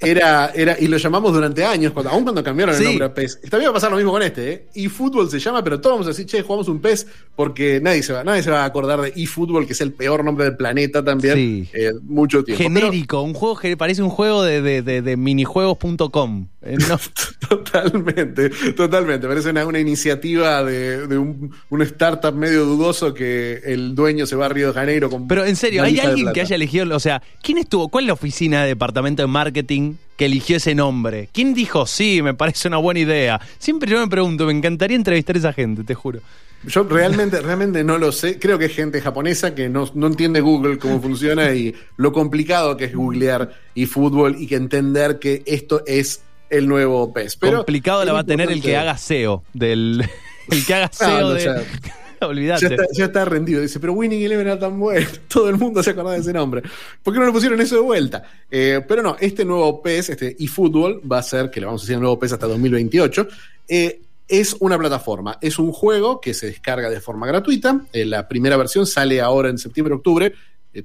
Era, 0.00 0.50
era, 0.54 0.76
y 0.78 0.86
lo 0.88 0.96
llamamos 0.96 1.32
durante 1.32 1.64
años, 1.64 1.92
cuando, 1.92 2.10
aún 2.10 2.22
cuando 2.24 2.42
cambiaron 2.42 2.74
Sí. 2.74 2.82
el 2.82 2.88
nombre 2.90 3.06
a 3.06 3.14
PES. 3.14 3.40
También 3.50 3.68
va 3.68 3.70
a 3.70 3.74
pasar 3.74 3.90
lo 3.90 3.96
mismo 3.96 4.12
con 4.12 4.22
este, 4.22 4.52
¿eh? 4.52 4.66
eFootball 4.74 5.30
se 5.30 5.38
llama, 5.38 5.62
pero 5.64 5.80
todos 5.80 5.94
vamos 5.94 6.06
a 6.06 6.10
decir, 6.10 6.26
che, 6.26 6.42
jugamos 6.42 6.68
un 6.68 6.80
PES, 6.80 7.06
porque 7.36 7.80
nadie 7.82 8.02
se 8.02 8.12
va, 8.12 8.24
nadie 8.24 8.42
se 8.42 8.50
va 8.50 8.62
a 8.62 8.64
acordar 8.66 9.00
de 9.00 9.12
eFootball, 9.16 9.66
que 9.66 9.72
es 9.72 9.80
el 9.80 9.92
peor 9.92 10.24
nombre 10.24 10.44
del 10.44 10.56
planeta 10.56 11.04
también. 11.04 11.34
Sí. 11.36 11.68
eh, 11.72 11.92
mucho 12.02 12.44
tiempo. 12.44 12.62
Pero- 12.64 12.74
Genérico, 12.86 13.22
un 13.22 13.34
juego 13.34 13.56
que 13.56 13.76
parece 13.76 14.02
un 14.02 14.10
juego 14.10 14.42
de, 14.42 14.60
de, 14.62 14.82
de- 14.82 15.02
de 15.02 15.16
minijuegos.com. 15.16 16.46
Eh, 16.64 16.76
no. 16.88 16.98
Totalmente, 17.48 18.50
totalmente. 18.74 19.28
Parece 19.28 19.50
una, 19.50 19.66
una 19.66 19.78
iniciativa 19.78 20.64
de, 20.64 21.06
de 21.06 21.18
un, 21.18 21.54
un 21.68 21.82
startup 21.82 22.34
medio 22.34 22.64
dudoso 22.64 23.12
que 23.12 23.60
el 23.66 23.94
dueño 23.94 24.26
se 24.26 24.34
va 24.34 24.46
a 24.46 24.48
Río 24.48 24.68
de 24.68 24.72
Janeiro 24.72 25.10
con. 25.10 25.28
Pero 25.28 25.44
en 25.44 25.54
serio, 25.54 25.82
¿hay 25.82 26.00
alguien 26.00 26.32
que 26.32 26.40
haya 26.40 26.56
elegido, 26.56 26.96
o 26.96 27.00
sea, 27.00 27.22
quién 27.42 27.58
estuvo, 27.58 27.88
cuál 27.88 28.04
es 28.04 28.08
la 28.08 28.12
oficina 28.14 28.62
de 28.62 28.68
departamento 28.68 29.22
de 29.22 29.26
marketing 29.26 29.94
que 30.16 30.24
eligió 30.24 30.56
ese 30.56 30.74
nombre? 30.74 31.28
¿Quién 31.32 31.52
dijo, 31.52 31.86
sí, 31.86 32.22
me 32.22 32.32
parece 32.32 32.66
una 32.68 32.78
buena 32.78 33.00
idea? 33.00 33.40
Siempre 33.58 33.90
yo 33.90 34.00
me 34.00 34.08
pregunto, 34.08 34.46
me 34.46 34.52
encantaría 34.52 34.96
entrevistar 34.96 35.36
a 35.36 35.38
esa 35.38 35.52
gente, 35.52 35.84
te 35.84 35.94
juro. 35.94 36.20
Yo 36.66 36.84
realmente, 36.84 37.40
realmente 37.42 37.84
no 37.84 37.98
lo 37.98 38.10
sé. 38.10 38.38
Creo 38.38 38.58
que 38.58 38.66
es 38.66 38.74
gente 38.74 39.00
japonesa 39.00 39.54
que 39.54 39.68
no, 39.68 39.90
no 39.94 40.06
entiende 40.06 40.40
Google 40.40 40.78
cómo 40.78 41.00
funciona 41.00 41.52
y 41.52 41.74
lo 41.98 42.12
complicado 42.12 42.76
que 42.76 42.86
es 42.86 42.94
googlear 42.94 43.54
y 43.74 43.84
fútbol 43.84 44.36
y 44.38 44.46
que 44.46 44.56
entender 44.56 45.18
que 45.18 45.42
esto 45.44 45.82
es 45.86 46.22
el 46.50 46.68
nuevo 46.68 47.12
PES. 47.12 47.36
Pero 47.36 47.58
Complicado 47.58 48.04
la 48.04 48.12
va 48.12 48.20
a 48.20 48.24
tener 48.24 48.50
el 48.50 48.60
que 48.62 48.76
haga 48.76 48.96
SEO 48.96 49.42
del 49.52 50.08
el 50.50 50.66
que 50.66 50.74
haga 50.74 50.86
Ah, 50.86 50.90
SEO 50.92 51.20
no, 51.20 51.30
de 51.34 51.44
ya- 51.44 51.62
Olvídate. 52.26 52.68
Ya 52.68 52.74
está, 52.74 52.84
ya 52.94 53.04
está 53.06 53.24
rendido. 53.26 53.60
Dice, 53.60 53.78
pero 53.80 53.92
Winning 53.92 54.22
Eleven 54.22 54.46
era 54.46 54.58
tan 54.58 54.78
bueno. 54.78 55.06
Todo 55.28 55.50
el 55.50 55.56
mundo 55.58 55.82
se 55.82 55.90
acordaba 55.90 56.14
de 56.14 56.20
ese 56.22 56.32
nombre. 56.32 56.62
¿Por 57.02 57.12
qué 57.12 57.20
no 57.20 57.26
le 57.26 57.32
pusieron 57.32 57.60
eso 57.60 57.74
de 57.74 57.82
vuelta? 57.82 58.22
Eh, 58.50 58.80
pero 58.88 59.02
no, 59.02 59.16
este 59.20 59.44
nuevo 59.44 59.82
PES, 59.82 60.10
este 60.10 60.36
eFootball, 60.42 61.02
va 61.10 61.18
a 61.18 61.22
ser, 61.22 61.50
que 61.50 61.60
le 61.60 61.66
vamos 61.66 61.82
a 61.82 61.84
decir 61.84 61.94
el 61.96 62.00
nuevo 62.00 62.18
PES 62.18 62.32
hasta 62.32 62.46
2028, 62.46 63.28
eh, 63.68 64.00
es 64.26 64.56
una 64.60 64.78
plataforma. 64.78 65.36
Es 65.42 65.58
un 65.58 65.70
juego 65.70 66.18
que 66.18 66.32
se 66.32 66.46
descarga 66.46 66.88
de 66.88 66.98
forma 67.00 67.26
gratuita. 67.26 67.82
Eh, 67.92 68.06
la 68.06 68.26
primera 68.26 68.56
versión 68.56 68.86
sale 68.86 69.20
ahora 69.20 69.50
en 69.50 69.58
septiembre-octubre. 69.58 70.32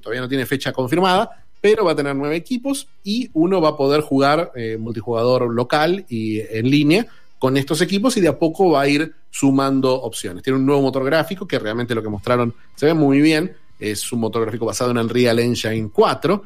Todavía 0.02 0.20
no 0.20 0.28
tiene 0.28 0.44
fecha 0.44 0.72
confirmada, 0.72 1.42
pero 1.60 1.84
va 1.84 1.92
a 1.92 1.96
tener 1.96 2.16
nueve 2.16 2.36
equipos 2.36 2.88
y 3.04 3.30
uno 3.34 3.60
va 3.60 3.70
a 3.70 3.76
poder 3.76 4.00
jugar 4.00 4.52
eh, 4.54 4.76
multijugador 4.78 5.52
local 5.52 6.06
y 6.08 6.40
en 6.40 6.70
línea 6.70 7.06
con 7.38 7.56
estos 7.56 7.80
equipos 7.80 8.16
y 8.16 8.20
de 8.20 8.28
a 8.28 8.38
poco 8.38 8.70
va 8.72 8.82
a 8.82 8.88
ir 8.88 9.14
sumando 9.30 9.94
opciones. 9.94 10.42
Tiene 10.42 10.58
un 10.58 10.66
nuevo 10.66 10.82
motor 10.82 11.04
gráfico 11.04 11.46
que 11.46 11.58
realmente 11.58 11.94
lo 11.94 12.02
que 12.02 12.08
mostraron 12.08 12.54
se 12.74 12.86
ve 12.86 12.94
muy 12.94 13.20
bien. 13.20 13.56
Es 13.78 14.12
un 14.12 14.20
motor 14.20 14.42
gráfico 14.42 14.66
basado 14.66 14.90
en 14.90 14.98
Unreal 14.98 15.38
Engine 15.38 15.90
4 15.92 16.42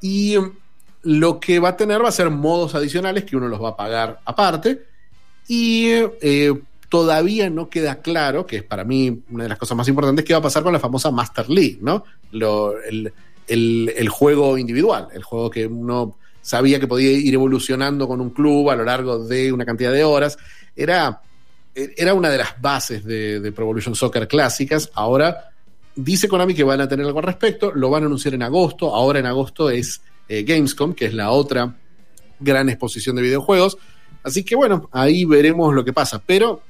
y 0.00 0.36
lo 1.02 1.38
que 1.38 1.58
va 1.58 1.70
a 1.70 1.76
tener 1.76 2.02
va 2.02 2.08
a 2.08 2.12
ser 2.12 2.30
modos 2.30 2.74
adicionales 2.74 3.24
que 3.24 3.36
uno 3.36 3.48
los 3.48 3.62
va 3.62 3.70
a 3.70 3.76
pagar 3.76 4.20
aparte 4.24 4.84
y 5.46 5.90
eh, 6.20 6.52
todavía 6.88 7.50
no 7.50 7.68
queda 7.68 8.00
claro, 8.00 8.46
que 8.46 8.56
es 8.56 8.62
para 8.62 8.84
mí 8.84 9.22
una 9.30 9.44
de 9.44 9.48
las 9.50 9.58
cosas 9.58 9.76
más 9.76 9.88
importantes, 9.88 10.24
qué 10.24 10.32
va 10.32 10.38
a 10.38 10.42
pasar 10.42 10.62
con 10.62 10.72
la 10.72 10.80
famosa 10.80 11.10
Master 11.10 11.48
League, 11.50 11.78
¿no? 11.80 12.04
El- 13.48 14.08
juego 14.08 14.58
individual, 14.58 15.08
el 15.12 15.22
juego 15.22 15.50
que 15.50 15.66
uno 15.66 16.16
sabía 16.40 16.80
que 16.80 16.86
podía 16.86 17.10
ir 17.12 17.34
evolucionando 17.34 18.06
con 18.08 18.20
un 18.20 18.30
club 18.30 18.70
a 18.70 18.76
lo 18.76 18.84
largo 18.84 19.24
de 19.24 19.52
una 19.52 19.64
cantidad 19.64 19.92
de 19.92 20.04
horas. 20.04 20.38
Era, 20.74 21.20
era 21.74 22.14
una 22.14 22.30
de 22.30 22.38
las 22.38 22.60
bases 22.60 23.04
de, 23.04 23.40
de 23.40 23.52
Pro 23.52 23.64
Evolution 23.64 23.94
Soccer 23.94 24.26
clásicas. 24.26 24.90
Ahora 24.94 25.50
dice 25.94 26.28
Konami 26.28 26.54
que 26.54 26.64
van 26.64 26.80
a 26.80 26.88
tener 26.88 27.04
algo 27.04 27.18
al 27.18 27.24
respecto, 27.24 27.72
lo 27.74 27.90
van 27.90 28.04
a 28.04 28.06
anunciar 28.06 28.34
en 28.34 28.42
agosto. 28.42 28.94
Ahora 28.94 29.18
en 29.18 29.26
agosto 29.26 29.68
es 29.70 30.00
eh, 30.28 30.42
Gamescom, 30.44 30.94
que 30.94 31.06
es 31.06 31.14
la 31.14 31.30
otra 31.30 31.76
gran 32.40 32.68
exposición 32.68 33.16
de 33.16 33.22
videojuegos. 33.22 33.76
Así 34.22 34.44
que 34.44 34.54
bueno, 34.56 34.88
ahí 34.92 35.24
veremos 35.24 35.74
lo 35.74 35.84
que 35.84 35.92
pasa. 35.92 36.22
Pero 36.24 36.62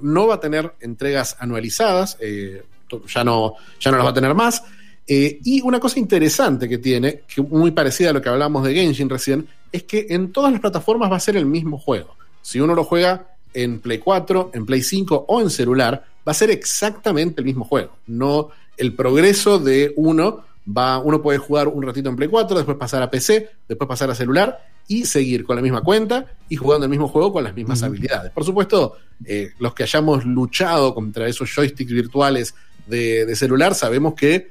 no 0.00 0.26
va 0.26 0.34
a 0.34 0.40
tener 0.40 0.74
entregas 0.80 1.36
anualizadas, 1.38 2.16
eh, 2.20 2.64
ya, 3.06 3.24
no, 3.24 3.54
ya 3.80 3.90
no 3.90 3.96
las 3.98 4.06
va 4.06 4.10
a 4.10 4.14
tener 4.14 4.34
más. 4.34 4.62
Eh, 5.06 5.40
y 5.44 5.60
una 5.62 5.80
cosa 5.80 5.98
interesante 5.98 6.68
que 6.68 6.78
tiene, 6.78 7.22
que 7.26 7.42
muy 7.42 7.72
parecida 7.72 8.10
a 8.10 8.12
lo 8.12 8.22
que 8.22 8.28
hablamos 8.28 8.64
de 8.64 8.74
Genshin 8.74 9.08
recién, 9.08 9.46
es 9.72 9.82
que 9.84 10.06
en 10.10 10.32
todas 10.32 10.52
las 10.52 10.60
plataformas 10.60 11.10
va 11.10 11.16
a 11.16 11.20
ser 11.20 11.36
el 11.36 11.46
mismo 11.46 11.78
juego. 11.78 12.14
Si 12.40 12.60
uno 12.60 12.74
lo 12.74 12.84
juega 12.84 13.26
en 13.54 13.80
Play 13.80 13.98
4, 13.98 14.52
en 14.54 14.66
Play 14.66 14.82
5 14.82 15.26
o 15.28 15.40
en 15.40 15.50
celular, 15.50 16.04
va 16.26 16.32
a 16.32 16.34
ser 16.34 16.50
exactamente 16.50 17.40
el 17.40 17.44
mismo 17.44 17.64
juego. 17.64 17.96
No, 18.06 18.50
el 18.76 18.94
progreso 18.94 19.58
de 19.58 19.92
uno 19.96 20.44
va, 20.66 20.98
uno 20.98 21.20
puede 21.20 21.38
jugar 21.38 21.68
un 21.68 21.82
ratito 21.82 22.08
en 22.08 22.16
Play 22.16 22.28
4, 22.28 22.56
después 22.56 22.76
pasar 22.76 23.02
a 23.02 23.10
PC, 23.10 23.50
después 23.68 23.88
pasar 23.88 24.10
a 24.10 24.14
celular 24.14 24.66
y 24.88 25.04
seguir 25.04 25.44
con 25.44 25.56
la 25.56 25.62
misma 25.62 25.82
cuenta 25.82 26.26
y 26.48 26.56
jugando 26.56 26.84
el 26.84 26.90
mismo 26.90 27.08
juego 27.08 27.32
con 27.32 27.44
las 27.44 27.54
mismas 27.54 27.82
habilidades. 27.82 28.32
Por 28.32 28.44
supuesto, 28.44 28.96
eh, 29.24 29.50
los 29.58 29.74
que 29.74 29.84
hayamos 29.84 30.24
luchado 30.24 30.94
contra 30.94 31.28
esos 31.28 31.50
joysticks 31.50 31.92
virtuales 31.92 32.54
de, 32.86 33.26
de 33.26 33.36
celular, 33.36 33.74
sabemos 33.74 34.14
que 34.14 34.48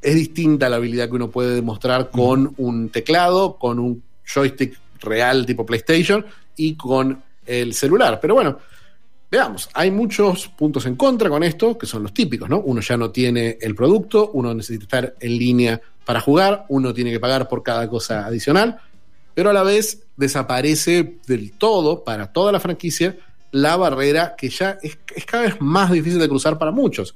es 0.00 0.14
distinta 0.14 0.68
la 0.68 0.76
habilidad 0.76 1.08
que 1.08 1.16
uno 1.16 1.30
puede 1.30 1.54
demostrar 1.54 2.10
con 2.10 2.54
un 2.56 2.88
teclado, 2.90 3.56
con 3.56 3.78
un 3.78 4.02
joystick 4.24 4.78
real 5.00 5.46
tipo 5.46 5.66
PlayStation 5.66 6.24
y 6.56 6.74
con 6.74 7.22
el 7.46 7.74
celular. 7.74 8.18
Pero 8.20 8.34
bueno, 8.34 8.58
veamos, 9.30 9.68
hay 9.74 9.90
muchos 9.90 10.48
puntos 10.48 10.86
en 10.86 10.96
contra 10.96 11.28
con 11.28 11.42
esto, 11.42 11.76
que 11.76 11.86
son 11.86 12.02
los 12.02 12.14
típicos, 12.14 12.48
¿no? 12.48 12.60
Uno 12.60 12.80
ya 12.80 12.96
no 12.96 13.10
tiene 13.10 13.58
el 13.60 13.74
producto, 13.74 14.30
uno 14.32 14.54
necesita 14.54 14.84
estar 14.84 15.14
en 15.20 15.38
línea 15.38 15.80
para 16.04 16.20
jugar, 16.20 16.64
uno 16.68 16.94
tiene 16.94 17.10
que 17.10 17.20
pagar 17.20 17.48
por 17.48 17.62
cada 17.62 17.88
cosa 17.88 18.26
adicional, 18.26 18.78
pero 19.34 19.50
a 19.50 19.52
la 19.52 19.62
vez 19.62 20.04
desaparece 20.16 21.18
del 21.26 21.52
todo 21.52 22.02
para 22.04 22.32
toda 22.32 22.52
la 22.52 22.60
franquicia 22.60 23.16
la 23.50 23.76
barrera 23.76 24.34
que 24.36 24.50
ya 24.50 24.78
es, 24.82 24.98
es 25.14 25.24
cada 25.24 25.44
vez 25.44 25.56
más 25.60 25.90
difícil 25.90 26.18
de 26.18 26.28
cruzar 26.28 26.58
para 26.58 26.70
muchos. 26.70 27.14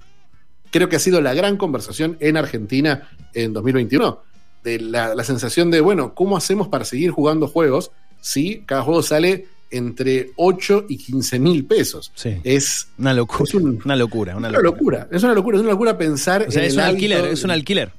Creo 0.72 0.88
que 0.88 0.96
ha 0.96 0.98
sido 0.98 1.20
la 1.20 1.34
gran 1.34 1.56
conversación 1.56 2.16
en 2.18 2.36
Argentina 2.36 3.08
en 3.34 3.52
2021, 3.52 4.18
de 4.64 4.80
la, 4.80 5.14
la 5.14 5.22
sensación 5.22 5.70
de, 5.70 5.80
bueno, 5.80 6.14
¿cómo 6.14 6.36
hacemos 6.36 6.66
para 6.66 6.84
seguir 6.84 7.10
jugando 7.12 7.46
juegos 7.46 7.92
si 8.20 8.62
cada 8.66 8.82
juego 8.82 9.02
sale 9.02 9.46
entre 9.70 10.30
8 10.36 10.86
y 10.88 10.96
15 10.98 11.38
mil 11.38 11.64
pesos? 11.66 12.10
Sí. 12.14 12.40
Es 12.42 12.88
Una 12.98 13.14
locura. 13.14 13.44
Es 13.44 13.54
un- 13.54 13.80
una 13.84 13.96
locura, 13.96 14.36
una 14.36 14.48
locura. 14.50 14.70
locura. 14.70 15.08
Es 15.12 15.22
una 15.22 15.34
locura, 15.34 15.56
es 15.58 15.62
una 15.62 15.70
locura 15.72 15.96
pensar 15.98 16.46
O 16.48 16.50
sea, 16.50 16.62
en 16.62 16.68
es 16.68 16.72
el 16.74 16.78
un 16.80 16.84
hábito- 16.84 16.94
alquiler, 16.94 17.24
es 17.26 17.44
un 17.44 17.50
alquiler. 17.52 17.92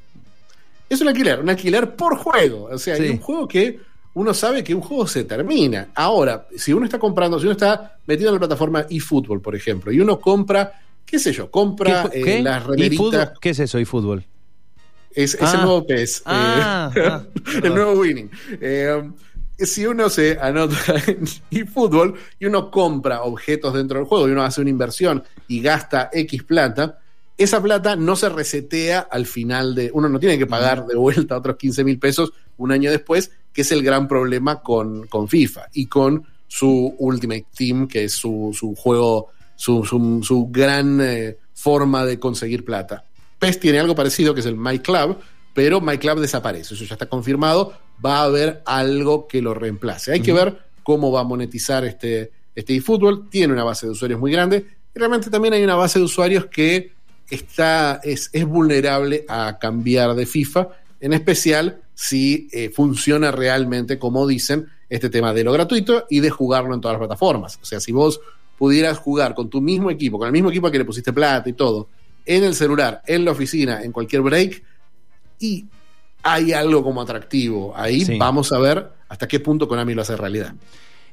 Es 0.89 1.01
un 1.01 1.07
alquiler, 1.07 1.39
un 1.39 1.49
alquiler 1.49 1.95
por 1.95 2.17
juego. 2.17 2.65
O 2.71 2.77
sea, 2.77 2.95
Sí. 2.97 3.03
hay 3.03 3.09
un 3.09 3.19
juego 3.19 3.47
que 3.47 3.79
uno 4.15 4.33
sabe 4.33 4.63
que 4.63 4.75
un 4.75 4.81
juego 4.81 5.07
se 5.07 5.23
termina. 5.23 5.89
Ahora, 5.95 6.47
si 6.55 6.71
uno 6.73 6.85
está 6.85 6.99
comprando, 6.99 7.39
si 7.39 7.45
uno 7.45 7.53
está 7.53 7.97
metido 8.05 8.29
en 8.29 8.35
la 8.35 8.39
plataforma 8.39 8.85
eFootball, 8.89 9.41
por 9.41 9.55
ejemplo, 9.55 9.91
y 9.91 9.99
uno 9.99 10.19
compra, 10.19 10.71
qué 11.13 11.19
sé 11.19 11.31
yo, 11.31 11.51
compra 11.51 12.09
¿Qué- 12.11 12.39
eh, 12.39 12.41
las 12.41 12.63
¿Y 12.63 12.67
remeritas. 12.69 13.33
¿Qué 13.39 13.51
es 13.51 13.59
eso, 13.59 13.79
y 13.79 13.85
fútbol? 13.85 14.25
Es, 15.13 15.35
es 15.35 15.41
Ah. 15.43 15.51
el 15.53 15.61
nuevo 15.61 15.85
PES. 15.85 16.23
Ah, 16.25 16.91
eh, 16.95 17.01
ah, 17.05 17.23
el 17.35 17.61
perdón. 17.61 17.75
nuevo 17.75 18.01
Winning. 18.01 18.31
Eh, 18.59 19.11
si 19.59 19.85
uno 19.85 20.09
se 20.09 20.39
anota 20.41 20.75
en 21.07 21.23
eFootball 21.51 22.15
y 22.39 22.47
uno 22.47 22.71
compra 22.71 23.21
objetos 23.21 23.75
dentro 23.75 23.99
del 23.99 24.07
juego 24.07 24.27
y 24.27 24.31
uno 24.31 24.41
hace 24.41 24.61
una 24.61 24.71
inversión 24.71 25.23
y 25.47 25.61
gasta 25.61 26.09
X 26.11 26.41
plata, 26.41 26.97
esa 27.37 27.61
plata 27.61 27.95
no 27.95 28.15
se 28.15 28.29
resetea 28.29 29.01
al 29.01 29.27
final 29.27 29.75
de. 29.75 29.91
Uno 29.93 30.09
no 30.09 30.19
tiene 30.19 30.39
que 30.39 30.47
pagar 30.47 30.83
de 30.87 30.95
vuelta 30.95 31.37
otros 31.37 31.57
15 31.57 31.83
mil 31.83 31.99
pesos 31.99 32.33
un 32.57 32.71
año 32.71 32.89
después, 32.89 33.29
que 33.53 33.61
es 33.61 33.71
el 33.71 33.83
gran 33.83 34.07
problema 34.07 34.61
con, 34.61 35.05
con 35.05 35.27
FIFA 35.27 35.67
y 35.73 35.85
con 35.85 36.25
su 36.47 36.95
Ultimate 36.97 37.45
Team, 37.55 37.87
que 37.87 38.05
es 38.05 38.13
su, 38.13 38.49
su 38.57 38.73
juego, 38.73 39.29
su, 39.55 39.83
su- 39.85 40.21
su 40.23 40.47
gran 40.51 40.99
eh, 41.01 41.37
forma 41.53 42.05
de 42.05 42.19
conseguir 42.19 42.65
plata. 42.65 43.05
PES 43.39 43.59
tiene 43.59 43.79
algo 43.79 43.95
parecido 43.95 44.33
que 44.33 44.39
es 44.39 44.45
el 44.45 44.55
My 44.57 44.79
Club, 44.79 45.17
pero 45.53 45.81
My 45.81 45.97
Club 45.97 46.19
desaparece, 46.19 46.73
eso 46.73 46.83
ya 46.85 46.95
está 46.95 47.07
confirmado, 47.07 47.73
va 48.03 48.19
a 48.19 48.23
haber 48.23 48.61
algo 48.65 49.27
que 49.27 49.41
lo 49.41 49.53
reemplace. 49.53 50.11
Hay 50.13 50.21
que 50.21 50.33
ver 50.33 50.57
cómo 50.83 51.11
va 51.11 51.21
a 51.21 51.23
monetizar 51.23 51.85
este, 51.85 52.31
este 52.55 52.75
eFootball, 52.75 53.29
tiene 53.29 53.53
una 53.53 53.63
base 53.63 53.85
de 53.85 53.91
usuarios 53.91 54.19
muy 54.19 54.31
grande, 54.31 54.65
y 54.95 54.99
realmente 54.99 55.29
también 55.29 55.53
hay 55.53 55.63
una 55.63 55.75
base 55.75 55.99
de 55.99 56.05
usuarios 56.05 56.47
que 56.47 56.91
está, 57.29 57.99
es, 58.03 58.29
es 58.33 58.45
vulnerable 58.45 59.25
a 59.27 59.57
cambiar 59.59 60.13
de 60.15 60.25
FIFA, 60.25 60.67
en 60.99 61.13
especial 61.13 61.81
si 61.95 62.47
eh, 62.51 62.69
funciona 62.73 63.31
realmente, 63.31 63.99
como 63.99 64.25
dicen, 64.25 64.67
este 64.89 65.09
tema 65.09 65.33
de 65.33 65.43
lo 65.43 65.51
gratuito 65.51 66.05
y 66.09 66.19
de 66.19 66.29
jugarlo 66.29 66.73
en 66.73 66.81
todas 66.81 66.95
las 66.95 67.07
plataformas. 67.07 67.59
O 67.61 67.65
sea, 67.65 67.79
si 67.79 67.91
vos 67.91 68.19
pudieras 68.57 68.97
jugar 68.99 69.33
con 69.33 69.49
tu 69.49 69.61
mismo 69.61 69.89
equipo, 69.91 70.17
con 70.17 70.27
el 70.27 70.31
mismo 70.33 70.49
equipo 70.49 70.69
que 70.71 70.77
le 70.77 70.85
pusiste 70.85 71.11
plata 71.13 71.49
y 71.49 71.53
todo, 71.53 71.87
en 72.25 72.43
el 72.43 72.55
celular, 72.55 73.01
en 73.07 73.25
la 73.25 73.31
oficina, 73.31 73.83
en 73.83 73.91
cualquier 73.91 74.21
break, 74.21 74.63
y 75.39 75.65
hay 76.21 76.53
algo 76.53 76.83
como 76.83 77.01
atractivo. 77.01 77.73
Ahí 77.75 78.05
Sí. 78.05 78.17
vamos 78.17 78.51
a 78.53 78.59
ver 78.59 78.87
hasta 79.09 79.27
qué 79.27 79.39
punto 79.39 79.67
Konami 79.67 79.93
lo 79.93 80.01
hace 80.03 80.15
realidad. 80.15 80.53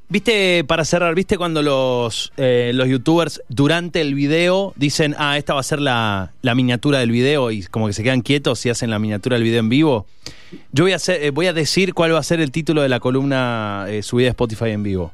Viste, 0.08 0.64
para 0.64 0.84
cerrar, 0.84 1.14
¿viste 1.14 1.38
cuando 1.38 1.62
los, 1.62 2.32
eh, 2.36 2.72
los 2.74 2.88
youtubers 2.88 3.42
durante 3.48 4.00
el 4.00 4.16
video 4.16 4.72
dicen, 4.74 5.14
ah, 5.18 5.38
esta 5.38 5.54
va 5.54 5.60
a 5.60 5.62
ser 5.62 5.80
la, 5.80 6.32
la 6.42 6.56
miniatura 6.56 6.98
del 6.98 7.12
video 7.12 7.52
y 7.52 7.62
como 7.62 7.86
que 7.86 7.92
se 7.92 8.02
quedan 8.02 8.20
quietos 8.22 8.66
y 8.66 8.70
hacen 8.70 8.90
la 8.90 8.98
miniatura 8.98 9.34
del 9.36 9.44
video 9.44 9.60
en 9.60 9.68
vivo? 9.68 10.06
Yo 10.72 10.82
voy 10.82 10.92
a, 10.92 10.96
hacer, 10.96 11.22
eh, 11.22 11.30
voy 11.30 11.46
a 11.46 11.52
decir 11.52 11.94
cuál 11.94 12.12
va 12.12 12.18
a 12.18 12.24
ser 12.24 12.40
el 12.40 12.50
título 12.50 12.82
de 12.82 12.88
la 12.88 12.98
columna 12.98 13.86
eh, 13.88 14.02
subida 14.02 14.26
a 14.26 14.30
Spotify 14.30 14.70
en 14.70 14.82
vivo. 14.82 15.12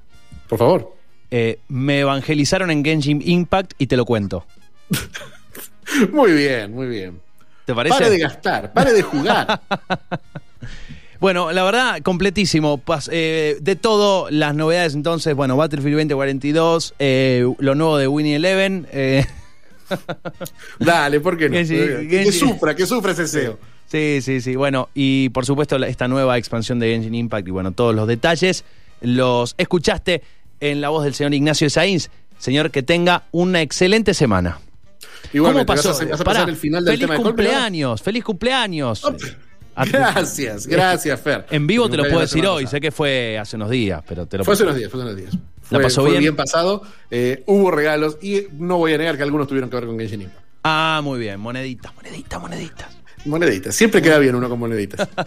Por 0.49 0.59
favor. 0.59 0.96
Eh, 1.31 1.59
me 1.69 2.01
evangelizaron 2.01 2.71
en 2.71 2.85
Genshin 2.85 3.21
Impact 3.25 3.73
y 3.79 3.87
te 3.89 3.97
lo 3.97 4.05
cuento. 4.05 4.47
Muy 6.13 6.33
bien, 6.33 6.75
muy 6.75 6.87
bien. 6.89 7.21
¿Te 7.65 7.75
parece? 7.75 7.97
Pare 7.97 8.11
de 8.11 8.19
gastar, 8.19 8.73
pare 8.73 8.93
de 8.93 9.03
jugar. 9.03 9.61
Bueno, 11.19 11.51
la 11.51 11.65
verdad, 11.65 12.03
completísimo. 12.03 12.77
Pas- 12.85 13.09
eh, 13.11 13.57
de 13.63 13.75
todo, 13.75 14.29
las 14.31 14.55
novedades 14.55 14.93
entonces, 14.95 15.35
bueno, 15.35 15.57
Battlefield 15.57 15.97
2042, 15.97 16.95
eh, 16.99 17.47
lo 17.59 17.75
nuevo 17.75 17.97
de 17.97 18.07
Winnie 18.07 18.37
Eleven. 18.37 18.87
eh, 18.93 19.25
Dale, 20.79 21.21
¿por 21.21 21.39
qué 21.39 21.49
no? 21.49 21.55
Que 21.57 22.31
sufra, 22.33 22.75
que 22.77 22.85
sufra 22.87 23.13
ese 23.13 23.27
SEO. 23.29 23.59
sí, 23.87 24.19
sí, 24.21 24.43
sí. 24.43 24.57
Bueno, 24.57 24.91
y 24.95 25.31
por 25.31 25.47
supuesto 25.47 25.77
esta 25.85 26.07
nueva 26.07 26.37
expansión 26.37 26.79
de 26.79 26.91
Genshin 26.91 27.15
Impact 27.15 27.49
y 27.49 27.51
bueno, 27.51 27.73
todos 27.73 27.95
los 27.95 28.07
detalles 28.07 28.65
los 29.01 29.55
escuchaste 29.57 30.23
en 30.61 30.81
la 30.81 30.89
voz 30.89 31.05
del 31.05 31.15
señor 31.15 31.35
Ignacio 31.35 31.69
Sainz. 31.71 32.11
Señor, 32.39 32.71
que 32.71 32.83
tenga 32.83 33.25
una 33.33 33.63
excelente 33.63 34.15
semana. 34.15 34.59
Igualmente, 35.33 35.67
¿Cómo 35.67 35.77
pasó? 35.77 35.89
¿Vas 35.91 36.01
a, 36.01 36.05
vas 36.05 36.21
a 36.21 36.25
Pará, 36.25 36.41
pasar 36.41 36.51
el 36.51 36.57
final 36.57 36.85
del 36.85 36.95
feliz 36.95 37.01
tema 37.07 37.15
de 37.15 37.23
Coldplay 37.23 37.47
ahora? 37.49 37.59
cumpleaños, 37.59 38.03
feliz 38.03 38.25
cumpleaños. 38.25 39.03
Gracias, 39.77 40.67
gracias, 40.67 41.21
Fer. 41.21 41.47
En 41.51 41.67
vivo 41.67 41.89
te 41.89 41.97
lo 41.97 42.05
puedo 42.05 42.21
cumpleaños 42.21 42.31
decir 42.31 42.45
la 42.45 42.53
hoy, 42.53 42.67
sé 42.67 42.81
que 42.81 42.91
fue 42.91 43.39
hace 43.39 43.57
unos 43.57 43.71
días, 43.71 44.03
pero 44.07 44.27
te 44.27 44.39
lo 44.39 44.45
Fue 44.45 44.55
hace 44.55 44.63
unos 44.63 44.77
días, 44.77 44.91
fue 44.91 45.01
hace 45.01 45.11
unos 45.11 45.17
días. 45.17 45.43
Fue, 45.63 45.81
pasó 45.81 46.03
fue 46.03 46.19
bien? 46.19 46.37
pasado, 46.37 46.83
eh, 47.11 47.43
hubo 47.47 47.71
regalos 47.71 48.19
y 48.23 48.45
no 48.53 48.79
voy 48.79 48.95
a 48.95 48.99
negar 48.99 49.17
que 49.17 49.25
algunos 49.25 49.49
tuvieron 49.49 49.69
que 49.69 49.77
ver 49.77 49.87
con 49.87 49.99
Genshin 49.99 50.23
Impact. 50.23 50.47
Ah, 50.63 51.01
muy 51.03 51.19
bien, 51.19 51.41
moneditas, 51.41 51.95
moneditas, 51.95 52.41
moneditas. 52.41 52.97
Moneditas, 53.25 53.75
siempre 53.75 54.01
queda 54.01 54.19
bien 54.19 54.35
uno 54.35 54.49
con 54.49 54.59
moneditas. 54.59 55.09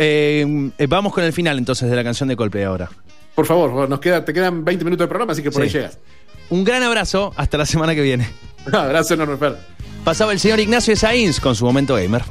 Eh, 0.00 0.70
eh, 0.78 0.86
vamos 0.86 1.12
con 1.12 1.24
el 1.24 1.32
final 1.32 1.58
entonces 1.58 1.90
de 1.90 1.96
la 1.96 2.04
canción 2.04 2.28
de 2.28 2.36
Coldplay 2.36 2.62
ahora. 2.62 2.88
Por 3.38 3.46
favor, 3.46 3.88
nos 3.88 4.00
queda, 4.00 4.24
te 4.24 4.32
quedan 4.32 4.64
20 4.64 4.84
minutos 4.84 5.04
de 5.04 5.08
programa, 5.08 5.30
así 5.30 5.44
que 5.44 5.52
por 5.52 5.62
Sí. 5.62 5.68
ahí 5.68 5.72
llegas. 5.72 5.98
Un 6.50 6.64
gran 6.64 6.82
abrazo, 6.82 7.32
hasta 7.36 7.56
la 7.56 7.66
semana 7.66 7.94
que 7.94 8.00
viene. 8.00 8.28
Un 8.66 8.74
abrazo 8.74 9.14
enorme, 9.14 9.36
Fer. 9.36 9.56
Pasaba 10.02 10.32
el 10.32 10.40
señor 10.40 10.58
Ignacio 10.58 10.96
Sainz 10.96 11.38
con 11.38 11.54
su 11.54 11.64
momento 11.64 11.94
gamer. 11.94 12.22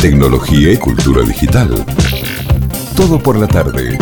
Tecnología 0.00 0.72
y 0.72 0.76
cultura 0.76 1.22
digital. 1.22 1.84
Todo 2.96 3.18
por 3.18 3.38
la 3.38 3.48
tarde. 3.48 3.98